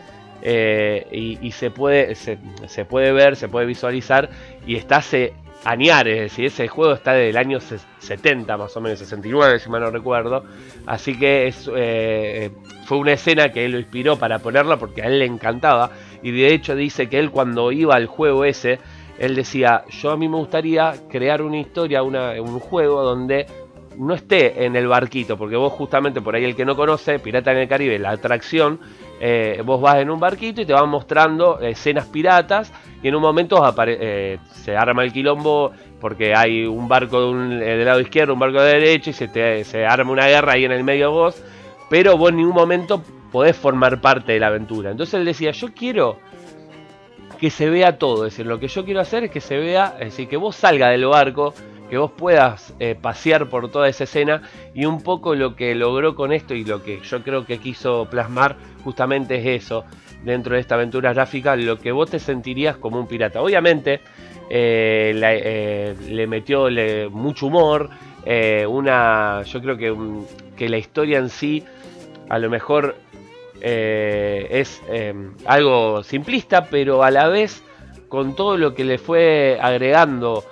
eh, 0.43 1.39
y, 1.43 1.51
se, 1.53 1.71
puede, 1.71 2.15
se, 2.15 2.37
puede 2.85 3.13
ver, 3.13 3.37
se 3.37 3.49
puede 3.49 3.67
visualizar 3.67 4.31
y 4.67 4.77
está 4.77 4.97
hace 4.97 5.35
añar, 5.65 6.07
es 6.07 6.21
decir, 6.21 6.47
ese 6.47 6.69
juego 6.69 6.93
está 6.95 7.13
del 7.13 7.37
año 7.37 7.59
70 7.61 8.57
más 8.57 8.77
o 8.77 8.81
menos, 8.81 9.01
69 9.01 9.59
si 9.59 9.69
mal 9.69 9.81
no 9.81 9.91
recuerdo, 9.91 10.45
así 10.87 11.19
que 11.19 11.49
es, 11.49 11.69
eh, 11.75 12.51
fue 12.85 12.99
una 12.99 13.13
escena 13.13 13.51
que 13.51 13.65
él 13.65 13.73
lo 13.73 13.79
inspiró 13.79 14.17
para 14.17 14.39
ponerla 14.39 14.77
porque 14.79 15.03
a 15.03 15.07
él 15.07 15.19
le 15.19 15.27
encantaba. 15.27 15.91
Y 16.23 16.31
de 16.31 16.53
hecho 16.55 16.75
dice 16.75 17.09
que 17.09 17.19
él 17.19 17.31
cuando 17.31 17.71
iba 17.71 17.95
al 17.95 18.07
juego 18.07 18.45
ese, 18.45 18.79
él 19.19 19.35
decía, 19.35 19.85
yo 19.91 20.11
a 20.11 20.17
mí 20.17 20.29
me 20.29 20.37
gustaría 20.37 20.95
crear 21.11 21.43
una 21.43 21.59
historia, 21.59 22.03
una, 22.03 22.41
un 22.41 22.59
juego 22.59 23.03
donde 23.03 23.47
no 23.99 24.15
esté 24.15 24.65
en 24.65 24.77
el 24.77 24.87
barquito, 24.87 25.37
porque 25.37 25.57
vos 25.57 25.73
justamente 25.73 26.21
por 26.21 26.35
ahí 26.35 26.45
el 26.45 26.55
que 26.57 26.65
no 26.65 26.77
conoce, 26.77 27.19
Pirata 27.19 27.53
en 27.53 27.59
el 27.59 27.69
Caribe, 27.69 27.99
la 27.99 28.11
atracción 28.11 28.81
eh, 29.21 29.63
vos 29.65 29.81
vas 29.81 29.97
en 29.97 30.11
un 30.11 30.21
barquito 30.21 30.61
y 30.61 30.67
te 30.67 30.73
van 30.73 30.89
mostrando 30.89 31.59
escenas 31.61 32.07
piratas 32.07 32.73
y 33.03 33.09
en 33.09 33.15
un 33.15 33.23
momento 33.23 33.63
eh, 33.87 34.39
se 34.53 34.77
arma 34.77 35.03
el 35.03 35.13
quilombo 35.13 35.73
porque 36.01 36.35
hay 36.35 36.65
un 36.65 36.87
barco 36.87 37.33
eh, 37.33 37.77
del 37.77 37.85
lado 37.85 38.01
izquierdo, 38.01 38.35
un 38.35 38.39
barco 38.39 38.61
de 38.63 38.75
derecho 38.75 39.11
y 39.11 39.13
se, 39.13 39.29
te, 39.29 39.65
se 39.65 39.85
arma 39.85 40.13
una 40.13 40.27
guerra 40.27 40.53
ahí 40.53 40.65
en 40.65 40.73
el 40.73 40.85
medio 40.85 41.11
vos, 41.11 41.43
pero 41.91 42.17
vos 42.17 42.31
en 42.31 42.37
ningún 42.37 42.55
momento 42.55 43.03
podés 43.33 43.57
formar 43.57 44.01
parte 44.01 44.33
de 44.33 44.41
la 44.41 44.49
aventura. 44.49 44.91
Entonces 44.91 45.15
él 45.15 45.25
decía, 45.25 45.51
yo 45.51 45.69
quiero 45.75 46.19
que 47.39 47.51
se 47.51 47.69
vea 47.69 47.99
todo, 47.99 48.27
es 48.27 48.33
decir, 48.33 48.47
lo 48.47 48.59
que 48.59 48.69
yo 48.69 48.85
quiero 48.85 49.01
hacer 49.01 49.25
es 49.25 49.31
que 49.31 49.41
se 49.41 49.57
vea, 49.57 49.95
es 49.99 50.07
decir, 50.07 50.29
que 50.29 50.37
vos 50.37 50.57
salga 50.57 50.89
del 50.89 51.07
barco, 51.07 51.55
que 51.89 51.99
vos 51.99 52.11
puedas 52.11 52.75
eh, 52.79 52.97
pasear 53.01 53.49
por 53.49 53.71
toda 53.71 53.89
esa 53.89 54.05
escena 54.05 54.43
y 54.75 54.85
un 54.85 55.03
poco 55.03 55.35
lo 55.35 55.57
que 55.57 55.75
logró 55.75 56.15
con 56.15 56.33
esto 56.33 56.55
y 56.55 56.65
lo 56.65 56.83
que 56.83 57.01
yo 57.01 57.23
creo 57.23 57.47
que 57.47 57.59
quiso 57.59 58.07
plasmar 58.11 58.57
justamente 58.85 59.37
es 59.37 59.63
eso 59.65 59.85
dentro 60.25 60.55
de 60.55 60.61
esta 60.61 60.75
aventura 60.75 61.13
gráfica, 61.13 61.57
lo 61.57 61.79
que 61.79 61.93
vos 61.93 62.11
te 62.11 62.19
sentirías 62.19 62.77
como 62.77 62.99
un 62.99 63.07
pirata. 63.07 63.41
Obviamente 63.41 64.01
eh, 64.51 65.19
eh, 65.23 65.95
le 66.09 66.27
metió 66.27 66.69
mucho 67.11 67.47
humor, 67.47 67.91
una, 68.69 69.43
yo 69.43 69.63
creo 69.63 69.77
que, 69.79 69.97
que, 70.55 70.69
la 70.69 70.77
historia 70.77 71.19
en 71.19 71.31
sí 71.31 71.65
a 72.29 72.39
lo 72.39 72.51
mejor 72.51 72.97
es 73.61 74.83
algo 75.47 76.03
simplista, 76.03 76.67
pero 76.67 77.03
a 77.03 77.11
la 77.11 77.29
vez 77.29 77.63
con 78.09 78.35
todo 78.35 78.57
lo 78.57 78.75
que 78.75 78.85
le 78.85 78.99
fue 78.99 79.59
agregando 79.61 80.45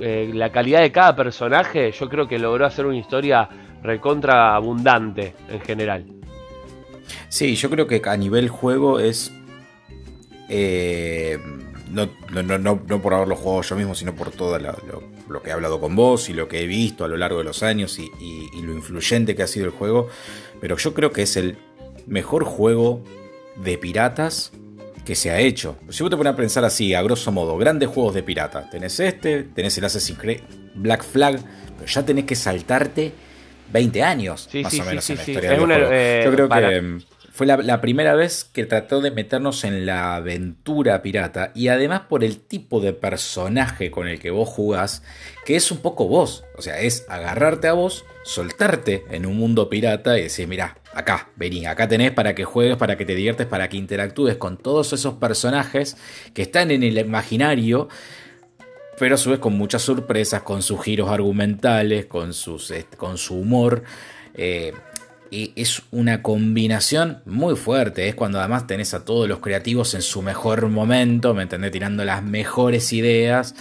eh, 0.00 0.30
la 0.32 0.50
calidad 0.50 0.80
de 0.80 0.92
cada 0.92 1.14
personaje, 1.16 1.92
yo 1.92 2.08
creo 2.08 2.28
que 2.28 2.38
logró 2.38 2.66
hacer 2.66 2.86
una 2.86 2.96
historia 2.96 3.48
recontra 3.82 4.54
abundante 4.54 5.34
en 5.48 5.60
general. 5.60 6.04
Sí, 7.28 7.54
yo 7.54 7.70
creo 7.70 7.86
que 7.86 8.02
a 8.04 8.16
nivel 8.16 8.48
juego 8.48 8.98
es. 8.98 9.32
Eh, 10.48 11.38
no, 11.90 12.08
por 13.02 13.14
haberlo 13.14 13.36
jugado 13.36 13.62
yo 13.62 13.76
mismo, 13.76 13.94
sino 13.94 14.14
por 14.14 14.30
todo 14.30 14.58
lo, 14.58 15.42
que 15.42 15.50
he 15.50 15.52
hablado 15.52 15.80
con 15.80 15.94
vos 15.96 16.28
y 16.28 16.32
lo 16.32 16.48
que 16.48 16.62
he 16.62 16.66
visto 16.66 17.04
a 17.04 17.08
lo 17.08 17.16
largo 17.16 17.38
de 17.38 17.44
los 17.44 17.62
años 17.62 17.98
y, 17.98 18.10
lo 18.62 18.72
influyente 18.72 19.34
que 19.34 19.42
ha 19.42 19.46
sido 19.46 19.66
el 19.66 19.72
juego. 19.72 20.08
Pero 20.60 20.76
yo 20.76 20.94
creo 20.94 21.12
que 21.12 21.22
es 21.22 21.36
el 21.36 21.58
mejor 22.06 22.44
juego 22.44 23.02
de 23.56 23.78
piratas 23.78 24.52
que 25.06 25.14
se 25.14 25.30
ha 25.30 25.38
hecho. 25.38 25.78
Si 25.88 26.02
vos 26.02 26.10
te 26.10 26.16
pones 26.16 26.32
a 26.32 26.36
pensar 26.36 26.64
así, 26.64 26.92
a 26.92 27.00
grosso 27.00 27.30
modo, 27.30 27.56
grandes 27.56 27.88
juegos 27.88 28.14
de 28.14 28.22
pirata. 28.22 28.68
Tenés 28.68 28.98
este, 29.00 29.44
tenés 29.44 29.78
el 29.78 29.84
Assassin's 29.84 30.18
Creed 30.18 30.40
Black 30.74 31.04
Flag, 31.04 31.40
pero 31.78 31.86
ya 31.86 32.04
tenés 32.04 32.24
que 32.24 32.34
saltarte 32.34 33.12
20 33.72 34.02
años, 34.02 34.48
más 34.62 34.74
o 34.74 34.84
menos, 34.84 35.08
en 35.08 35.16
la 35.16 35.22
historia 35.22 35.50
del 35.50 35.60
juego. 35.60 35.88
Eh, 35.92 36.22
Yo 36.24 36.32
creo 36.32 36.48
que 36.48 36.98
fue 37.36 37.46
la, 37.46 37.80
primera 37.82 38.14
vez 38.14 38.44
que 38.44 38.64
trató 38.64 39.02
de 39.02 39.10
meternos 39.10 39.64
en 39.64 39.84
la 39.84 40.16
aventura 40.16 41.02
pirata 41.02 41.52
y 41.54 41.68
además 41.68 42.04
por 42.08 42.24
el 42.24 42.38
tipo 42.38 42.80
de 42.80 42.94
personaje 42.94 43.90
con 43.90 44.08
el 44.08 44.18
que 44.18 44.30
vos 44.30 44.48
jugás, 44.48 45.02
que 45.44 45.54
es 45.54 45.70
un 45.70 45.78
poco 45.78 46.08
vos. 46.08 46.44
O 46.56 46.62
sea, 46.62 46.80
es 46.80 47.04
agarrarte 47.10 47.68
a 47.68 47.74
vos, 47.74 48.06
soltarte 48.24 49.04
en 49.10 49.26
un 49.26 49.36
mundo 49.36 49.68
pirata 49.68 50.18
y 50.18 50.22
decir, 50.22 50.48
mira, 50.48 50.78
acá, 50.96 51.28
vení, 51.36 51.66
acá 51.66 51.86
tenés 51.86 52.10
para 52.10 52.34
que 52.34 52.44
juegues, 52.44 52.76
para 52.76 52.96
que 52.96 53.04
te 53.04 53.14
diviertes, 53.14 53.46
para 53.46 53.68
que 53.68 53.76
interactúes 53.76 54.36
con 54.36 54.56
todos 54.56 54.92
esos 54.94 55.14
personajes 55.14 55.96
que 56.32 56.42
están 56.42 56.70
en 56.70 56.82
el 56.82 56.98
imaginario, 56.98 57.88
pero 58.98 59.16
a 59.16 59.18
su 59.18 59.30
vez 59.30 59.38
con 59.38 59.52
muchas 59.52 59.82
sorpresas, 59.82 60.42
con 60.42 60.62
sus 60.62 60.82
giros 60.82 61.10
argumentales, 61.10 62.06
con, 62.06 62.32
sus, 62.32 62.72
con 62.96 63.18
su 63.18 63.38
humor. 63.38 63.84
Eh, 64.34 64.72
y 65.30 65.52
es 65.54 65.82
una 65.90 66.22
combinación 66.22 67.20
muy 67.26 67.56
fuerte. 67.56 68.08
Es 68.08 68.14
cuando 68.14 68.38
además 68.38 68.66
tenés 68.66 68.94
a 68.94 69.04
todos 69.04 69.28
los 69.28 69.40
creativos 69.40 69.92
en 69.94 70.00
su 70.02 70.22
mejor 70.22 70.66
momento, 70.68 71.34
¿me 71.34 71.42
entendés? 71.42 71.72
Tirando 71.72 72.06
las 72.06 72.22
mejores 72.22 72.92
ideas. 72.94 73.54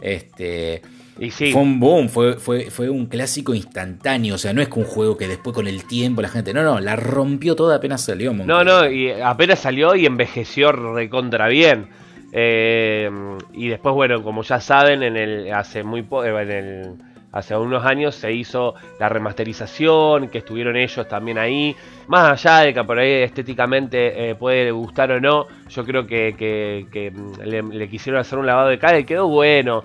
Este, 0.00 0.82
Y 1.18 1.30
sí. 1.30 1.52
Fue 1.52 1.62
un 1.62 1.80
boom, 1.80 2.08
fue, 2.08 2.34
fue, 2.34 2.70
fue 2.70 2.90
un 2.90 3.06
clásico 3.06 3.54
instantáneo. 3.54 4.34
O 4.34 4.38
sea, 4.38 4.52
no 4.52 4.60
es 4.60 4.68
que 4.68 4.78
un 4.78 4.84
juego 4.84 5.16
que 5.16 5.28
después 5.28 5.54
con 5.54 5.66
el 5.66 5.84
tiempo 5.84 6.22
la 6.22 6.28
gente. 6.28 6.52
No, 6.52 6.62
no, 6.62 6.80
la 6.80 6.96
rompió 6.96 7.56
toda 7.56 7.76
apenas 7.76 8.02
salió. 8.04 8.32
No, 8.32 8.64
no, 8.64 8.90
y 8.90 9.10
apenas 9.10 9.60
salió 9.60 9.94
y 9.94 10.06
envejeció 10.06 10.72
recontra 10.72 11.48
bien. 11.48 11.88
Eh, 12.32 13.10
y 13.54 13.68
después, 13.68 13.94
bueno, 13.94 14.22
como 14.22 14.42
ya 14.42 14.60
saben, 14.60 15.02
en 15.02 15.16
el 15.16 15.52
hace 15.52 15.82
muy 15.82 16.00
eh, 16.00 16.42
en 16.42 16.50
el, 16.50 16.94
hace 17.32 17.56
unos 17.56 17.84
años 17.84 18.14
se 18.14 18.32
hizo 18.32 18.74
la 18.98 19.08
remasterización, 19.08 20.28
que 20.28 20.38
estuvieron 20.38 20.76
ellos 20.76 21.06
también 21.08 21.38
ahí. 21.38 21.76
Más 22.08 22.44
allá 22.44 22.66
de 22.66 22.74
que 22.74 22.84
por 22.84 22.98
ahí 22.98 23.22
estéticamente 23.22 24.30
eh, 24.30 24.34
puede 24.34 24.70
gustar 24.70 25.12
o 25.12 25.20
no, 25.20 25.46
yo 25.68 25.84
creo 25.84 26.06
que, 26.06 27.12
mm, 27.14 27.72
le, 27.72 27.88
quisieron 27.88 28.20
hacer 28.20 28.38
un 28.38 28.46
lavado 28.46 28.68
de 28.68 28.78
cara 28.78 28.98
y 28.98 29.04
quedó 29.04 29.28
bueno. 29.28 29.82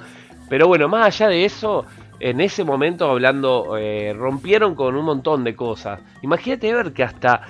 Pero 0.52 0.68
bueno, 0.68 0.89
más 0.89 1.06
allá 1.06 1.30
de 1.30 1.45
eso, 1.45 1.86
en 2.20 2.41
ese 2.41 2.66
momento 2.66 3.10
hablando, 3.10 3.78
rompieron 4.14 4.76
con 4.76 4.97
un 4.97 5.06
montón 5.06 5.45
de 5.45 5.56
cosas. 5.56 6.02
Imagínate 6.22 6.74
ver 6.74 6.91
que 6.91 7.04
hasta 7.04 7.43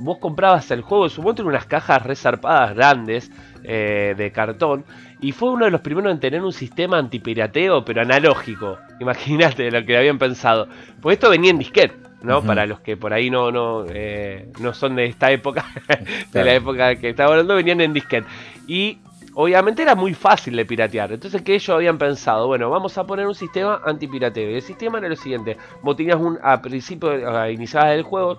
vos 0.00 0.16
comprabas 0.16 0.70
el 0.70 0.80
juego, 0.80 1.10
supongo 1.10 1.42
en 1.42 1.48
unas 1.48 1.66
cajas 1.66 2.02
resarpadas 2.02 2.74
grandes 2.74 3.30
eh, 3.70 4.14
de 4.16 4.32
cartón. 4.32 4.84
Y 5.20 5.32
fue 5.32 5.50
uno 5.50 5.66
de 5.66 5.70
los 5.70 5.82
primeros 5.82 6.10
en 6.10 6.20
tener 6.20 6.42
un 6.42 6.54
sistema 6.54 6.96
antipirateo, 6.96 7.84
pero 7.84 8.00
analógico. 8.00 8.78
Imagínate 9.00 9.70
lo 9.70 9.84
que 9.84 9.94
habían 9.94 10.18
pensado. 10.18 10.68
Pues 11.02 11.14
esto 11.14 11.28
venía 11.28 11.50
en 11.50 11.58
disquete, 11.58 11.94
¿no? 12.22 12.42
Para 12.42 12.64
los 12.64 12.80
que 12.80 12.96
por 12.96 13.12
ahí 13.12 13.28
no, 13.28 13.50
no, 13.50 13.84
eh, 13.90 14.48
no 14.60 14.72
son 14.72 14.96
de 14.96 15.04
esta 15.04 15.30
época, 15.32 15.66
de 16.32 16.44
la 16.44 16.54
época 16.54 16.96
que 16.96 17.10
estaba 17.10 17.32
hablando, 17.32 17.56
venían 17.56 17.82
en 17.82 17.92
disquete. 17.92 18.26
Y 18.66 18.98
obviamente 19.40 19.82
era 19.82 19.94
muy 19.94 20.14
fácil 20.14 20.56
de 20.56 20.66
piratear. 20.66 21.12
Entonces, 21.12 21.42
que 21.42 21.54
ellos 21.54 21.68
habían 21.68 21.96
pensado? 21.96 22.48
Bueno, 22.48 22.70
vamos 22.70 22.98
a 22.98 23.04
poner 23.04 23.24
un 23.24 23.36
sistema 23.36 23.80
antipirateo. 23.84 24.50
Y 24.50 24.54
el 24.54 24.62
sistema 24.62 24.98
era 24.98 25.08
lo 25.08 25.14
siguiente: 25.14 25.56
vos 25.80 25.96
tenías 25.96 26.16
un, 26.16 26.38
a 26.42 26.60
principio, 26.60 27.10
a 27.30 27.48
iniciadas 27.48 27.90
del 27.90 28.02
juego, 28.02 28.36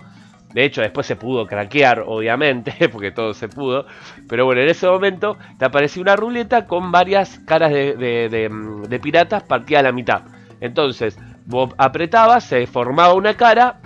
de 0.52 0.64
hecho, 0.64 0.82
después 0.82 1.06
se 1.06 1.16
pudo 1.16 1.46
craquear, 1.46 2.04
obviamente, 2.06 2.88
porque 2.92 3.12
todo 3.12 3.32
se 3.32 3.48
pudo. 3.48 3.86
Pero 4.28 4.44
bueno, 4.44 4.60
en 4.60 4.68
ese 4.68 4.86
momento 4.86 5.38
te 5.58 5.64
apareció 5.64 6.02
una 6.02 6.16
ruleta 6.16 6.66
con 6.66 6.92
varias 6.92 7.38
caras 7.46 7.72
de, 7.72 9.00
piratas 9.02 9.42
partidas 9.44 9.80
a 9.80 9.84
la 9.84 9.92
mitad. 9.92 10.22
Entonces, 10.60 11.18
vos 11.46 11.70
apretabas, 11.78 12.44
se 12.44 12.66
formaba 12.66 13.14
una 13.14 13.34
cara. 13.34 13.80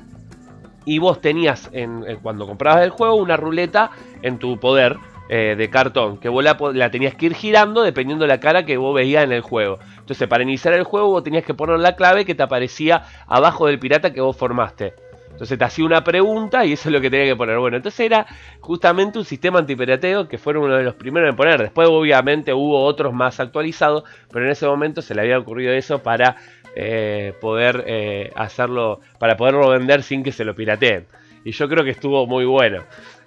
Y 0.84 0.98
vos 0.98 1.20
tenías, 1.20 1.70
en, 1.72 2.04
cuando 2.22 2.46
comprabas 2.46 2.82
el 2.82 2.90
juego, 2.90 3.14
una 3.14 3.36
ruleta 3.36 3.90
en 4.20 4.38
tu 4.38 4.58
poder 4.58 4.98
eh, 5.28 5.54
de 5.56 5.70
cartón. 5.70 6.18
Que 6.18 6.28
vos 6.28 6.42
la, 6.42 6.56
la, 6.72 6.90
tenías 6.90 7.14
que 7.14 7.26
ir 7.26 7.34
girando 7.34 7.82
dependiendo 7.82 8.24
de 8.24 8.28
la 8.28 8.40
cara 8.40 8.64
que 8.64 8.76
vos 8.76 8.94
veías 8.94 9.24
en 9.24 9.32
el 9.32 9.40
juego. 9.40 9.78
Entonces, 9.98 10.28
para 10.28 10.42
iniciar 10.42 10.74
el 10.74 10.84
juego, 10.84 11.08
vos 11.08 11.24
tenías 11.24 11.44
que 11.44 11.54
poner 11.54 11.78
la 11.78 11.96
clave 11.96 12.24
que 12.24 12.34
te 12.34 12.42
aparecía 12.42 13.04
abajo 13.26 13.66
del 13.66 13.78
pirata 13.78 14.12
que 14.12 14.20
vos 14.20 14.36
formaste. 14.36 14.94
Entonces 15.34 15.58
te 15.58 15.64
hacía 15.64 15.84
una 15.84 16.04
pregunta 16.04 16.64
y 16.64 16.74
eso 16.74 16.88
es 16.88 16.92
lo 16.92 17.00
que 17.00 17.10
tenía 17.10 17.26
que 17.26 17.34
poner. 17.34 17.58
Bueno, 17.58 17.76
entonces 17.76 17.98
era 18.06 18.24
justamente 18.60 19.18
un 19.18 19.24
sistema 19.24 19.58
antipirateo 19.58 20.28
que 20.28 20.38
fueron 20.38 20.64
uno 20.64 20.76
de 20.76 20.84
los 20.84 20.94
primeros 20.94 21.28
en 21.28 21.34
poner. 21.34 21.60
Después 21.60 21.88
obviamente 21.88 22.54
hubo 22.54 22.84
otros 22.84 23.12
más 23.12 23.40
actualizados, 23.40 24.04
pero 24.30 24.44
en 24.44 24.52
ese 24.52 24.64
momento 24.66 25.02
se 25.02 25.12
le 25.12 25.22
había 25.22 25.36
ocurrido 25.36 25.72
eso 25.72 26.04
para 26.04 26.36
eh, 26.76 27.34
poder 27.40 27.82
eh, 27.88 28.30
hacerlo, 28.36 29.00
para 29.18 29.36
poderlo 29.36 29.68
vender 29.70 30.04
sin 30.04 30.22
que 30.22 30.30
se 30.30 30.44
lo 30.44 30.54
pirateen. 30.54 31.06
Y 31.44 31.50
yo 31.50 31.68
creo 31.68 31.82
que 31.82 31.90
estuvo 31.90 32.28
muy 32.28 32.44
bueno. 32.44 32.84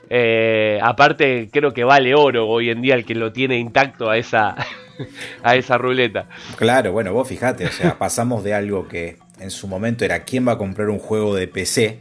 Eh, 0.10 0.80
aparte 0.82 1.50
creo 1.52 1.74
que 1.74 1.84
vale 1.84 2.16
oro 2.16 2.48
hoy 2.48 2.70
en 2.70 2.82
día 2.82 2.96
el 2.96 3.06
que 3.06 3.16
lo 3.16 3.34
tiene 3.34 3.58
intacto 3.58 4.10
a 4.10 4.18
esa, 4.18 4.56
a 5.44 5.56
esa 5.56 5.78
ruleta. 5.78 6.28
Claro, 6.56 6.92
bueno, 6.92 7.14
vos 7.14 7.28
fijate, 7.28 7.66
o 7.66 7.72
sea, 7.72 7.98
pasamos 7.98 8.44
de 8.44 8.54
algo 8.54 8.88
que 8.88 9.18
en 9.40 9.52
su 9.52 9.68
momento 9.68 10.06
era 10.06 10.24
quién 10.24 10.48
va 10.48 10.54
a 10.54 10.58
comprar 10.58 10.90
un 10.90 11.00
juego 11.00 11.36
de 11.36 11.48
PC, 11.48 12.00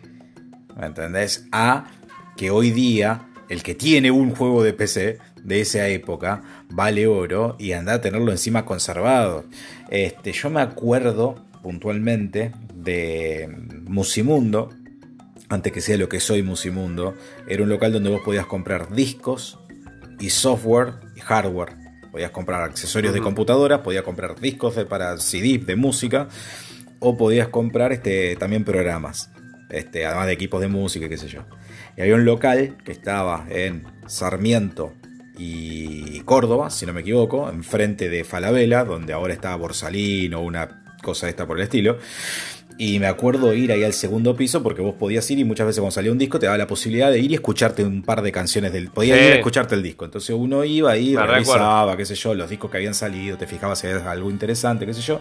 ¿me 0.76 0.86
entendés? 0.86 1.46
A 1.52 1.86
que 2.36 2.50
hoy 2.50 2.70
día 2.70 3.26
el 3.48 3.62
que 3.62 3.74
tiene 3.74 4.10
un 4.10 4.34
juego 4.34 4.62
de 4.62 4.72
PC 4.72 5.18
de 5.42 5.60
esa 5.60 5.86
época 5.88 6.42
vale 6.68 7.06
oro 7.06 7.56
y 7.58 7.72
anda 7.72 7.94
a 7.94 8.00
tenerlo 8.00 8.32
encima 8.32 8.64
conservado. 8.64 9.44
Este, 9.90 10.32
yo 10.32 10.50
me 10.50 10.60
acuerdo 10.60 11.36
puntualmente 11.62 12.52
de 12.74 13.48
Musimundo, 13.86 14.70
antes 15.48 15.72
que 15.72 15.80
sea 15.80 15.96
lo 15.96 16.08
que 16.08 16.20
soy 16.20 16.42
Musimundo, 16.42 17.14
era 17.46 17.62
un 17.62 17.68
local 17.68 17.92
donde 17.92 18.10
vos 18.10 18.22
podías 18.24 18.46
comprar 18.46 18.92
discos 18.92 19.58
y 20.18 20.30
software 20.30 20.94
y 21.14 21.20
hardware. 21.20 21.74
Podías 22.10 22.30
comprar 22.30 22.62
accesorios 22.62 23.12
de 23.12 23.20
computadora, 23.20 23.82
podías 23.82 24.02
comprar 24.02 24.40
discos 24.40 24.74
de, 24.76 24.86
para 24.86 25.18
CD 25.18 25.58
de 25.58 25.76
música 25.76 26.28
o 26.98 27.16
podías 27.16 27.48
comprar 27.48 27.92
este, 27.92 28.36
también 28.36 28.64
programas, 28.64 29.30
este, 29.70 30.06
además 30.06 30.26
de 30.26 30.32
equipos 30.32 30.60
de 30.60 30.68
música, 30.68 31.08
qué 31.08 31.18
sé 31.18 31.28
yo. 31.28 31.44
Y 31.96 32.00
había 32.00 32.14
un 32.14 32.24
local 32.24 32.78
que 32.84 32.92
estaba 32.92 33.46
en 33.50 33.84
Sarmiento 34.06 34.94
y 35.38 36.20
Córdoba, 36.20 36.70
si 36.70 36.86
no 36.86 36.94
me 36.94 37.02
equivoco, 37.02 37.50
enfrente 37.50 38.08
de 38.08 38.24
Falabella, 38.24 38.84
donde 38.84 39.12
ahora 39.12 39.34
está 39.34 39.54
Borsalino 39.54 40.40
o 40.40 40.42
una 40.42 40.82
cosa 41.02 41.28
esta 41.28 41.46
por 41.46 41.58
el 41.58 41.64
estilo. 41.64 41.98
Y 42.78 42.98
me 42.98 43.06
acuerdo 43.06 43.54
ir 43.54 43.72
ahí 43.72 43.84
al 43.84 43.94
segundo 43.94 44.36
piso 44.36 44.62
porque 44.62 44.82
vos 44.82 44.94
podías 44.94 45.30
ir 45.30 45.38
y 45.38 45.44
muchas 45.44 45.66
veces 45.66 45.80
cuando 45.80 45.92
salía 45.92 46.12
un 46.12 46.18
disco 46.18 46.38
te 46.38 46.44
daba 46.44 46.58
la 46.58 46.66
posibilidad 46.66 47.10
de 47.10 47.18
ir 47.18 47.30
y 47.30 47.34
escucharte 47.34 47.82
un 47.82 48.02
par 48.02 48.20
de 48.20 48.32
canciones 48.32 48.72
del. 48.72 48.90
Podías 48.90 49.18
ir 49.18 49.32
a 49.32 49.36
escucharte 49.36 49.74
el 49.74 49.82
disco. 49.82 50.04
Entonces 50.04 50.36
uno 50.36 50.62
iba 50.64 50.90
ahí, 50.90 51.16
revisaba, 51.16 51.96
qué 51.96 52.04
sé 52.04 52.14
yo, 52.14 52.34
los 52.34 52.50
discos 52.50 52.70
que 52.70 52.76
habían 52.76 52.94
salido, 52.94 53.38
te 53.38 53.46
fijabas 53.46 53.78
si 53.78 53.86
había 53.86 54.10
algo 54.10 54.30
interesante, 54.30 54.84
qué 54.84 54.92
sé 54.92 55.00
yo. 55.00 55.20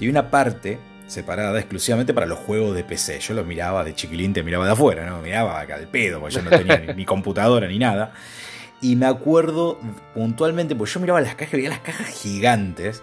Y 0.00 0.08
una 0.08 0.30
parte 0.30 0.78
separada 1.06 1.58
exclusivamente 1.58 2.12
para 2.12 2.26
los 2.26 2.38
juegos 2.38 2.74
de 2.74 2.84
PC. 2.84 3.20
Yo 3.20 3.34
los 3.34 3.46
miraba 3.46 3.84
de 3.84 3.94
chiquilín, 3.94 4.32
te 4.32 4.42
miraba 4.42 4.66
de 4.66 4.72
afuera, 4.72 5.06
¿no? 5.06 5.22
Miraba 5.22 5.60
acá 5.60 5.76
al 5.76 5.88
pedo, 5.88 6.20
porque 6.20 6.36
yo 6.36 6.42
no 6.42 6.50
tenía 6.50 6.78
ni, 6.94 7.04
computadora 7.04 7.68
ni 7.68 7.78
nada. 7.78 8.12
Y 8.80 8.96
me 8.96 9.06
acuerdo 9.06 9.78
puntualmente, 10.14 10.74
porque 10.74 10.92
yo 10.92 11.00
miraba 11.00 11.20
las 11.20 11.34
cajas, 11.34 11.52
veía 11.52 11.70
las 11.70 11.80
cajas 11.80 12.08
gigantes. 12.08 13.02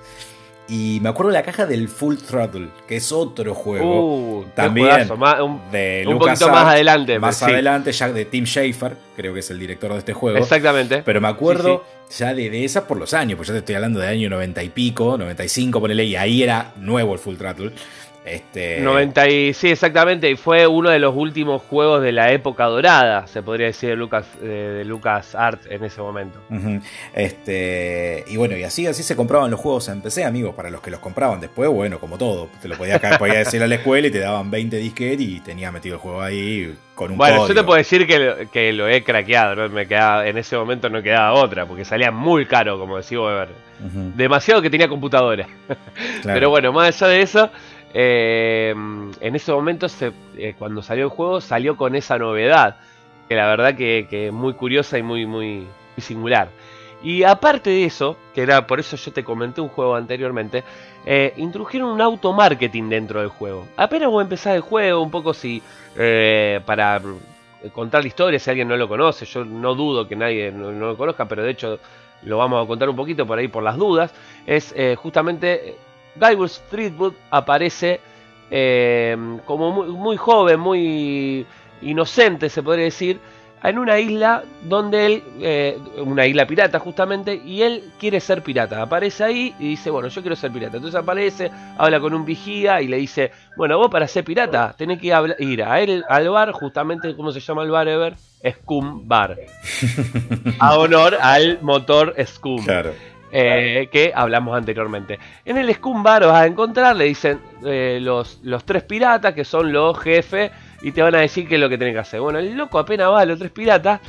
Y 0.67 0.99
me 1.01 1.09
acuerdo 1.09 1.31
de 1.31 1.37
la 1.37 1.43
caja 1.43 1.65
del 1.65 1.89
Full 1.89 2.15
Throttle, 2.17 2.69
que 2.87 2.95
es 2.95 3.11
otro 3.11 3.53
juego. 3.53 4.39
Uh, 4.39 4.45
también 4.55 5.11
un, 5.11 5.61
de 5.71 6.05
un 6.07 6.17
poquito 6.17 6.49
más 6.49 6.67
adelante. 6.67 7.19
Más 7.19 7.43
adelante, 7.43 7.91
ya 7.91 8.11
de 8.11 8.25
Tim 8.25 8.45
Schafer, 8.45 8.95
creo 9.15 9.33
que 9.33 9.41
es 9.41 9.51
el 9.51 9.59
director 9.59 9.91
de 9.91 9.99
este 9.99 10.13
juego. 10.13 10.37
Exactamente. 10.37 11.03
Pero 11.03 11.19
me 11.19 11.27
acuerdo 11.27 11.83
ya 12.17 12.33
de, 12.33 12.49
de, 12.49 12.63
esas 12.63 12.83
por 12.83 12.97
los 12.97 13.13
años, 13.13 13.35
pues 13.35 13.47
ya 13.47 13.53
te 13.53 13.59
estoy 13.59 13.75
hablando 13.75 13.99
de 13.99 14.07
año 14.07 14.29
90 14.29 14.63
y 14.63 14.69
pico, 14.69 15.17
95, 15.17 15.81
ponele, 15.81 16.05
y 16.05 16.15
ahí 16.15 16.43
era 16.43 16.73
nuevo 16.77 17.13
el 17.13 17.19
Full 17.19 17.35
Throttle. 17.35 17.71
Este... 18.25 18.79
90 18.79 19.29
y, 19.29 19.53
sí, 19.53 19.69
exactamente, 19.69 20.29
y 20.29 20.35
fue 20.35 20.65
uno 20.65 20.89
de 20.89 20.99
los 20.99 21.13
últimos 21.15 21.61
juegos 21.61 22.01
de 22.01 22.13
la 22.13 22.31
época 22.31 22.65
dorada, 22.65 23.27
se 23.27 23.43
podría 23.43 23.67
decir, 23.67 23.89
de 23.89 23.95
Lucas, 23.97 24.25
eh, 24.41 24.45
de 24.45 24.85
Lucas 24.85 25.35
Art 25.35 25.61
en 25.69 25.83
ese 25.83 26.01
momento. 26.01 26.39
este, 27.13 28.23
y 28.27 28.37
bueno, 28.37 28.55
y 28.55 28.63
así, 28.63 28.87
así 28.87 29.03
se 29.03 29.15
compraban 29.15 29.51
los 29.51 29.59
juegos 29.59 29.89
en 29.89 30.01
PC, 30.01 30.23
amigos, 30.23 30.55
para 30.55 30.69
los 30.69 30.81
que 30.81 30.89
los 30.89 31.01
compraban 31.01 31.41
después, 31.41 31.69
bueno, 31.69 31.99
como 31.99 32.17
todo, 32.17 32.49
te 32.61 32.67
lo 32.67 32.77
podías, 32.77 33.01
podía 33.17 33.39
decir 33.39 33.61
a 33.61 33.67
la 33.67 33.75
escuela 33.75 34.07
y 34.07 34.11
te 34.11 34.19
daban 34.19 34.49
20 34.49 34.77
disquetes 34.77 35.27
y 35.27 35.39
tenía 35.41 35.71
metido 35.71 35.95
el 35.95 36.01
juego 36.01 36.21
ahí 36.21 36.73
con 36.95 37.11
un 37.11 37.17
Bueno, 37.17 37.47
yo 37.47 37.53
te 37.53 37.63
puedo 37.63 37.77
decir 37.77 38.07
que, 38.07 38.47
que 38.51 38.71
lo 38.71 38.87
he 38.87 39.03
craqueado, 39.03 39.55
¿no? 39.55 39.69
me 39.69 39.87
quedaba, 39.87 40.25
en 40.27 40.37
ese 40.37 40.55
momento 40.55 40.89
no 40.89 41.01
quedaba 41.01 41.33
otra, 41.33 41.65
porque 41.65 41.83
salía 41.83 42.11
muy 42.11 42.45
caro, 42.45 42.79
como 42.79 42.97
decía 42.97 43.19
Weber. 43.19 43.49
Demasiado 44.15 44.61
que 44.61 44.69
tenía 44.69 44.87
computadora. 44.87 45.45
Pero 46.23 46.49
bueno, 46.49 46.71
más 46.71 47.01
allá 47.01 47.11
de 47.11 47.21
eso, 47.21 47.49
eh, 47.93 48.73
en 49.19 49.35
ese 49.35 49.51
momento, 49.51 49.85
eh, 50.37 50.55
cuando 50.57 50.81
salió 50.81 51.05
el 51.05 51.09
juego, 51.09 51.41
salió 51.41 51.77
con 51.77 51.95
esa 51.95 52.17
novedad, 52.17 52.77
que 53.29 53.35
la 53.35 53.47
verdad 53.47 53.75
que, 53.75 54.07
que 54.09 54.31
muy 54.31 54.53
curiosa 54.53 54.97
y 54.97 55.03
muy, 55.03 55.25
muy, 55.25 55.67
singular. 55.97 56.49
Y 57.03 57.23
aparte 57.23 57.69
de 57.69 57.85
eso, 57.85 58.17
que 58.33 58.41
era 58.41 58.65
por 58.65 58.79
eso 58.79 58.95
yo 58.95 59.11
te 59.11 59.23
comenté 59.23 59.61
un 59.61 59.67
juego 59.67 59.95
anteriormente, 59.95 60.63
eh, 61.05 61.33
introdujeron 61.37 61.89
un 61.89 62.01
auto 62.01 62.33
marketing 62.33 62.89
dentro 62.89 63.19
del 63.19 63.29
juego. 63.29 63.67
Apenas 63.77 64.09
vos 64.09 64.23
empezás 64.23 64.55
el 64.55 64.61
juego, 64.61 65.01
un 65.01 65.11
poco 65.11 65.33
si 65.33 65.61
para 66.65 67.01
contar 67.71 68.01
la 68.01 68.07
historia, 68.07 68.39
si 68.39 68.49
alguien 68.49 68.67
no 68.67 68.75
lo 68.75 68.87
conoce, 68.87 69.25
yo 69.25 69.45
no 69.45 69.75
dudo 69.75 70.07
que 70.07 70.15
nadie 70.15 70.51
no, 70.51 70.71
lo 70.71 70.97
conozca, 70.97 71.27
pero 71.27 71.43
de 71.43 71.51
hecho 71.51 71.79
lo 72.23 72.37
vamos 72.37 72.63
a 72.63 72.67
contar 72.67 72.89
un 72.89 72.95
poquito 72.95 73.27
por 73.27 73.37
ahí 73.37 73.49
por 73.49 73.61
las 73.61 73.77
dudas, 73.77 74.11
es 74.47 74.73
justamente 74.97 75.75
Guybrush 76.15 76.59
Threepwood 76.69 77.13
aparece 77.29 77.99
eh, 78.51 79.17
como 79.45 79.71
muy, 79.71 80.17
joven, 80.17 80.59
muy 80.59 81.45
inocente, 81.81 82.49
se 82.49 82.61
podría 82.61 82.85
decir, 82.85 83.19
en 83.63 83.79
una 83.79 83.97
isla 83.97 84.43
donde 84.63 85.05
él, 85.05 85.23
eh, 85.39 85.79
una 85.97 86.25
isla 86.27 86.45
pirata 86.45 86.79
justamente, 86.79 87.33
y 87.33 87.61
él 87.61 87.91
quiere 87.97 88.19
ser 88.19 88.43
pirata. 88.43 88.81
Aparece 88.81 89.23
ahí 89.23 89.55
y 89.57 89.69
dice, 89.69 89.89
bueno, 89.89 90.09
yo 90.09 90.21
quiero 90.21 90.35
ser 90.35 90.51
pirata. 90.51 90.77
Entonces 90.77 90.99
aparece, 90.99 91.49
habla 91.77 91.99
con 91.99 92.13
un 92.13 92.25
vigía 92.25 92.81
y 92.81 92.87
le 92.87 92.97
dice, 92.97 93.31
bueno, 93.55 93.77
vos 93.77 93.89
para 93.89 94.07
ser 94.07 94.23
pirata 94.23 94.75
tenés 94.77 94.99
que 94.99 95.07
ir 95.39 95.63
a 95.63 95.79
él, 95.79 96.03
al 96.07 96.29
bar, 96.29 96.51
justamente, 96.51 97.15
¿cómo 97.15 97.31
se 97.31 97.39
llama 97.39 97.63
el 97.63 97.71
bar, 97.71 97.87
Ever? 97.87 98.15
Scum 98.51 99.07
Bar. 99.07 99.37
a 100.59 100.77
honor 100.77 101.17
al 101.21 101.59
motor 101.61 102.13
Scum. 102.25 102.63
Claro. 102.63 102.93
Eh, 103.35 103.89
que 103.91 104.11
hablamos 104.13 104.55
anteriormente. 104.55 105.17
En 105.43 105.57
el 105.57 105.73
Scum 105.73 106.03
Bar 106.03 106.23
vas 106.25 106.43
a 106.43 106.45
encontrar, 106.45 106.95
le 106.95 107.05
dicen 107.05 107.39
eh, 107.65 107.97
los, 107.99 108.39
los 108.43 108.63
tres 108.63 108.83
piratas, 108.83 109.33
que 109.33 109.43
son 109.43 109.73
los 109.73 109.97
jefes, 109.97 110.51
y 110.83 110.91
te 110.91 111.01
van 111.01 111.15
a 111.15 111.19
decir 111.21 111.47
qué 111.47 111.55
es 111.55 111.61
lo 111.61 111.67
que 111.67 111.79
tenés 111.79 111.95
que 111.95 111.99
hacer. 111.99 112.21
Bueno, 112.21 112.37
el 112.37 112.55
loco 112.55 112.77
apenas 112.77 113.09
va 113.09 113.21
a 113.21 113.25
los 113.25 113.39
tres 113.39 113.51
piratas, 113.51 114.01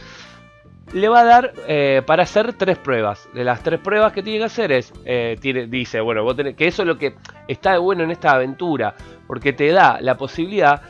le 0.93 1.09
va 1.09 1.21
a 1.21 1.25
dar 1.25 1.53
eh, 1.67 2.03
para 2.05 2.25
hacer 2.25 2.53
tres 2.53 2.77
pruebas. 2.77 3.27
De 3.33 3.45
las 3.45 3.63
tres 3.63 3.81
pruebas 3.81 4.13
que 4.13 4.23
tiene 4.23 4.41
que 4.41 4.45
hacer 4.45 4.71
es, 4.73 4.93
tiene, 5.41 5.69
dice, 5.69 6.01
bueno, 6.01 6.23
vos 6.23 6.37
tenés, 6.37 6.55
que 6.55 6.67
eso 6.67 6.83
es 6.83 6.89
lo 6.89 6.99
que 6.99 7.15
está 7.49 7.73
de 7.73 7.79
bueno 7.79 8.05
en 8.05 8.11
esta 8.11 8.33
aventura, 8.33 8.95
porque 9.27 9.55
te 9.55 9.73
da 9.73 9.99
la 10.03 10.19
posibilidad 10.19 10.83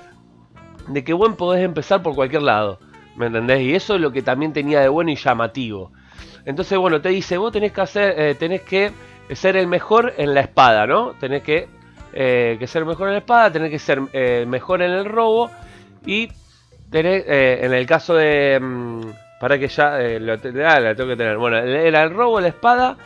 de 0.89 1.05
que 1.05 1.13
vos 1.13 1.33
podés 1.37 1.65
empezar 1.65 2.03
por 2.03 2.17
cualquier 2.17 2.43
lado. 2.43 2.81
¿Me 3.17 3.27
entendés? 3.27 3.61
Y 3.61 3.77
eso 3.77 3.95
es 3.95 4.01
lo 4.01 4.11
que 4.11 4.23
también 4.23 4.53
tenía 4.53 4.81
de 4.81 4.89
bueno 4.89 5.13
y 5.13 5.15
llamativo. 5.15 5.93
Entonces, 6.47 6.79
bueno, 6.79 7.01
te 7.01 7.09
dice, 7.09 7.39
vos 7.39 7.53
tenés 7.53 7.73
que 7.73 7.81
hacer, 7.81 8.15
eh, 8.19 8.35
tenés 8.35 8.63
que 8.63 8.93
ser 9.33 9.57
el 9.57 9.67
mejor 9.67 10.13
en 10.19 10.35
la 10.35 10.41
espada, 10.41 10.87
¿no? 10.87 11.13
Tenés 11.19 11.43
que, 11.43 11.69
eh, 12.13 12.57
que 12.59 12.67
ser 12.67 12.85
mejor 12.85 13.09
en 13.09 13.15
la 13.15 13.19
espada, 13.21 13.51
tenés 13.51 13.71
que 13.71 13.79
ser 13.79 14.01
eh, 14.13 14.45
mejor 14.47 14.83
en 14.83 14.91
el 14.91 15.07
robo 15.07 15.51
y 16.05 16.29
tenés, 16.91 17.25
en 17.27 17.73
el 17.73 17.87
caso 17.87 18.15
de... 18.15 18.61
Mm, 18.61 19.01
para 19.41 19.59
que 19.59 19.69
ya 19.69 19.99
lo, 20.21 20.33
ah, 20.33 20.81
la 20.81 20.95
tengo 20.95 21.11
que 21.11 21.17
tener. 21.17 21.37
Bueno, 21.37 21.59
era 21.59 22.03
el 22.03 22.11
robo, 22.11 22.41
la 22.41 22.49
espada 22.49 22.97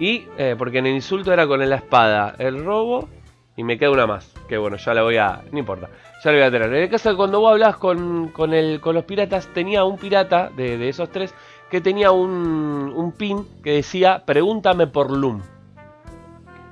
y... 0.00 0.26
porque 0.58 0.78
en 0.78 0.86
el 0.86 0.94
insulto 0.94 1.32
era 1.32 1.46
con 1.46 1.68
la 1.68 1.76
espada, 1.76 2.34
el 2.38 2.64
robo 2.64 3.08
y 3.56 3.62
me 3.62 3.78
queda 3.78 3.90
una 3.90 4.06
más. 4.06 4.32
Que 4.48 4.58
bueno, 4.58 4.76
ya 4.76 4.94
la 4.94 5.02
voy 5.02 5.18
a... 5.18 5.40
No 5.52 5.58
importa. 5.58 5.88
Ya 6.24 6.30
lo 6.32 6.38
voy 6.38 6.46
a 6.46 6.50
tener. 6.50 6.68
En 6.68 6.82
el 6.82 6.88
caso 6.88 7.10
de 7.10 7.16
cuando 7.16 7.38
vos 7.40 7.52
hablas 7.52 7.76
con, 7.76 8.28
con, 8.28 8.54
el, 8.54 8.80
con 8.80 8.94
los 8.94 9.04
piratas, 9.04 9.48
tenía 9.48 9.84
un 9.84 9.98
pirata 9.98 10.50
de, 10.56 10.78
de 10.78 10.88
esos 10.88 11.10
tres 11.10 11.34
que 11.72 11.80
tenía 11.80 12.10
un, 12.10 12.92
un 12.94 13.12
pin 13.12 13.46
que 13.64 13.72
decía 13.72 14.24
pregúntame 14.26 14.88
por 14.88 15.10
Loom. 15.10 15.40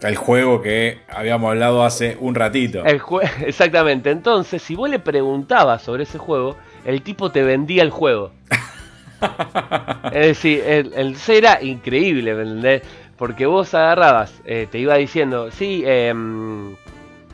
El 0.02 0.14
juego 0.14 0.60
que 0.60 0.98
habíamos 1.08 1.48
hablado 1.48 1.84
hace 1.84 2.18
un 2.20 2.34
ratito. 2.34 2.84
El 2.84 3.00
Exactamente. 3.46 4.10
Entonces, 4.10 4.60
si 4.60 4.74
vos 4.74 4.90
le 4.90 4.98
preguntabas 4.98 5.80
sobre 5.80 6.02
ese 6.02 6.18
juego, 6.18 6.54
el 6.84 7.00
tipo 7.00 7.32
te 7.32 7.42
vendía 7.42 7.82
el 7.82 7.88
juego. 7.88 8.32
es 10.12 10.26
decir, 10.26 10.62
el, 10.66 10.92
el 10.92 11.16
era 11.28 11.62
increíble, 11.62 12.32
¿entendés? 12.32 12.82
Porque 13.16 13.46
vos 13.46 13.72
agarrabas, 13.72 14.34
eh, 14.44 14.68
te 14.70 14.78
iba 14.78 14.96
diciendo, 14.96 15.50
sí, 15.50 15.82
eh, 15.86 16.12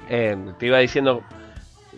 eh, 0.09 0.37
te 0.57 0.67
iba 0.67 0.79
diciendo, 0.79 1.25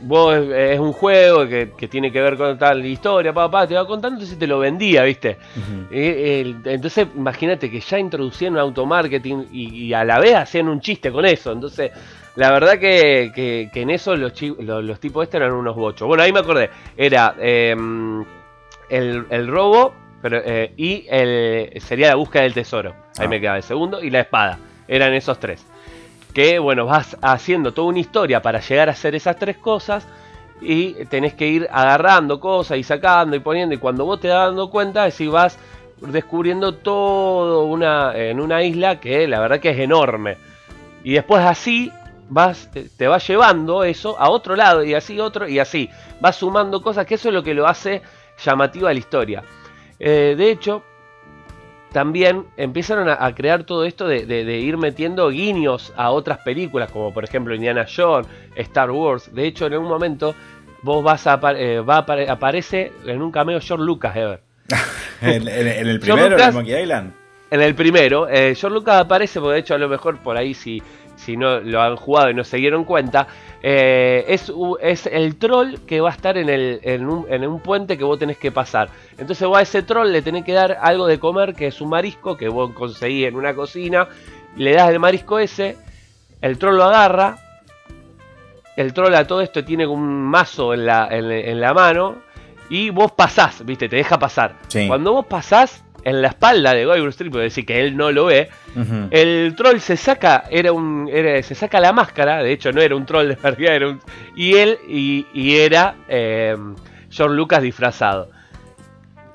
vos 0.01 0.34
es 0.34 0.78
un 0.78 0.92
juego 0.92 1.46
que, 1.46 1.88
tiene 1.88 2.12
que 2.12 2.20
ver 2.20 2.36
con 2.36 2.59
tal 2.59 2.84
historia, 2.84 3.32
papá, 3.32 3.66
te 3.66 3.74
va 3.74 3.86
contando, 3.86 4.16
entonces 4.16 4.38
te 4.38 4.46
lo 4.46 4.59
vendía, 4.59 5.03
¿viste? 5.05 5.38
entonces, 5.90 7.09
imagínate 7.14 7.70
que 7.70 7.80
ya 7.80 7.99
introducían 7.99 8.53
un 8.55 8.61
automarketing 8.61 9.49
y, 9.53 9.92
a 9.92 10.05
la 10.05 10.18
vez 10.18 10.34
hacían 10.34 10.68
un 10.68 10.80
chiste 10.80 11.11
con 11.11 11.24
eso. 11.24 11.53
Entonces, 11.53 11.90
la 12.36 12.51
verdad 12.51 12.78
que, 12.78 13.70
en 13.72 13.90
eso 13.90 14.16
los, 14.16 14.32
los, 14.40 15.01
tipos 15.01 15.24
estos 15.24 15.40
eran 15.40 15.53
unos 15.53 15.74
bochos. 15.74 16.07
Bueno, 16.07 16.22
ahí 16.22 16.32
me 16.32 16.40
acordé, 16.40 16.70
era 16.96 17.34
em, 17.38 18.24
el, 18.88 19.49
robo 19.49 19.94
pero, 20.22 20.40
eh, 20.44 20.72
y 20.76 21.07
el, 21.09 21.80
sería 21.80 22.09
la 22.09 22.14
búsqueda 22.16 22.42
del 22.42 22.55
tesoro. 22.55 22.94
Ahí 23.18 23.26
ah. 23.26 23.28
me 23.28 23.40
quedaba 23.40 23.57
el 23.57 23.62
segundo 23.62 24.03
y 24.03 24.11
la 24.11 24.20
espada. 24.20 24.59
Eran 24.86 25.12
esos 25.14 25.38
tres 25.38 25.66
que 26.33 26.59
bueno, 26.59 26.87
vas 26.87 27.16
haciendo 27.22 27.72
toda 27.72 27.89
una 27.89 27.99
historia 27.99 28.43
para 28.43 28.61
llegar 28.61 28.89
a 28.89 28.93
hacer 28.93 29.14
esas 29.14 29.37
tres 29.37 29.57
cosas 29.57 30.07
y 30.61 31.05
tenés 31.07 31.35
que 31.35 31.47
ir 31.47 31.68
agarrando 31.70 32.41
cosas 32.41 32.79
y 32.79 32.83
sacando 32.83 33.37
y 33.37 33.41
poniendo 33.41 33.74
y 33.74 33.79
cuando 33.79 34.05
vos 34.05 34.20
te 34.20 34.29
das 34.29 34.49
dando 34.49 34.70
cuenta 34.70 35.07
es 35.07 35.14
si 35.14 35.29
vas 35.29 35.59
descubriendo 36.01 36.74
todo 36.74 37.64
una, 37.64 38.16
en 38.16 38.41
una 38.41 38.62
isla 38.62 39.01
que 39.01 39.26
la 39.26 39.41
verdad 39.41 39.61
que 39.61 39.70
es 39.70 39.79
enorme. 39.79 40.37
Y 41.05 41.14
después 41.14 41.43
así 41.45 41.93
vas 42.29 42.70
te 42.97 43.09
vas 43.09 43.26
llevando 43.26 43.85
eso 43.85 44.18
a 44.18 44.29
otro 44.31 44.55
lado 44.55 44.85
y 44.85 44.95
así 44.95 45.20
otro 45.20 45.49
y 45.49 45.59
así. 45.59 45.89
Vas 46.20 46.37
sumando 46.37 46.83
cosas 46.83 47.07
que 47.07 47.14
eso 47.14 47.29
es 47.29 47.35
lo 47.35 47.43
que 47.43 47.55
lo 47.55 47.66
hace 47.66 48.03
llamativa 48.45 48.93
la 48.93 48.99
historia. 48.99 49.43
Eh, 49.99 50.35
de 50.37 50.51
hecho 50.51 50.83
también 51.93 52.45
empezaron 52.57 53.09
a, 53.09 53.34
crear 53.34 53.64
todo 53.64 53.84
esto 53.84 54.07
de, 54.07 54.59
ir 54.59 54.76
metiendo 54.76 55.30
guiños 55.30 55.93
a 55.97 56.11
otras 56.11 56.39
películas, 56.39 56.91
como 56.91 57.12
por 57.12 57.24
ejemplo 57.24 57.55
Indiana 57.55 57.86
Jones, 57.95 58.26
Star 58.57 58.91
Wars. 58.91 59.34
De 59.34 59.47
hecho, 59.47 59.66
en 59.66 59.76
un 59.78 59.89
momento 59.89 60.34
vos 60.82 61.03
vas 61.03 61.26
a 61.26 61.41
eh, 61.57 61.80
va 61.80 61.99
aparece 61.99 62.93
en 63.07 63.22
un 63.22 63.32
cameo 63.32 63.61
George 63.61 63.84
Lucas, 63.84 64.16
Ever. 64.16 64.43
¿En, 65.22 65.49
el 65.49 65.99
primero, 65.99 66.39
en 66.39 66.55
Monkey 66.55 66.82
Island? 66.82 67.12
En 67.51 67.62
el 67.62 67.74
primero, 67.74 68.28
eh, 68.28 68.55
George 68.55 68.74
Lucas 68.74 69.01
aparece, 69.01 69.41
porque 69.41 69.55
de 69.55 69.61
hecho 69.61 69.74
a 69.74 69.78
lo 69.78 69.89
mejor 69.89 70.18
por 70.18 70.36
ahí 70.36 70.53
si, 70.53 70.82
si 71.16 71.36
no 71.36 71.61
lo 71.61 71.80
han 71.80 71.97
jugado 71.97 72.30
y 72.30 72.34
no 72.34 72.45
se 72.45 72.59
dieron 72.59 72.84
cuenta, 72.84 73.26
eh, 73.62 74.24
es, 74.28 74.52
es, 74.80 75.06
el 75.06 75.36
troll 75.36 75.80
que 75.86 76.00
va 76.00 76.11
a 76.11 76.12
estar 76.12 76.38
en, 76.38 76.48
el, 76.48 76.80
en, 76.82 77.09
un, 77.09 77.26
en, 77.28 77.46
un, 77.46 77.61
puente 77.61 77.98
que 77.98 78.04
vos 78.04 78.18
tenés 78.18 78.38
que 78.38 78.52
pasar. 78.52 78.88
Entonces 79.16 79.46
vos 79.48 79.59
a 79.59 79.62
ese 79.62 79.82
troll 79.82 80.12
le 80.12 80.22
tenés 80.22 80.44
que 80.44 80.52
dar 80.52 80.78
algo 80.80 81.06
de 81.06 81.18
comer, 81.18 81.54
que 81.54 81.66
es 81.66 81.80
un 81.80 81.88
marisco 81.88 82.36
que 82.36 82.48
vos 82.48 82.70
conseguís 82.72 83.26
en 83.26 83.34
una 83.34 83.54
cocina. 83.54 84.09
Le 84.56 84.74
das 84.74 84.90
el 84.90 85.00
marisco 85.00 85.38
ese, 85.38 85.76
el 86.40 86.59
troll 86.59 86.76
lo 86.76 86.84
agarra. 86.84 87.38
El 88.76 88.92
troll 88.92 89.14
a 89.14 89.26
todo 89.26 89.40
esto 89.40 89.64
tiene 89.64 89.86
un 89.88 90.06
mazo 90.22 90.72
en 90.72 90.86
la, 90.86 91.09
en, 91.11 91.61
la 91.61 91.74
mano. 91.74 92.18
Y 92.70 92.90
vos 92.90 93.11
pasás, 93.11 93.64
viste, 93.64 93.88
te 93.88 93.96
deja 93.96 94.18
pasar. 94.18 94.54
Cuando 94.86 95.14
vos 95.14 95.26
pasás, 95.26 95.82
en 96.09 96.22
la 96.22 96.28
espalda 96.28 96.74
de 96.74 96.86
Guy 96.86 97.06
Street, 97.09 97.30
puede 97.30 97.44
decir 97.44 97.66
que 97.66 97.80
él 97.80 97.96
no 97.96 98.11
lo 98.11 98.26
ve, 98.26 98.48
el 99.11 99.54
troll 99.56 99.80
se 99.80 99.96
saca, 99.96 100.44
era 100.50 100.72
un, 100.72 101.09
se 101.42 101.54
saca 101.54 101.80
la 101.80 101.92
máscara, 101.92 102.42
de 102.42 102.52
hecho 102.52 102.72
no 102.72 102.80
era 102.80 102.96
un 102.96 103.04
troll 103.04 103.28
de 103.28 103.34
verdad, 103.34 103.61
era 103.61 103.88
un, 103.88 104.00
y 104.36 104.54
él, 104.54 104.78
y, 104.88 105.56
era 105.56 105.96
eh, 106.09 106.56
George 107.11 107.36
Lucas 107.36 107.62
disfrazado. 107.62 108.30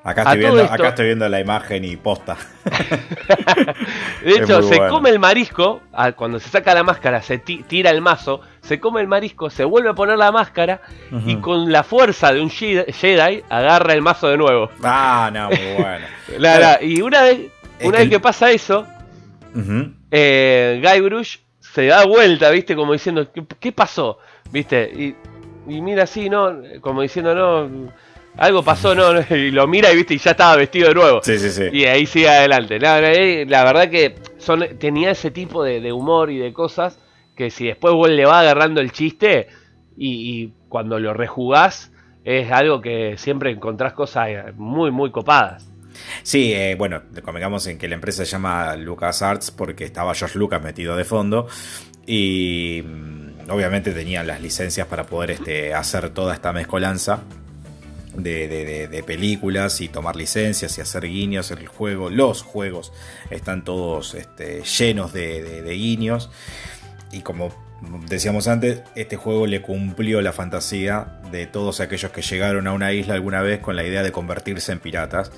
Acá 0.06 0.24
estoy, 0.24 0.40
viendo, 0.40 0.64
acá 0.64 0.90
estoy 0.90 1.06
viendo 1.06 1.30
la 1.30 1.40
imagen 1.40 1.86
y 1.86 1.96
posta. 1.96 2.36
de 4.26 4.32
hecho, 4.32 4.62
se 4.62 4.78
come 4.90 5.10
el 5.10 5.18
marisco, 5.18 5.82
cuando 6.18 6.42
se 6.42 6.50
saca 6.50 6.74
la 6.74 6.84
máscara, 6.84 7.22
se 7.22 7.38
tira 7.38 7.90
el 7.90 8.02
mazo, 8.02 8.42
se 8.62 8.82
come 8.82 9.00
el 9.00 9.08
marisco, 9.08 9.50
se 9.50 9.64
vuelve 9.64 9.92
a 9.92 9.94
poner 9.94 10.18
la 10.18 10.34
máscara 10.34 10.82
y 11.26 11.38
con 11.38 11.72
la 11.72 11.84
fuerza 11.84 12.34
de 12.34 12.42
un 12.42 12.50
Jedi 12.50 13.44
agarra 13.48 13.94
el 13.94 14.02
mazo 14.02 14.28
de 14.28 14.38
nuevo. 14.38 14.70
Ah, 14.84 15.32
no, 15.32 15.48
muy 15.48 15.58
bueno. 16.38 16.68
y 16.82 17.02
una 17.02 17.22
vez, 17.22 17.40
una 17.82 18.00
vez 18.00 18.10
que 18.10 18.20
pasa 18.20 18.52
eso, 18.52 18.86
eh, 20.12 20.82
Guy 20.84 21.00
Brush 21.00 21.38
se 21.62 21.86
da 21.86 22.06
vuelta, 22.06 22.50
¿viste? 22.50 22.76
Como 22.76 22.92
diciendo, 22.92 23.26
¿qué, 23.58 23.72
pasó? 23.72 24.18
¿Viste? 24.52 24.84
Y, 24.94 25.16
y 25.74 25.80
mira 25.80 26.04
así, 26.04 26.30
¿no? 26.30 26.58
Como 26.82 27.04
diciendo, 27.04 27.34
no 27.34 27.94
algo 28.38 28.64
pasó, 28.64 28.96
no, 28.96 29.12
y 29.36 29.52
lo 29.52 29.68
mira 29.68 29.92
y 29.92 29.96
viste, 29.96 30.16
y 30.16 30.18
ya 30.18 30.32
estaba 30.32 30.56
vestido 30.56 30.90
de 30.90 30.96
nuevo. 30.96 31.22
Sí, 31.24 31.38
sí, 31.38 31.52
sí. 31.52 31.66
Y 31.72 31.86
ahí 31.86 32.06
sigue 32.06 32.30
adelante. 32.30 32.80
La, 32.80 33.00
verdad 33.64 33.90
que 33.90 34.16
son, 34.38 34.66
tenía 34.80 35.12
ese 35.12 35.32
tipo 35.32 35.64
de, 35.64 35.92
humor 35.92 36.32
y 36.32 36.40
de 36.40 36.52
cosas 36.52 37.00
que 37.36 37.50
si 37.50 37.68
después 37.68 37.94
vos 37.94 38.10
le 38.10 38.26
va 38.26 38.40
agarrando 38.40 38.82
el 38.82 38.92
chiste 38.92 39.48
y, 39.98 40.52
cuando 40.70 41.00
lo 41.00 41.14
rejugás 41.14 41.92
es 42.24 42.52
algo 42.52 42.82
que 42.82 43.16
siempre 43.18 43.52
encontrás 43.52 43.94
cosas 43.94 44.56
muy, 44.56 44.90
muy 44.90 45.12
copadas. 45.12 45.70
Sí, 46.24 46.52
eh, 46.54 46.76
bueno, 46.76 47.04
convengamos 47.24 47.68
en 47.68 47.78
que 47.78 47.88
la 47.88 47.94
empresa 47.94 48.26
se 48.26 48.32
llama 48.32 48.76
LucasArts 48.76 49.52
porque 49.52 49.84
estaba 49.84 50.16
George 50.16 50.40
Lucas 50.40 50.64
metido 50.64 50.96
de 50.96 51.04
fondo 51.04 51.48
y 52.08 52.82
mm, 52.84 53.52
obviamente 53.52 53.92
tenían 53.92 54.26
las 54.26 54.42
licencias 54.42 54.88
para 54.88 55.04
poder 55.04 55.32
este, 55.32 55.76
hacer 55.76 56.10
toda 56.10 56.34
esta 56.34 56.52
mezcolanza 56.52 57.22
de, 58.16 59.04
películas 59.06 59.82
y 59.82 59.88
tomar 59.88 60.16
licencias 60.16 60.78
y 60.78 60.82
hacer 60.82 61.04
guiños. 61.04 61.52
El 61.52 61.68
juego, 61.68 62.10
los 62.10 62.42
juegos 62.42 62.92
están 63.30 63.64
todos 63.64 64.16
este, 64.16 64.64
llenos 64.64 65.14
de, 65.14 65.64
guiños. 65.74 66.30
Y 67.12 67.22
como 67.22 67.54
decíamos 68.08 68.48
antes, 68.48 68.82
este 68.96 69.18
juego 69.18 69.46
le 69.46 69.62
cumplió 69.62 70.22
la 70.22 70.34
fantasía 70.34 71.20
de 71.32 71.46
todos 71.46 71.80
aquellos 71.80 72.12
que 72.12 72.22
llegaron 72.22 72.68
a 72.68 72.74
una 72.74 72.94
isla 72.94 73.14
alguna 73.16 73.42
vez 73.42 73.60
con 73.60 73.76
la 73.76 73.84
idea 73.84 74.04
de 74.04 74.12
convertirse 74.12 74.72
en 74.72 74.80
piratas 74.80 75.32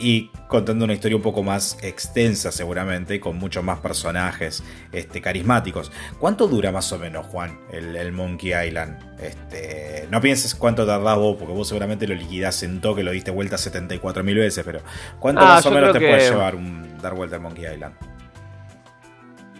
y 0.00 0.30
contando 0.48 0.84
una 0.84 0.94
historia 0.94 1.16
un 1.16 1.22
poco 1.22 1.42
más 1.42 1.78
extensa 1.82 2.50
seguramente, 2.50 3.20
con 3.20 3.36
muchos 3.36 3.62
más 3.62 3.80
personajes 3.80 4.64
este, 4.92 5.20
carismáticos. 5.20 5.92
¿Cuánto 6.18 6.48
dura 6.48 6.72
más 6.72 6.92
o 6.92 6.98
menos, 6.98 7.26
Juan, 7.26 7.58
el, 7.70 8.12
Monkey 8.12 8.52
Island? 8.66 8.98
Este, 9.20 10.08
no 10.10 10.20
pienses 10.20 10.54
cuánto 10.54 10.86
tardás 10.86 11.16
vos, 11.16 11.36
porque 11.38 11.52
vos 11.52 11.68
seguramente 11.68 12.06
lo 12.08 12.14
liquidás 12.14 12.62
en 12.62 12.80
toque, 12.80 13.02
lo 13.02 13.12
diste 13.12 13.30
vuelta 13.30 13.56
74.000 13.56 14.34
veces, 14.34 14.64
pero 14.64 14.80
¿cuánto 15.18 15.42
ah, 15.42 15.56
más 15.56 15.66
o 15.66 15.70
menos 15.70 15.92
te 15.92 16.00
puede 16.00 16.30
llevar 16.30 16.54
un, 16.54 16.98
dar 17.00 17.14
vuelta 17.14 17.36
al 17.36 17.42
Monkey 17.42 17.66
Island? 17.72 17.94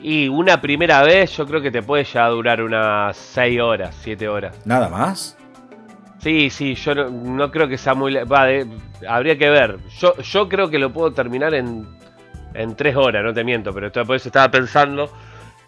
Y 0.03 0.29
una 0.29 0.61
primera 0.61 1.03
vez 1.03 1.37
yo 1.37 1.47
creo 1.47 1.61
que 1.61 1.71
te 1.71 1.83
puede 1.83 2.05
ya 2.05 2.27
durar 2.29 2.63
unas 2.63 3.17
6 3.17 3.61
horas, 3.61 3.95
7 4.01 4.29
horas. 4.29 4.57
¿Nada 4.65 4.89
más? 4.89 5.37
Sí, 6.21 6.51
sí, 6.51 6.75
yo 6.75 6.95
no, 6.95 7.51
creo 7.51 7.67
que 7.67 7.79
sea 7.79 7.95
muy... 7.95 8.15
Va, 8.15 8.47
habría 9.09 9.37
que 9.39 9.51
ver. 9.51 9.79
Yo, 9.99 10.17
yo 10.19 10.49
creo 10.49 10.69
que 10.69 10.79
lo 10.79 10.93
puedo 10.93 11.13
terminar 11.13 11.55
en 11.55 11.87
en 12.55 12.75
tres 12.75 12.97
horas, 12.97 13.25
no 13.25 13.33
te 13.33 13.45
miento, 13.45 13.73
pero 13.73 13.91
por 14.05 14.17
eso 14.17 14.29
estaba 14.29 14.51
pensando 14.51 15.11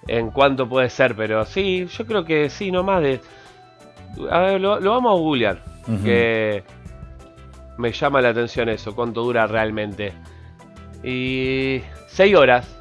en 0.08 0.30
cuánto 0.30 0.68
puede 0.68 0.90
ser, 0.90 1.14
pero 1.14 1.44
sí, 1.44 1.86
yo 1.86 2.06
creo 2.06 2.24
que 2.24 2.50
sí, 2.50 2.70
no 2.72 2.82
más 2.82 3.02
de... 3.02 3.20
A 4.30 4.40
ver, 4.40 4.60
lo, 4.60 4.78
vamos 4.80 5.12
a 5.12 5.20
googlear, 5.20 5.62
que 6.04 6.62
me 7.78 7.92
llama 7.92 8.20
la 8.20 8.30
atención 8.30 8.68
eso, 8.68 8.94
cuánto 8.94 9.22
dura 9.22 9.46
realmente. 9.46 10.12
Y... 11.02 11.80
seis 12.08 12.34
horas. 12.36 12.78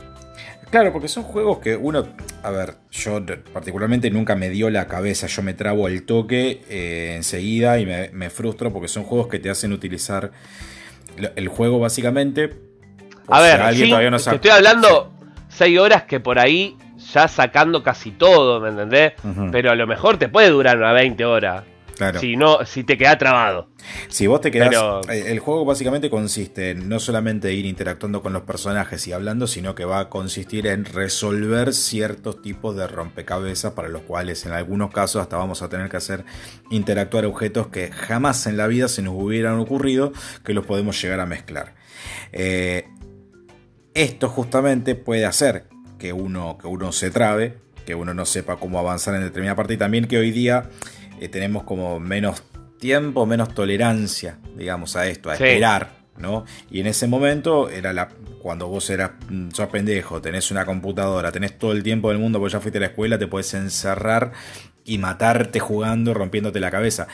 Claro, 0.72 0.93
porque 0.93 1.09
son 1.09 1.24
juegos 1.24 1.59
que 1.59 1.76
uno, 1.76 2.07
a 2.43 2.49
ver, 2.49 2.76
yo 2.91 3.19
particularmente 3.51 4.09
nunca 4.09 4.36
me 4.36 4.49
dio 4.49 4.69
la 4.69 4.88
cabeza, 4.88 5.28
yo 5.28 5.43
me 5.43 5.53
trabo 5.53 5.89
el 5.89 6.05
toque 6.05 6.61
eh, 6.69 7.15
enseguida 7.17 7.78
y 7.78 7.86
me, 7.86 8.30
frustro 8.30 8.72
porque 8.72 8.88
son 8.88 9.03
juegos 9.03 9.28
que 9.28 9.38
te 9.38 9.49
hacen 9.49 9.74
utilizar 9.74 10.32
el 11.36 11.47
juego 11.49 11.80
básicamente. 11.80 12.51
A 13.28 13.41
ver, 13.41 13.59
te 13.76 14.36
estoy 14.36 14.51
hablando 14.51 15.13
6 15.49 15.78
horas 15.78 16.03
que 16.03 16.22
por 16.22 16.39
ahí 16.39 16.78
ya 17.13 17.28
sacando 17.28 17.84
casi 17.84 18.11
todo, 18.11 18.61
¿me 18.61 18.69
entendés? 18.69 19.13
Pero 19.51 19.72
a 19.72 19.76
lo 19.76 19.86
mejor 19.88 20.17
te 20.17 20.30
puede 20.30 20.49
durar 20.49 20.78
unas 20.78 20.93
20 20.93 21.26
horas. 21.26 21.63
Si 22.20 22.36
no, 22.36 22.66
si 22.66 22.84
te 22.84 22.98
queda 22.98 23.18
trabado. 23.18 23.70
Si 24.08 24.28
vos 24.28 24.42
te 24.42 24.52
quedás. 24.52 24.74
Eh, 25.10 25.32
el 25.32 25.39
juego 25.39 25.66
básicamente 25.66 26.10
consiste 26.10 26.72
en 26.72 26.89
no 26.89 27.00
solamente 27.00 27.54
ir 27.54 27.66
interactuando 27.66 28.22
con 28.22 28.34
los 28.34 28.44
personajes 28.44 29.08
y 29.08 29.14
hablando, 29.14 29.48
sino 29.48 29.76
que 29.76 29.86
va 29.86 30.00
a 30.00 30.10
consistir 30.10 30.68
en 30.68 30.86
resolver 30.86 31.74
ciertos 31.74 32.42
tipos 32.42 32.76
de 32.76 32.88
rompecabezas 32.88 33.74
para 33.74 33.89
los 33.89 34.02
cuales 34.04 34.46
en 34.46 34.54
algunos 34.54 34.92
casos 34.92 35.22
hasta 35.22 35.38
vamos 35.38 35.62
a 35.62 35.70
tener 35.70 35.89
que 35.89 35.98
hacer 35.98 36.26
interactuar 36.70 37.26
objetos 37.26 37.68
que 37.68 37.92
jamás 37.92 38.48
en 38.48 38.58
la 38.58 38.68
vida 38.68 38.88
se 38.88 39.02
nos 39.02 39.14
hubieran 39.16 39.60
ocurrido 39.60 40.12
que 40.44 40.54
los 40.54 40.66
podemos 40.66 41.02
llegar 41.02 41.20
a 41.20 41.26
mezclar. 41.26 41.76
Eh, 42.32 42.88
esto 43.94 44.30
justamente 44.30 44.96
puede 44.96 45.26
hacer 45.26 45.68
que 46.00 46.14
uno, 46.14 46.58
que 46.60 46.68
uno 46.68 46.92
se 46.92 47.12
trabe, 47.12 47.58
que 47.86 47.96
uno 47.96 48.14
no 48.14 48.26
sepa 48.26 48.58
cómo 48.58 48.80
avanzar 48.80 49.16
en 49.16 49.22
determinada 49.22 49.56
parte 49.56 49.74
y 49.74 49.78
también 49.78 50.08
que 50.08 50.18
hoy 50.18 50.32
día 50.32 50.70
eh, 51.22 51.30
tenemos 51.30 51.63
como 51.63 51.99
menos 51.99 52.43
tiempo, 52.80 53.28
menos 53.28 53.53
tolerancia, 53.53 54.39
digamos, 54.57 54.95
a 54.95 55.07
esto, 55.07 55.30
a 55.30 55.34
esperar, 55.34 55.91
¿no? 56.17 56.45
Y 56.72 56.80
en 56.80 56.88
ese 56.88 57.07
momento 57.07 57.69
era 57.69 57.93
la 57.93 58.09
cuando 58.41 58.67
vos 58.67 58.89
eras 58.89 59.11
mm, 59.30 59.51
sos 59.51 59.67
pendejo, 59.67 60.19
tenés 60.19 60.49
una 60.49 60.65
computadora, 60.65 61.32
tenés 61.32 61.59
todo 61.59 61.74
el 61.74 61.84
tiempo 61.84 62.09
del 62.09 62.17
mundo 62.17 62.39
porque 62.39 62.53
ya 62.53 62.59
fuiste 62.59 62.80
a 62.80 62.82
la 62.82 62.88
escuela, 62.88 63.19
te 63.19 63.28
puedes 63.28 63.53
encerrar 63.53 64.32
y 64.84 64.97
matarte 64.97 65.59
jugando, 65.59 66.15
rompiéndote 66.15 66.59
la 66.59 66.72
cabeza. 66.72 67.07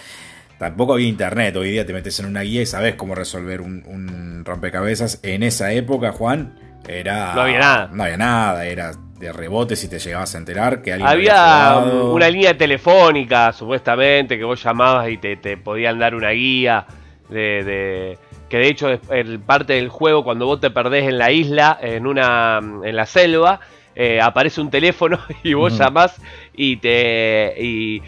Tampoco 0.58 0.93
había 0.93 1.08
internet, 1.10 1.58
hoy 1.58 1.72
día 1.72 1.86
te 1.86 1.91
metes 1.91 2.18
en 2.22 2.28
una 2.28 2.41
guía 2.41 2.62
y 2.62 2.66
sabes 2.66 2.95
cómo 2.95 3.14
resolver 3.14 3.60
un, 3.60 3.84
un 3.86 4.45
rompecabezas. 4.45 5.20
En 5.22 5.43
esa 5.43 5.74
época, 5.74 6.14
Juan, 6.14 6.58
era. 6.88 7.36
No 7.36 7.41
había 7.41 7.60
nada. 7.60 7.89
No 7.93 8.03
había 8.03 8.18
nada, 8.18 8.66
era 8.66 8.93
de 9.20 9.34
rebote 9.34 9.76
si 9.76 9.88
te 9.88 9.99
llegabas 9.99 10.36
a 10.36 10.38
enterar 10.38 10.82
que 10.82 10.93
alguien 10.93 11.09
había 11.09 11.78
una 11.78 12.30
línea 12.30 12.57
telefónica 12.57 13.51
supuestamente 13.51 14.38
que 14.38 14.43
vos 14.43 14.61
llamabas 14.63 15.09
y 15.09 15.18
te, 15.18 15.57
podían 15.57 15.99
dar 15.99 16.13
una 16.15 16.30
guía 16.32 16.86
de, 17.30 18.18
que 18.47 18.57
de 18.57 18.68
hecho 18.68 18.89
es 18.89 18.99
parte 19.45 19.74
del 19.74 19.89
juego 19.89 20.24
cuando 20.24 20.45
vos 20.45 20.59
te 20.59 20.70
perdés 20.70 21.05
en 21.05 21.18
la 21.18 21.32
isla 21.32 21.78
en 21.82 22.05
una 22.05 22.59
en 22.59 22.95
la 22.95 23.05
selva 23.05 23.59
eh, 23.99 24.22
aparece 24.22 24.61
un 24.61 24.70
teléfono 24.70 25.18
y 25.43 25.55
vos 25.55 25.76
llamás 25.76 26.22
y 26.53 26.78
te 26.78 27.55
y, 27.57 27.99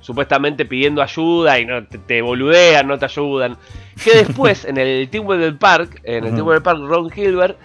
supuestamente 0.00 0.64
pidiendo 0.64 1.00
ayuda 1.00 1.60
y 1.60 1.64
no 1.64 1.86
te, 1.86 2.22
boludean, 2.22 2.88
no 2.88 2.98
te 2.98 3.04
ayudan. 3.04 3.56
Que 4.02 4.16
después 4.24 4.64
en 4.64 4.78
el 4.78 5.08
Team 5.08 5.28
del 5.38 5.56
Park, 5.56 6.00
en 6.02 6.24
el 6.24 6.34
Team 6.34 6.48
del 6.48 6.60
Park 6.62 6.80
Ron 6.80 7.12
Hilbert 7.14 7.56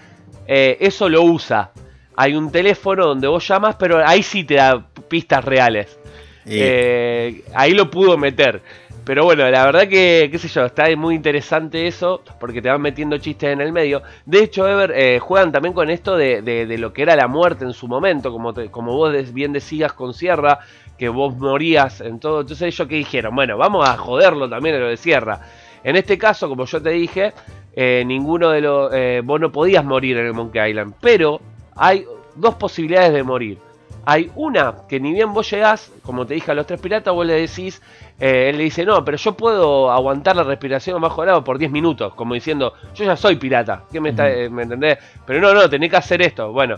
eh, 0.45 0.77
eso 0.81 1.09
lo 1.09 1.23
usa 1.23 1.71
hay 2.15 2.35
un 2.35 2.51
teléfono 2.51 3.07
donde 3.07 3.27
vos 3.27 3.47
llamas, 3.47 3.75
pero 3.75 4.05
ahí 4.05 4.23
sí 4.23 4.43
te 4.43 4.55
da 4.55 4.85
pistas 5.07 5.43
reales. 5.43 5.97
Eh, 6.45 7.43
ahí 7.53 7.73
lo 7.73 7.89
pudo 7.89 8.17
meter. 8.17 8.61
Pero 9.03 9.23
bueno, 9.23 9.49
la 9.49 9.65
verdad 9.65 9.87
que, 9.87 10.29
qué 10.31 10.37
sé 10.37 10.47
yo, 10.47 10.65
está 10.65 10.95
muy 10.95 11.15
interesante 11.15 11.87
eso, 11.87 12.21
porque 12.39 12.61
te 12.61 12.69
van 12.69 12.81
metiendo 12.81 13.17
chistes 13.17 13.51
en 13.51 13.61
el 13.61 13.71
medio. 13.71 14.03
De 14.25 14.43
hecho, 14.43 14.67
Ever, 14.67 14.93
eh, 14.95 15.19
juegan 15.19 15.51
también 15.51 15.73
con 15.73 15.89
esto 15.89 16.15
de, 16.15 16.77
lo 16.77 16.93
que 16.93 17.01
era 17.01 17.15
la 17.15 17.27
muerte 17.27 17.65
en 17.65 17.73
su 17.73 17.87
momento, 17.87 18.31
como, 18.31 18.53
como 18.69 18.95
vos 18.95 19.33
bien 19.33 19.53
decías 19.53 19.93
con 19.93 20.13
Sierra, 20.13 20.59
que 20.99 21.09
vos 21.09 21.35
morías 21.35 22.01
en 22.01 22.19
todo. 22.19 22.41
Entonces 22.41 22.73
ellos 22.73 22.87
que 22.87 22.95
dijeron, 22.95 23.35
bueno, 23.35 23.57
vamos 23.57 23.89
a 23.89 23.97
joderlo 23.97 24.47
también 24.47 24.75
en 24.75 24.81
lo 24.81 24.87
de 24.87 24.97
Sierra. 24.97 25.41
En 25.83 25.95
este 25.95 26.19
caso, 26.19 26.47
como 26.47 26.65
yo 26.65 26.79
te 26.79 26.91
dije, 26.91 27.33
eh, 27.75 28.03
ninguno 28.05 28.51
de 28.51 28.61
los... 28.61 28.91
vos 29.25 29.39
no 29.41 29.51
podías 29.51 29.83
morir 29.83 30.17
en 30.17 30.27
el 30.27 30.33
Monkey 30.33 30.69
Island, 30.69 30.93
pero 31.01 31.41
hay 31.75 32.05
dos 32.35 32.55
posibilidades 32.55 33.13
de 33.13 33.23
morir. 33.23 33.57
Hay 34.03 34.31
una 34.35 34.73
que 34.89 34.99
ni 34.99 35.13
bien 35.13 35.31
vos 35.33 35.49
llegás, 35.51 35.91
como 36.03 36.25
te 36.25 36.33
dije 36.33 36.51
a 36.51 36.55
los 36.55 36.65
tres 36.65 36.81
piratas, 36.81 37.13
vos 37.13 37.25
le 37.25 37.33
decís, 37.33 37.81
eh, 38.19 38.49
él 38.49 38.57
le 38.57 38.63
dice, 38.63 38.83
no, 38.83 39.05
pero 39.05 39.17
yo 39.17 39.33
puedo 39.33 39.91
aguantar 39.91 40.35
la 40.35 40.43
respiración 40.43 40.99
bajo 40.99 41.21
el 41.23 41.29
agua 41.29 41.43
por 41.43 41.59
10 41.59 41.71
minutos, 41.71 42.13
como 42.15 42.33
diciendo, 42.33 42.73
yo 42.95 43.05
ya 43.05 43.15
soy 43.15 43.35
pirata, 43.35 43.83
¿qué 43.91 44.01
me, 44.01 44.09
está, 44.09 44.29
eh, 44.29 44.49
¿me 44.49 44.63
entendés? 44.63 44.97
Pero 45.25 45.39
no, 45.39 45.53
no, 45.53 45.69
tenés 45.69 45.91
que 45.91 45.97
hacer 45.97 46.21
esto. 46.23 46.51
Bueno, 46.51 46.77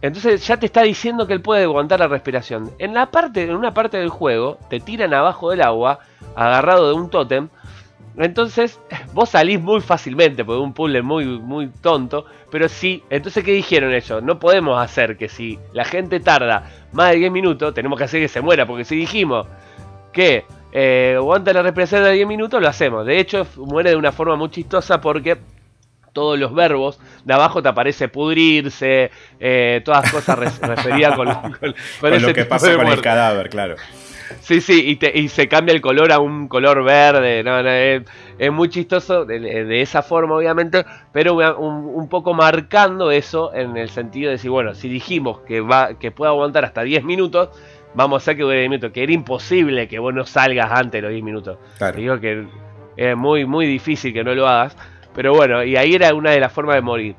entonces 0.00 0.44
ya 0.46 0.56
te 0.56 0.66
está 0.66 0.82
diciendo 0.82 1.26
que 1.26 1.34
él 1.34 1.42
puede 1.42 1.64
aguantar 1.64 2.00
la 2.00 2.08
respiración. 2.08 2.72
En, 2.78 2.92
la 2.94 3.10
parte, 3.10 3.44
en 3.44 3.54
una 3.54 3.72
parte 3.72 3.98
del 3.98 4.08
juego, 4.08 4.58
te 4.68 4.80
tiran 4.80 5.14
abajo 5.14 5.50
del 5.50 5.62
agua, 5.62 6.00
agarrado 6.34 6.88
de 6.88 6.94
un 6.94 7.08
tótem, 7.08 7.50
entonces, 8.16 8.78
vos 9.12 9.30
salís 9.30 9.60
muy 9.60 9.80
fácilmente, 9.80 10.44
porque 10.44 10.60
un 10.60 10.72
puzzle 10.72 11.02
muy, 11.02 11.24
muy 11.24 11.68
tonto. 11.68 12.26
Pero 12.50 12.68
sí, 12.68 13.02
entonces, 13.08 13.42
¿qué 13.44 13.52
dijeron 13.52 13.92
ellos? 13.92 14.22
No 14.22 14.38
podemos 14.38 14.80
hacer 14.80 15.16
que 15.16 15.28
si 15.28 15.58
la 15.72 15.84
gente 15.84 16.20
tarda 16.20 16.70
más 16.92 17.10
de 17.12 17.18
10 17.18 17.32
minutos, 17.32 17.72
tenemos 17.74 17.98
que 17.98 18.04
hacer 18.04 18.20
que 18.20 18.28
se 18.28 18.40
muera. 18.40 18.66
Porque 18.66 18.84
si 18.84 18.96
dijimos 18.96 19.46
que 20.12 20.44
eh, 20.72 21.14
aguanta 21.16 21.52
la 21.52 21.62
respiración 21.62 22.04
de 22.04 22.12
10 22.12 22.26
minutos, 22.26 22.60
lo 22.60 22.68
hacemos. 22.68 23.06
De 23.06 23.18
hecho, 23.18 23.46
muere 23.56 23.90
de 23.90 23.96
una 23.96 24.12
forma 24.12 24.36
muy 24.36 24.50
chistosa 24.50 25.00
porque 25.00 25.38
todos 26.12 26.38
los 26.38 26.54
verbos, 26.54 27.00
de 27.24 27.32
abajo 27.32 27.62
te 27.62 27.70
aparece 27.70 28.08
pudrirse, 28.08 29.10
eh, 29.40 29.80
todas 29.84 30.12
cosas 30.12 30.38
referidas 30.60 31.16
con, 31.16 31.26
lo 31.26 32.34
que 32.34 32.44
pasa 32.44 32.76
con 32.76 32.86
el 32.86 33.00
cadáver, 33.00 33.48
claro. 33.48 33.76
Sí, 34.40 34.60
sí, 34.60 34.98
y, 35.14 35.28
se 35.28 35.48
cambia 35.48 35.74
el 35.74 35.80
color 35.80 36.12
a 36.12 36.18
un 36.18 36.48
color 36.48 36.84
verde. 36.84 37.42
No, 37.42 37.58
es, 37.60 38.52
muy 38.52 38.68
chistoso 38.68 39.24
de, 39.24 39.80
esa 39.80 40.02
forma, 40.02 40.36
obviamente, 40.36 40.84
pero 41.12 41.34
un, 41.34 42.08
poco 42.08 42.34
marcando 42.34 43.10
eso 43.10 43.54
en 43.54 43.76
el 43.76 43.88
sentido 43.88 44.28
de 44.28 44.32
decir, 44.32 44.50
bueno, 44.50 44.74
si 44.74 44.88
dijimos 44.88 45.40
que, 45.40 45.60
va, 45.60 45.98
que 45.98 46.10
puede 46.10 46.30
aguantar 46.30 46.64
hasta 46.64 46.82
10 46.82 47.04
minutos, 47.04 47.50
vamos 47.94 48.16
a 48.16 48.18
hacer 48.22 48.36
que 48.36 48.42
dure 48.42 48.58
10 48.58 48.70
minutos. 48.70 48.92
Que 48.92 49.02
era 49.02 49.12
imposible 49.12 49.88
que 49.88 49.98
vos 49.98 50.14
no 50.14 50.24
salgas 50.24 50.70
antes 50.70 50.92
de 50.92 51.02
los 51.02 51.10
10 51.10 51.24
minutos. 51.24 51.58
Claro. 51.78 51.96
digo 51.96 52.20
que 52.20 52.46
es 52.96 53.16
muy, 53.16 53.46
muy 53.46 53.66
difícil 53.66 54.12
que 54.12 54.24
no 54.24 54.34
lo 54.34 54.46
hagas. 54.46 54.76
Pero 55.14 55.34
bueno, 55.34 55.62
y 55.62 55.76
ahí 55.76 55.94
era 55.94 56.14
una 56.14 56.30
de 56.30 56.40
las 56.40 56.52
formas 56.52 56.76
de 56.76 56.82
morir. 56.82 57.16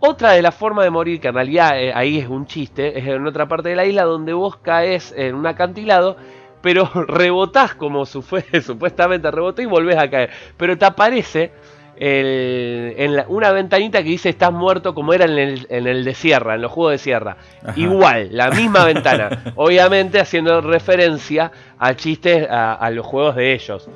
Otra 0.00 0.32
de 0.32 0.42
las 0.42 0.54
formas 0.54 0.84
de 0.84 0.90
morir, 0.90 1.20
que 1.20 1.28
en 1.28 1.34
realidad 1.34 1.80
eh, 1.80 1.92
ahí 1.92 2.18
es 2.18 2.28
un 2.28 2.46
chiste, 2.46 2.98
es 2.98 3.06
en 3.06 3.26
otra 3.26 3.48
parte 3.48 3.70
de 3.70 3.76
la 3.76 3.84
isla 3.84 4.04
donde 4.04 4.32
vos 4.32 4.56
caes 4.56 5.12
en 5.16 5.34
un 5.34 5.46
acantilado 5.46 6.16
pero 6.60 6.84
rebotás 7.06 7.74
como 7.74 8.06
supuestamente 8.06 9.30
rebotás 9.30 9.64
y 9.64 9.68
volvés 9.68 9.96
a 9.96 10.08
caer. 10.08 10.30
Pero 10.56 10.76
te 10.76 10.84
aparece 10.84 11.52
en 12.00 13.24
una 13.28 13.50
ventanita 13.50 14.02
que 14.02 14.10
dice 14.10 14.28
estás 14.28 14.52
muerto 14.52 14.94
como 14.94 15.12
era 15.12 15.24
en 15.24 15.38
el, 15.38 15.66
en 15.68 15.86
el 15.86 16.04
de 16.04 16.14
Sierra, 16.14 16.54
en 16.54 16.62
los 16.62 16.70
juegos 16.70 16.92
de 16.92 16.98
Sierra. 16.98 17.36
Igual, 17.76 18.28
la 18.32 18.50
misma 18.50 18.84
ventana. 18.92 19.52
Obviamente 19.56 20.20
haciendo 20.20 20.60
referencia 20.60 21.50
a 21.78 21.94
chistes 21.94 22.46
a, 22.48 22.88
los 22.90 23.04
juegos 23.04 23.36
de 23.36 23.52
ellos. 23.52 23.88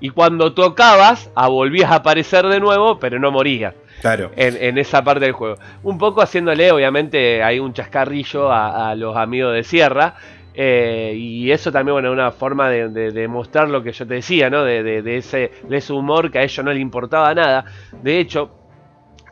Y 0.00 0.10
cuando 0.10 0.54
tocabas, 0.54 1.30
a, 1.34 1.48
volvías 1.48 1.90
a 1.90 1.96
aparecer 1.96 2.46
de 2.46 2.60
nuevo, 2.60 2.98
pero 2.98 3.18
no 3.18 3.30
morías. 3.30 3.74
Claro. 4.00 4.30
En, 4.36 4.78
esa 4.78 5.02
parte 5.02 5.24
del 5.24 5.32
juego. 5.32 5.56
Un 5.82 5.98
poco 5.98 6.22
haciéndole, 6.22 6.70
obviamente, 6.70 7.42
hay 7.42 7.58
un 7.58 7.72
chascarrillo 7.72 8.52
a, 8.52 8.90
a 8.90 8.94
los 8.94 9.16
amigos 9.16 9.54
de 9.54 9.64
Sierra. 9.64 10.14
Eh, 10.60 11.14
y 11.14 11.52
eso 11.52 11.70
también, 11.70 11.94
bueno, 11.94 12.08
es 12.08 12.14
una 12.14 12.32
forma 12.32 12.68
de, 12.68 12.88
de, 12.88 13.28
mostrar 13.28 13.68
lo 13.68 13.80
que 13.80 13.92
yo 13.92 14.04
te 14.08 14.14
decía, 14.14 14.50
¿no? 14.50 14.64
De, 14.64 15.16
ese, 15.16 15.52
de 15.68 15.76
ese 15.76 15.92
humor 15.92 16.32
que 16.32 16.40
a 16.40 16.42
ellos 16.42 16.64
no 16.64 16.72
le 16.72 16.80
importaba 16.80 17.32
nada. 17.32 17.64
De 18.02 18.18
hecho, 18.18 18.50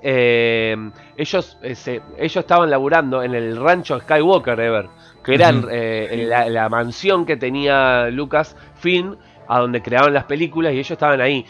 eh, 0.01 0.77
ellos, 1.17 1.59
ellos 1.61 2.37
estaban 2.37 2.71
laburando 2.71 3.25
en 3.25 3.35
el 3.35 3.57
rancho 3.57 3.99
Skywalker, 3.99 4.61
Ever, 4.61 4.89
que 5.25 5.35
era 5.35 5.51
la, 5.51 6.49
la, 6.49 6.69
mansión 6.69 7.27
que 7.27 7.37
tenía 7.37 8.09
Lucas 8.09 8.57
Finn, 8.77 9.17
a 9.49 9.59
donde 9.59 9.83
creaban 9.83 10.15
las 10.15 10.27
películas, 10.27 10.75
y 10.75 10.77
ellos 10.77 10.93
estaban 10.93 11.21
ahí. 11.21 11.45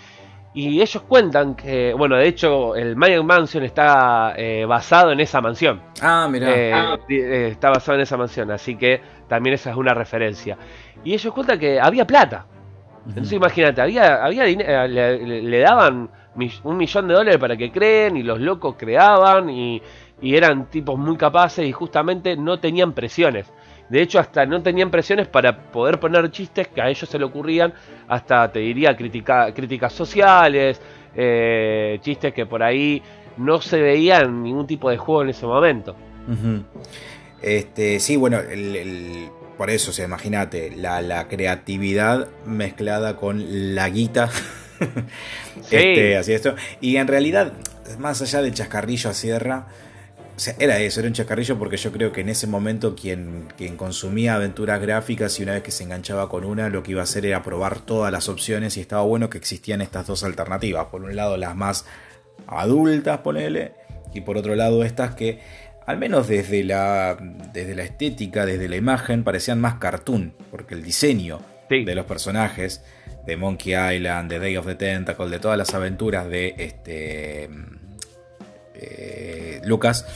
Y 0.56 0.80
ellos 0.80 1.02
cuentan 1.06 1.54
que, 1.54 1.92
bueno, 1.92 2.16
de 2.16 2.26
hecho, 2.28 2.74
el 2.76 2.96
Magic 2.96 3.22
Mansion 3.22 3.62
está 3.62 4.32
eh, 4.38 4.64
basado 4.64 5.12
en 5.12 5.20
esa 5.20 5.42
mansión. 5.42 5.82
Ah, 6.00 6.26
mira. 6.30 6.50
Eh, 6.50 6.98
eh, 7.10 7.48
está 7.52 7.68
basado 7.68 7.96
en 7.96 8.00
esa 8.00 8.16
mansión, 8.16 8.50
así 8.50 8.74
que 8.74 9.02
también 9.28 9.54
esa 9.54 9.70
es 9.70 9.76
una 9.76 9.94
referencia. 9.94 10.56
Y 11.04 11.14
ellos 11.14 11.32
cuentan 11.32 11.58
que 11.58 11.80
había 11.80 12.06
plata. 12.06 12.46
Entonces 13.08 13.34
imagínate, 13.34 13.80
había, 13.80 14.24
había 14.24 14.46
eh, 14.46 15.18
le, 15.42 15.58
daban 15.60 16.10
un 16.64 16.76
millón 16.76 17.08
de 17.08 17.14
dólares 17.14 17.38
para 17.38 17.56
que 17.56 17.70
creen 17.70 18.16
y 18.16 18.22
los 18.22 18.40
locos 18.40 18.74
creaban 18.76 19.48
y, 19.48 19.82
eran 20.22 20.70
tipos 20.70 20.98
muy 20.98 21.16
capaces 21.18 21.66
y 21.66 21.72
justamente 21.72 22.36
no 22.36 22.58
tenían 22.58 22.94
presiones. 22.94 23.52
De 23.90 24.00
hecho, 24.00 24.18
hasta 24.18 24.46
no 24.46 24.62
tenían 24.62 24.90
presiones 24.90 25.28
para 25.28 25.56
poder 25.70 26.00
poner 26.00 26.30
chistes 26.30 26.68
que 26.68 26.80
a 26.80 26.88
ellos 26.88 27.08
se 27.08 27.18
le 27.18 27.26
ocurrían, 27.26 27.74
hasta 28.08 28.50
te 28.50 28.60
diría 28.60 28.96
críticas 28.96 29.92
sociales, 29.92 30.80
eh, 31.14 31.98
chistes 32.00 32.32
que 32.32 32.46
por 32.46 32.62
ahí 32.62 33.02
no 33.36 33.60
se 33.60 33.80
veían 33.80 34.42
ningún 34.42 34.66
tipo 34.66 34.88
de 34.88 34.96
juego 34.96 35.22
en 35.22 35.28
ese 35.28 35.46
momento. 35.46 35.94
Este, 37.46 38.00
sí, 38.00 38.16
bueno, 38.16 38.40
el, 38.40 39.30
por 39.56 39.70
eso, 39.70 39.92
o 39.96 40.04
imagínate, 40.04 40.72
la, 40.74 41.28
creatividad 41.28 42.26
mezclada 42.44 43.14
con 43.14 43.76
la 43.76 43.88
guita. 43.88 44.28
este, 45.70 46.16
así 46.16 46.32
esto. 46.32 46.56
Y 46.80 46.96
en 46.96 47.06
realidad, 47.06 47.52
más 48.00 48.20
allá 48.20 48.42
del 48.42 48.52
chascarrillo 48.52 49.10
a 49.10 49.14
sierra, 49.14 49.68
era 50.58 50.80
eso, 50.80 50.98
era 50.98 51.08
un 51.08 51.14
chascarrillo 51.14 51.56
porque 51.56 51.76
yo 51.76 51.92
creo 51.92 52.10
que 52.10 52.22
en 52.22 52.30
ese 52.30 52.48
momento 52.48 52.96
quien, 52.96 53.46
quien 53.56 53.76
consumía 53.76 54.34
aventuras 54.34 54.80
gráficas 54.82 55.38
y 55.38 55.44
una 55.44 55.52
vez 55.52 55.62
que 55.62 55.70
se 55.70 55.84
enganchaba 55.84 56.28
con 56.28 56.44
una, 56.44 56.68
lo 56.68 56.82
que 56.82 56.90
iba 56.90 57.02
a 57.02 57.04
hacer 57.04 57.26
era 57.26 57.44
probar 57.44 57.78
todas 57.78 58.10
las 58.10 58.28
opciones 58.28 58.76
y 58.76 58.80
estaba 58.80 59.02
bueno 59.02 59.30
que 59.30 59.38
existían 59.38 59.82
estas 59.82 60.08
dos 60.08 60.24
alternativas. 60.24 60.86
Por 60.86 61.04
un 61.04 61.14
lado 61.14 61.36
las 61.36 61.54
más 61.54 61.86
adultas, 62.48 63.18
ponele, 63.18 63.74
y 64.12 64.22
por 64.22 64.36
otro 64.36 64.56
lado 64.56 64.84
estas 64.84 65.14
que 65.14 65.40
al 65.86 65.98
menos 65.98 66.26
desde 66.26 66.64
la, 66.64 67.16
desde 67.52 67.76
la 67.76 67.84
estética, 67.84 68.44
desde 68.44 68.68
la 68.68 68.76
imagen, 68.76 69.22
parecían 69.22 69.60
más 69.60 69.76
cartoon, 69.76 70.34
porque 70.50 70.74
el 70.74 70.82
diseño 70.82 71.40
de 71.70 71.94
los 71.94 72.06
personajes 72.06 72.82
de 73.24 73.36
Monkey 73.36 73.74
Island, 73.74 74.30
de 74.30 74.38
Day 74.40 74.56
of 74.56 74.66
the 74.66 74.74
Tentacle, 74.74 75.28
de 75.28 75.38
todas 75.38 75.56
las 75.56 75.74
aventuras 75.74 76.28
de 76.28 76.54
este, 76.58 77.48
eh, 78.74 79.60
Lucas, 79.64 80.06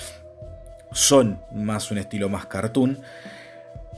son 0.93 1.41
más 1.55 1.91
un 1.93 1.99
estilo 1.99 2.29
más 2.29 2.47
cartoon, 2.47 2.99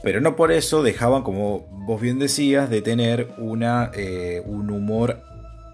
pero 0.03 0.21
no 0.21 0.35
por 0.35 0.51
eso 0.51 0.83
dejaban, 0.83 1.23
como 1.23 1.61
vos 1.71 1.99
bien 1.99 2.19
decías, 2.19 2.69
de 2.69 2.81
tener 2.83 3.29
una, 3.39 3.89
eh, 3.95 4.43
un 4.45 4.69
humor 4.69 5.21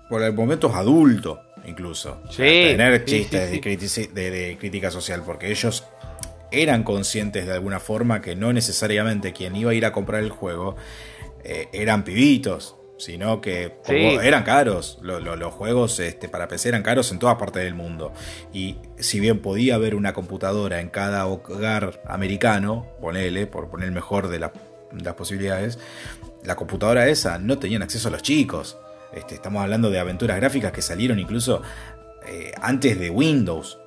por 0.10 0.24
el 0.24 0.34
momento 0.34 0.74
adulto 0.74 1.42
incluso. 1.66 2.22
tener 2.36 3.06
chistes 3.06 3.52
de, 3.52 4.58
crítica 4.60 4.92
social, 4.92 5.24
porque 5.26 5.52
ellos 5.52 5.86
eran 6.52 6.84
conscientes 6.84 7.46
de 7.46 7.54
alguna 7.54 7.80
forma 7.80 8.22
que 8.22 8.36
no 8.36 8.54
necesariamente 8.54 9.34
quien 9.34 9.56
iba 9.56 9.72
a 9.72 9.74
ir 9.74 9.86
a 9.86 9.92
comprar 9.92 10.24
el 10.24 10.32
juego 10.32 10.76
eh, 11.44 11.68
eran 11.74 12.04
pibitos, 12.04 12.76
sino 13.00 13.40
que 13.40 13.78
eran 13.88 14.44
caros. 14.44 15.00
los 15.02 15.54
juegos 15.54 16.00
este, 16.00 16.28
para 16.28 16.48
PC 16.48 16.70
eran 16.70 16.84
caros 16.84 17.12
en 17.12 17.20
todas 17.20 17.38
partes 17.38 17.64
del 17.64 17.74
mundo. 17.74 18.14
Y 18.54 18.78
si 18.98 19.20
bien 19.20 19.40
podía 19.40 19.76
haber 19.76 19.96
una 19.96 20.14
computadora 20.14 20.82
en 20.82 20.90
cada 20.90 21.26
hogar 21.26 22.02
americano, 22.06 22.88
ponele, 23.00 23.48
por 23.48 23.70
poner 23.70 23.88
el 23.88 23.94
mejor 23.94 24.28
de, 24.28 24.40
las 24.40 24.52
posibilidades, 25.16 25.80
la 26.44 26.56
computadora 26.56 27.08
esa 27.08 27.40
no 27.40 27.58
tenían 27.58 27.82
acceso 27.82 28.10
a 28.10 28.12
los 28.12 28.22
chicos. 28.22 28.78
Este, 29.14 29.36
estamos 29.36 29.62
hablando 29.62 29.90
de 29.90 30.00
aventuras 30.00 30.38
gráficas 30.38 30.72
que 30.72 30.82
salieron 30.82 31.20
incluso 31.20 31.62
eh, 32.26 32.52
antes 32.62 33.00
de 33.00 33.10
Windows. 33.10 33.80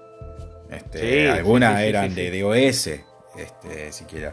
Este, 0.71 1.31
algunas 1.31 1.81
eran 1.83 2.15
de 2.15 2.41
DOS, 2.41 2.87
este, 2.87 3.93
siquiera. 3.93 4.33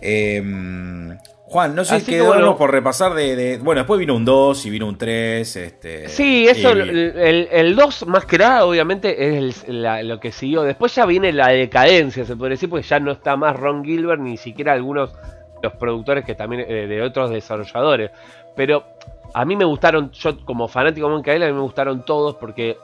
Em, 0.00 1.16
Juan, 1.50 1.74
no 1.74 1.84
sé 1.84 2.00
si 2.00 2.12
quedó 2.12 2.56
por 2.56 2.70
repasar 2.70 3.12
de, 3.14 3.58
Bueno, 3.58 3.80
después 3.80 3.98
vino 3.98 4.14
un 4.14 4.24
2 4.24 4.66
y 4.66 4.70
vino 4.70 4.86
un 4.86 4.96
3. 4.96 5.56
Este, 5.56 6.08
sí, 6.08 6.46
eso, 6.46 6.70
el, 6.70 7.74
2 7.76 8.06
más 8.06 8.24
que 8.24 8.38
nada, 8.38 8.64
obviamente, 8.64 9.36
es 9.36 9.66
lo 9.68 10.20
que 10.20 10.30
siguió. 10.32 10.62
Después 10.62 10.94
ya 10.94 11.06
viene 11.06 11.32
la 11.32 11.48
decadencia, 11.48 12.24
se 12.24 12.36
puede 12.36 12.50
decir, 12.50 12.70
porque 12.70 12.86
ya 12.86 13.00
no 13.00 13.10
está 13.10 13.36
más 13.36 13.56
Ron 13.56 13.84
Gilbert, 13.84 14.20
ni 14.20 14.36
siquiera 14.36 14.72
algunos 14.72 15.10
los 15.62 15.72
productores 15.74 16.24
que 16.24 16.34
también 16.34 16.64
eh, 16.68 16.86
de 16.86 17.02
otros 17.02 17.30
desarrolladores. 17.30 18.12
Pero 18.54 18.84
a 19.32 19.44
mí 19.44 19.56
me 19.56 19.64
gustaron, 19.64 20.10
yo 20.12 20.44
como 20.44 20.68
fanático 20.68 21.08
de 21.08 21.18
Island, 21.20 21.42
a 21.42 21.46
mí 21.46 21.52
me 21.52 21.60
gustaron 21.60 22.04
todos 22.04 22.36
porque 22.36 22.76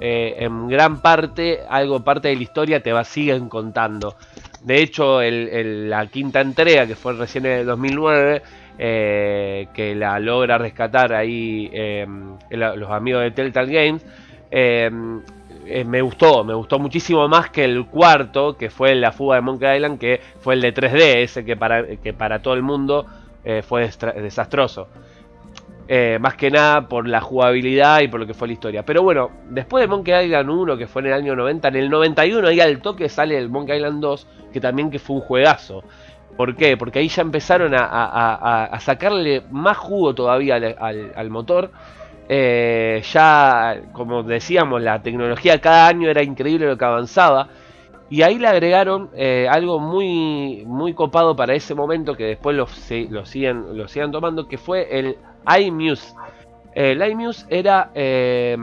eh, 0.00 0.36
en 0.38 0.68
gran 0.68 1.00
parte, 1.00 1.60
algo 1.68 2.00
parte 2.00 2.28
de 2.28 2.36
la 2.36 2.42
historia 2.42 2.82
te 2.82 2.92
va 2.92 3.04
siguen 3.04 3.48
contando. 3.48 4.16
De 4.62 4.82
hecho, 4.82 5.20
la 5.22 6.06
quinta 6.08 6.40
entrega, 6.40 6.86
que 6.86 6.96
fue 6.96 7.14
recién 7.14 7.46
en 7.46 7.60
el 7.60 7.66
2009, 7.66 8.42
eh, 8.78 9.68
que 9.72 9.94
la 9.94 10.18
logra 10.18 10.58
rescatar 10.58 11.14
ahí 11.14 11.70
em, 11.72 12.36
los 12.50 12.90
amigos 12.90 13.22
de 13.22 13.30
Telltale 13.30 13.72
Games, 13.72 14.04
em, 14.50 15.22
eh, 15.66 15.84
me 15.84 16.02
gustó, 16.02 16.44
me 16.44 16.54
gustó 16.54 16.78
muchísimo 16.78 17.26
más 17.28 17.50
que 17.50 17.64
el 17.64 17.86
cuarto, 17.86 18.56
que 18.56 18.70
fue 18.70 18.94
la 18.94 19.12
fuga 19.12 19.36
de 19.36 19.42
Monkey 19.42 19.76
Island, 19.76 19.98
que 19.98 20.20
fue 20.40 20.54
el 20.54 20.60
de 20.60 20.74
3D, 20.74 21.22
ese 21.22 21.44
que 21.44 21.56
para, 21.56 21.96
que 21.96 22.12
para 22.12 22.40
todo 22.40 22.54
el 22.54 22.62
mundo 22.62 23.06
fue 23.62 23.88
desastroso. 24.16 24.88
Eh, 25.88 26.18
más 26.20 26.34
que 26.34 26.50
nada 26.50 26.88
por 26.88 27.06
la 27.06 27.20
jugabilidad 27.20 28.00
y 28.00 28.08
por 28.08 28.18
lo 28.18 28.26
que 28.26 28.34
fue 28.34 28.48
la 28.48 28.54
historia. 28.54 28.84
Pero 28.84 29.02
bueno, 29.02 29.30
después 29.50 29.82
de 29.82 29.88
Monkey 29.88 30.24
Island 30.24 30.50
1, 30.50 30.76
que 30.76 30.88
fue 30.88 31.02
en 31.02 31.06
el 31.08 31.12
año 31.12 31.36
90, 31.36 31.68
en 31.68 31.76
el 31.76 31.90
91 31.90 32.48
ahí 32.48 32.60
al 32.60 32.80
toque 32.80 33.08
sale 33.08 33.38
el 33.38 33.48
Monkey 33.48 33.76
Island 33.76 34.00
2, 34.00 34.26
que 34.52 34.60
también 34.60 34.90
que 34.90 34.98
fue 34.98 35.16
un 35.16 35.22
juegazo. 35.22 35.84
¿Por 36.36 36.56
qué? 36.56 36.76
Porque 36.76 36.98
ahí 36.98 37.08
ya 37.08 37.22
empezaron 37.22 37.72
a, 37.74 38.76
sacarle 38.80 39.42
más 39.50 39.76
jugo 39.78 40.14
todavía 40.14 40.56
al, 40.56 41.30
motor. 41.30 41.70
Eh, 42.28 43.02
ya, 43.12 43.80
como 43.92 44.24
decíamos, 44.24 44.82
la 44.82 45.00
tecnología 45.00 45.60
cada 45.60 45.86
año 45.86 46.10
era 46.10 46.22
increíble 46.22 46.66
lo 46.66 46.76
que 46.76 46.84
avanzaba. 46.84 47.48
Y 48.10 48.22
ahí 48.22 48.38
le 48.38 48.48
agregaron 48.48 49.10
eh, 49.14 49.48
algo 49.50 49.80
muy, 49.80 50.64
muy 50.66 50.94
copado 50.94 51.34
para 51.34 51.54
ese 51.54 51.74
momento 51.74 52.16
que 52.16 52.24
después 52.24 52.56
lo, 52.56 52.66
lo, 53.10 53.24
siguen, 53.24 53.76
lo 53.76 53.88
sigan 53.88 54.12
tomando, 54.12 54.46
que 54.46 54.58
fue 54.58 54.98
el 54.98 55.16
iMuse. 55.60 56.14
El 56.74 57.02
iMuse 57.02 57.46
era 57.48 57.90
eh, 57.94 58.56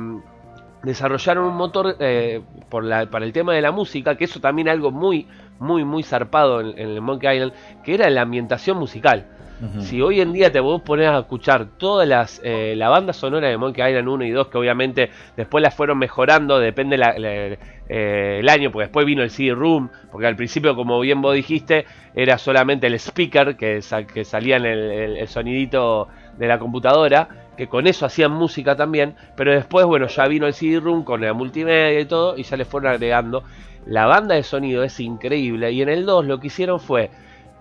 desarrollar 0.84 1.40
un 1.40 1.56
motor 1.56 1.96
eh, 2.00 2.42
por 2.70 2.84
la, 2.84 3.08
para 3.08 3.26
el 3.26 3.34
tema 3.34 3.54
de 3.54 3.62
la 3.62 3.72
música, 3.72 4.16
que 4.16 4.26
eso 4.26 4.40
también 4.40 4.70
algo 4.70 4.92
muy, 4.92 5.28
muy, 5.60 5.84
muy 5.84 6.04
zarpado 6.04 6.62
en, 6.62 6.78
el 6.78 7.02
Monkey 7.02 7.38
Island, 7.38 7.54
que 7.84 7.96
era 7.96 8.10
la 8.10 8.22
ambientación 8.22 8.78
musical. 8.78 9.28
Si 9.80 10.02
hoy 10.02 10.20
en 10.20 10.34
día 10.34 10.52
te 10.52 10.60
vos 10.60 10.82
pones 10.82 11.08
a 11.08 11.20
escuchar 11.20 11.78
todas 11.78 12.06
las 12.06 12.42
eh, 12.44 12.74
la 12.76 12.90
banda 12.90 13.14
sonora 13.14 13.48
de 13.48 13.56
Monkey 13.56 13.88
Island 13.88 14.10
1 14.10 14.26
y 14.26 14.32
2, 14.32 14.48
que 14.50 14.58
obviamente 14.58 15.10
después 15.38 15.62
las 15.62 15.74
fueron 15.74 16.00
mejorando, 16.00 16.60
depende 16.60 16.98
la, 16.98 17.12
el 17.12 18.50
año, 18.50 18.72
porque 18.74 18.88
después 18.88 19.06
vino 19.06 19.24
el 19.24 19.30
CD-Room, 19.30 19.90
porque 20.12 20.28
al 20.28 20.36
principio, 20.36 20.76
como 20.76 21.00
bien 21.00 21.22
vos 21.22 21.34
dijiste, 21.34 21.86
era 22.14 22.38
solamente 22.38 22.88
el 22.88 22.96
speaker 22.96 23.56
que, 23.56 23.80
que 24.14 24.26
salía 24.26 24.58
en 24.58 24.66
el 24.66 25.28
sonidito 25.30 26.10
de 26.38 26.48
la 26.48 26.60
computadora, 26.60 27.28
que 27.58 27.68
con 27.68 27.88
eso 27.88 28.06
hacían 28.06 28.32
música 28.32 28.76
también, 28.76 29.16
pero 29.36 29.52
después, 29.52 29.86
bueno, 29.86 30.08
ya 30.08 30.28
vino 30.28 30.48
el 30.48 30.54
CD-ROOM 30.54 31.04
con 31.04 31.22
la 31.22 31.34
multimedia 31.34 32.00
y 32.00 32.06
todo, 32.06 32.38
y 32.38 32.44
ya 32.44 32.58
le 32.58 32.66
fueron 32.66 32.92
agregando. 32.92 33.44
La 33.86 34.06
banda 34.06 34.36
de 34.36 34.44
sonido 34.44 34.84
es 34.84 35.00
increíble, 35.00 35.72
y 35.72 35.82
en 35.82 35.90
el 35.90 36.06
2 36.06 36.26
lo 36.26 36.40
que 36.40 36.48
hicieron 36.48 36.80
fue 36.80 37.12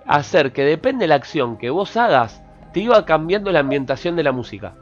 hacer 0.07 0.53
que 0.53 0.65
depende 0.65 1.05
de 1.05 1.09
la 1.09 1.17
acción 1.17 1.59
que 1.59 1.71
vos 1.71 1.97
hagas, 1.97 2.43
te 2.73 2.81
iba 2.81 3.05
cambiando 3.05 3.53
la 3.53 3.61
ambientación 3.61 4.17
de 4.17 4.23
la 4.23 4.33
música. 4.33 4.75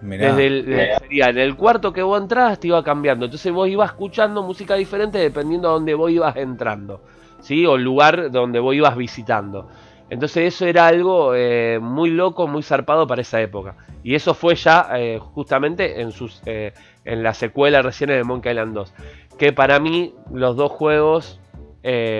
Desde 0.00 0.46
el, 0.46 0.64
sería 1.00 1.30
en 1.30 1.38
el 1.38 1.56
cuarto 1.56 1.92
que 1.92 2.02
vos 2.02 2.20
entrabas 2.20 2.60
te 2.60 2.68
iba 2.68 2.82
cambiando. 2.84 3.24
Entonces 3.24 3.50
vos 3.52 3.68
ibas 3.68 3.90
escuchando 3.90 4.42
música 4.42 4.74
diferente 4.74 5.18
dependiendo 5.18 5.68
a 5.68 5.72
dónde 5.72 5.94
vos 5.94 6.10
ibas 6.10 6.36
entrando. 6.36 7.00
¿sí? 7.40 7.64
O 7.66 7.76
el 7.76 7.84
lugar 7.84 8.30
donde 8.30 8.60
vos 8.60 8.74
ibas 8.74 8.96
visitando. 8.96 9.68
Entonces 10.14 10.54
eso 10.54 10.64
era 10.64 10.86
algo 10.86 11.34
eh, 11.34 11.80
muy 11.82 12.08
loco, 12.08 12.46
muy 12.46 12.62
zarpado 12.62 13.04
para 13.04 13.22
esa 13.22 13.40
época. 13.42 13.74
Y 14.04 14.14
eso 14.14 14.32
fue 14.32 14.54
ya 14.54 14.86
eh, 14.94 15.18
justamente 15.18 16.00
en, 16.00 16.12
sus, 16.12 16.40
eh, 16.46 16.72
en 17.04 17.24
la 17.24 17.34
secuela 17.34 17.82
recién 17.82 18.10
de 18.10 18.22
Monkey 18.22 18.52
Island 18.52 18.74
2. 18.74 18.94
Que 19.36 19.52
para 19.52 19.80
mí 19.80 20.14
los 20.32 20.54
dos 20.54 20.70
juegos 20.70 21.40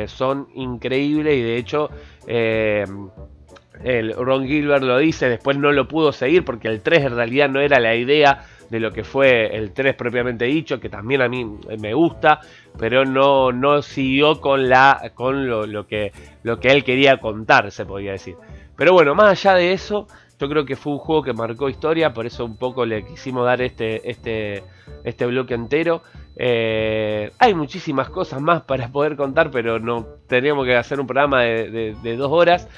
son 0.06 0.48
increíbles 0.54 1.36
y 1.36 1.42
de 1.42 1.56
hecho 1.56 1.88
el 2.26 4.12
Ron 4.12 4.46
Gilbert 4.46 4.82
lo 4.82 4.98
dice, 4.98 5.30
después 5.30 5.56
no 5.56 5.72
lo 5.72 5.88
pudo 5.88 6.12
seguir 6.12 6.44
porque 6.44 6.68
el 6.68 6.82
3 6.82 7.04
en 7.04 7.16
realidad 7.16 7.48
no 7.48 7.60
era 7.60 7.80
la 7.80 7.94
idea 7.94 8.44
de 8.74 8.80
lo 8.80 8.90
que 8.90 9.04
fue 9.04 9.56
el 9.56 9.72
3 9.72 9.94
propiamente 9.94 10.46
dicho, 10.46 10.80
que 10.80 10.88
también 10.88 11.22
a 11.22 11.28
mí 11.28 11.46
me 11.78 11.94
gusta, 11.94 12.40
pero 12.76 13.04
no, 13.04 13.52
no 13.52 13.82
siguió 13.82 14.40
con, 14.40 14.68
la, 14.68 15.12
con 15.14 15.48
lo, 15.48 15.86
que, 15.86 16.10
lo 16.42 16.58
que 16.58 16.72
él 16.72 16.82
quería 16.82 17.18
contar, 17.18 17.70
se 17.70 17.86
podría 17.86 18.10
decir. 18.10 18.34
Pero 18.74 18.92
bueno, 18.92 19.14
más 19.14 19.30
allá 19.30 19.54
de 19.54 19.72
eso, 19.72 20.08
yo 20.40 20.48
creo 20.48 20.64
que 20.64 20.74
fue 20.74 20.94
un 20.94 20.98
juego 20.98 21.22
que 21.22 21.32
marcó 21.32 21.68
historia, 21.68 22.12
por 22.12 22.26
eso 22.26 22.44
un 22.44 22.56
poco 22.56 22.84
le 22.84 23.06
quisimos 23.06 23.46
dar 23.46 23.62
este, 23.62 24.10
este, 24.10 24.64
este 25.04 25.26
bloque 25.26 25.54
entero. 25.54 26.02
Eh, 26.34 27.30
hay 27.38 27.54
muchísimas 27.54 28.10
cosas 28.10 28.40
más 28.40 28.62
para 28.62 28.88
poder 28.88 29.14
contar, 29.14 29.52
pero 29.52 29.78
no 29.78 30.04
teníamos 30.26 30.66
que 30.66 30.74
hacer 30.74 30.98
un 30.98 31.06
programa 31.06 31.42
de, 31.42 32.16
dos 32.18 32.32
horas. 32.32 32.68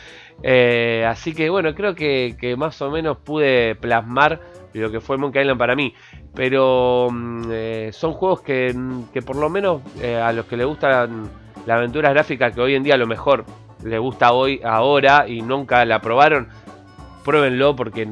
Eh, 0.42 1.04
así 1.08 1.34
que 1.34 1.48
bueno, 1.50 1.74
creo 1.74 1.94
que, 1.94 2.54
más 2.56 2.80
o 2.82 2.90
menos 2.90 3.18
pude 3.18 3.74
plasmar 3.74 4.40
lo 4.72 4.90
que 4.90 5.00
fue 5.00 5.16
Monkey 5.16 5.42
Island 5.42 5.58
para 5.58 5.74
mí. 5.74 5.94
Pero 6.34 7.08
mm, 7.10 7.42
eh, 7.50 7.90
son 7.92 8.12
juegos 8.12 8.42
que, 8.42 8.74
por 9.24 9.36
lo 9.36 9.48
menos 9.48 9.82
eh, 10.00 10.16
a 10.16 10.32
los 10.32 10.46
que 10.46 10.56
les 10.56 10.66
gustan 10.66 11.28
la 11.66 11.76
aventura 11.76 12.10
gráfica, 12.10 12.50
que 12.50 12.60
hoy 12.60 12.74
en 12.74 12.82
día 12.82 12.94
a 12.94 12.98
lo 12.98 13.06
mejor 13.06 13.44
les 13.82 14.00
gusta 14.00 14.32
hoy, 14.32 14.60
ahora 14.64 15.28
y 15.28 15.42
nunca 15.42 15.84
la 15.84 16.00
probaron, 16.00 16.48
pruébenlo 17.24 17.74
porque 17.74 18.08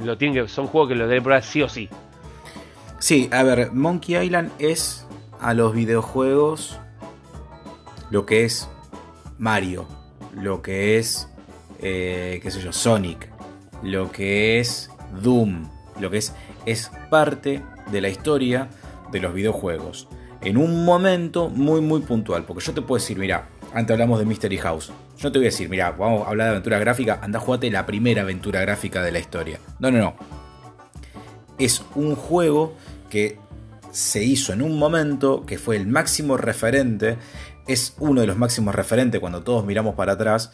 lo 0.00 0.18
tienen 0.18 0.42
que, 0.42 0.48
son 0.48 0.66
juegos 0.66 0.90
que 0.90 0.94
los 0.94 1.08
deben 1.08 1.22
probar 1.22 1.42
sí 1.42 1.62
o 1.62 1.68
sí. 1.68 1.88
Sí, 2.98 3.28
a 3.32 3.42
ver, 3.44 3.72
Monkey 3.72 4.16
Island 4.16 4.50
es 4.58 5.06
a 5.40 5.54
los 5.54 5.72
videojuegos 5.72 6.80
lo 8.10 8.26
que 8.26 8.44
es 8.44 8.68
Mario, 9.38 9.86
lo 10.34 10.62
que 10.62 10.98
es, 10.98 11.28
eh, 11.78 12.40
qué 12.42 12.50
sé 12.50 12.60
yo, 12.60 12.72
Sonic, 12.72 13.28
lo 13.82 14.10
que 14.10 14.60
es 14.60 14.90
Doom, 15.22 15.68
lo 16.00 16.10
que 16.10 16.18
es, 16.18 16.34
es 16.66 16.90
parte 17.10 17.62
de 17.90 18.00
la 18.00 18.08
historia 18.08 18.68
de 19.10 19.20
los 19.20 19.32
videojuegos. 19.34 20.08
En 20.40 20.56
un 20.56 20.84
momento 20.84 21.48
muy, 21.48 21.80
muy 21.80 22.00
puntual. 22.00 22.44
Porque 22.44 22.64
yo 22.64 22.72
te 22.72 22.82
puedo 22.82 23.00
decir, 23.00 23.18
mira, 23.18 23.48
antes 23.74 23.94
hablamos 23.94 24.18
de 24.18 24.24
Mystery 24.24 24.58
House. 24.58 24.92
Yo 25.18 25.32
te 25.32 25.38
voy 25.38 25.46
a 25.46 25.50
decir, 25.50 25.68
mira, 25.68 25.90
vamos 25.90 26.26
a 26.26 26.30
hablar 26.30 26.46
de 26.46 26.50
aventura 26.52 26.78
gráfica, 26.78 27.18
anda, 27.22 27.40
jugate 27.40 27.70
la 27.70 27.86
primera 27.86 28.22
aventura 28.22 28.60
gráfica 28.60 29.02
de 29.02 29.12
la 29.12 29.18
historia. 29.18 29.58
No, 29.80 29.90
no, 29.90 29.98
no. 29.98 30.14
Es 31.58 31.82
un 31.96 32.14
juego 32.14 32.74
que 33.10 33.38
se 33.90 34.22
hizo 34.22 34.52
en 34.52 34.62
un 34.62 34.78
momento 34.78 35.44
que 35.44 35.58
fue 35.58 35.76
el 35.76 35.86
máximo 35.86 36.36
referente 36.36 37.16
es 37.66 37.94
uno 37.98 38.22
de 38.22 38.26
los 38.26 38.36
máximos 38.36 38.74
referentes 38.74 39.20
cuando 39.20 39.42
todos 39.42 39.64
miramos 39.64 39.94
para 39.94 40.12
atrás 40.12 40.50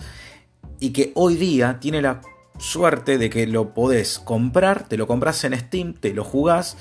y 0.84 0.90
que 0.90 1.12
hoy 1.14 1.36
día 1.36 1.78
tiene 1.80 2.02
la 2.02 2.20
suerte 2.58 3.16
de 3.16 3.30
que 3.30 3.46
lo 3.46 3.72
podés 3.72 4.18
comprar, 4.18 4.86
te 4.86 4.98
lo 4.98 5.06
compras 5.06 5.42
en 5.44 5.58
Steam, 5.58 5.94
te 5.94 6.12
lo 6.12 6.24
jugás 6.24 6.76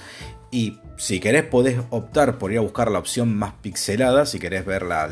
y 0.51 0.77
si 0.97 1.21
querés 1.21 1.43
podés 1.43 1.79
optar 1.89 2.37
por 2.37 2.51
ir 2.51 2.57
a 2.57 2.61
buscar 2.61 2.91
la 2.91 2.99
opción 2.99 3.33
más 3.33 3.53
pixelada, 3.61 4.25
si 4.25 4.39
querés 4.39 4.65
ver 4.65 4.83
la, 4.83 5.07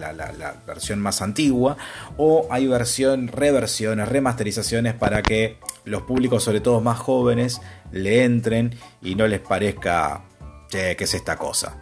versión 0.68 1.00
más 1.00 1.22
antigua, 1.22 1.78
o 2.18 2.48
hay 2.52 2.68
versión, 2.68 3.30
reversiones, 3.30 4.10
remasterizaciones 4.10 4.94
para 4.94 5.22
que 5.22 5.56
los 5.86 6.02
públicos, 6.02 6.44
sobre 6.44 6.60
todo 6.60 6.82
más 6.82 7.00
jóvenes, 7.00 7.62
le 7.94 8.26
entren 8.26 8.76
y 9.02 9.16
no 9.16 9.26
les 9.26 9.39
parezca, 9.39 10.24
que 10.70 10.98
¿qué 10.98 11.04
es 11.06 11.14
esta 11.14 11.38
cosa? 11.38 11.78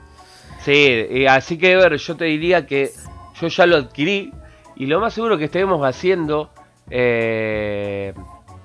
Sí, 0.63 1.25
así 1.27 1.57
que 1.57 1.75
ver, 1.75 1.97
yo 1.97 2.15
te 2.15 2.25
diría 2.25 2.67
que 2.67 2.91
yo 3.41 3.47
ya 3.47 3.65
lo 3.65 3.77
adquirí 3.77 4.31
y 4.75 4.85
lo 4.85 4.99
más 4.99 5.15
seguro 5.15 5.39
que 5.39 5.45
estemos 5.45 5.83
haciendo 5.83 6.51
eh, 6.89 8.13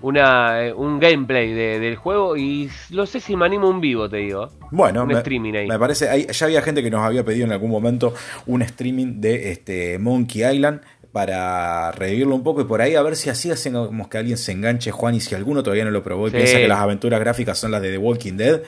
una, 0.02 0.66
eh, 0.66 0.72
un 0.72 1.00
gameplay 1.00 1.52
del 1.52 1.96
juego 1.96 2.36
y 2.36 2.68
no 2.90 3.06
sé 3.06 3.20
si 3.20 3.36
me 3.36 3.46
animo 3.46 3.68
un 3.68 3.80
vivo, 3.80 4.08
te 4.08 4.18
digo. 4.18 4.50
Bueno, 4.70 5.02
un 5.02 5.08
me, 5.08 5.14
streaming 5.14 5.54
ahí. 5.54 5.66
Me 5.66 5.78
parece, 5.78 6.26
ya 6.30 6.46
había 6.46 6.62
gente 6.62 6.82
que 6.82 6.90
nos 6.90 7.00
había 7.00 7.24
pedido 7.24 7.46
en 7.46 7.52
algún 7.52 7.70
momento 7.70 8.14
un 8.46 8.62
streaming 8.62 9.20
de 9.20 9.50
este 9.50 9.98
Monkey 9.98 10.44
Island 10.44 10.82
para 11.14 11.92
revivirlo 11.92 12.34
un 12.34 12.42
poco 12.42 12.60
y 12.60 12.64
por 12.64 12.82
ahí 12.82 12.96
a 12.96 13.02
ver 13.02 13.14
si 13.14 13.30
así 13.30 13.48
hacemos 13.48 14.08
que 14.08 14.18
alguien 14.18 14.36
se 14.36 14.50
enganche, 14.50 14.90
Juan, 14.90 15.14
y 15.14 15.20
si 15.20 15.36
alguno 15.36 15.62
todavía 15.62 15.84
no 15.84 15.92
lo 15.92 16.02
probó 16.02 16.26
y 16.26 16.32
piensa 16.32 16.58
que 16.58 16.66
las 16.66 16.80
aventuras 16.80 17.20
gráficas 17.20 17.56
son 17.56 17.70
las 17.70 17.80
de 17.80 17.92
The 17.92 17.98
Walking 17.98 18.36
Dead, 18.36 18.62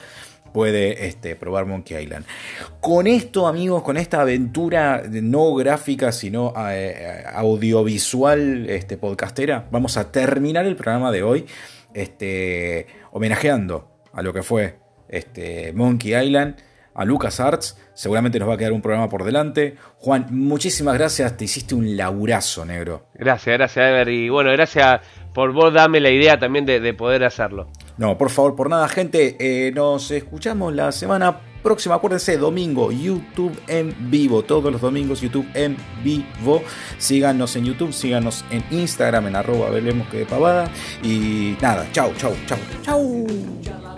puede 0.51 1.07
este, 1.07 1.35
probar 1.35 1.65
Monkey 1.65 1.97
Island. 2.01 2.25
Con 2.79 3.07
esto, 3.07 3.47
amigos, 3.47 3.83
con 3.83 3.97
esta 3.97 4.21
aventura 4.21 5.03
no 5.09 5.53
gráfica, 5.55 6.11
sino 6.11 6.53
eh, 6.69 7.23
audiovisual 7.33 8.69
este, 8.69 8.97
podcastera, 8.97 9.67
vamos 9.71 9.97
a 9.97 10.11
terminar 10.11 10.65
el 10.65 10.75
programa 10.75 11.11
de 11.11 11.23
hoy 11.23 11.45
este, 11.93 12.87
homenajeando 13.11 13.89
a 14.13 14.21
lo 14.21 14.33
que 14.33 14.43
fue 14.43 14.79
este, 15.09 15.73
Monkey 15.73 16.15
Island 16.15 16.55
a 16.93 17.05
Lucas 17.05 17.39
Arts. 17.39 17.77
Seguramente 17.93 18.39
nos 18.39 18.49
va 18.49 18.55
a 18.55 18.57
quedar 18.57 18.73
un 18.73 18.81
programa 18.81 19.07
por 19.07 19.23
delante. 19.23 19.75
Juan, 19.97 20.25
muchísimas 20.31 20.95
gracias. 20.95 21.37
Te 21.37 21.45
hiciste 21.45 21.75
un 21.75 21.95
laburazo, 21.95 22.65
negro. 22.65 23.07
Gracias, 23.13 23.57
gracias, 23.57 23.89
Ever. 23.89 24.09
Y 24.09 24.29
bueno, 24.29 24.51
gracias 24.51 25.01
por 25.33 25.53
vos 25.53 25.73
darme 25.73 25.99
la 25.99 26.09
idea 26.09 26.39
también 26.39 26.65
de 26.65 26.93
poder 26.93 27.23
hacerlo. 27.23 27.69
No, 27.97 28.17
por 28.17 28.29
favor, 28.29 28.55
por 28.55 28.69
nada, 28.69 28.87
gente. 28.87 29.35
Eh, 29.39 29.71
nos 29.71 30.11
escuchamos 30.11 30.73
la 30.73 30.91
semana 30.91 31.39
próxima. 31.63 31.95
Acuérdense, 31.95 32.37
domingo, 32.37 32.91
YouTube 32.91 33.59
en 33.67 33.95
vivo. 34.11 34.43
Todos 34.43 34.71
los 34.71 34.81
domingos, 34.81 35.21
YouTube 35.21 35.47
en 35.53 35.75
vivo. 36.03 36.61
Síganos 36.97 37.55
en 37.55 37.65
YouTube, 37.65 37.91
síganos 37.91 38.45
en 38.51 38.63
Instagram, 38.71 39.27
en 39.27 39.35
arroba 39.35 39.69
velemos 39.69 40.07
que 40.09 40.19
de 40.19 40.25
pavada. 40.25 40.69
Y 41.03 41.57
nada, 41.61 41.87
chau, 41.91 42.13
chau, 42.17 42.33
chau, 42.45 42.59
chau. 42.83 43.96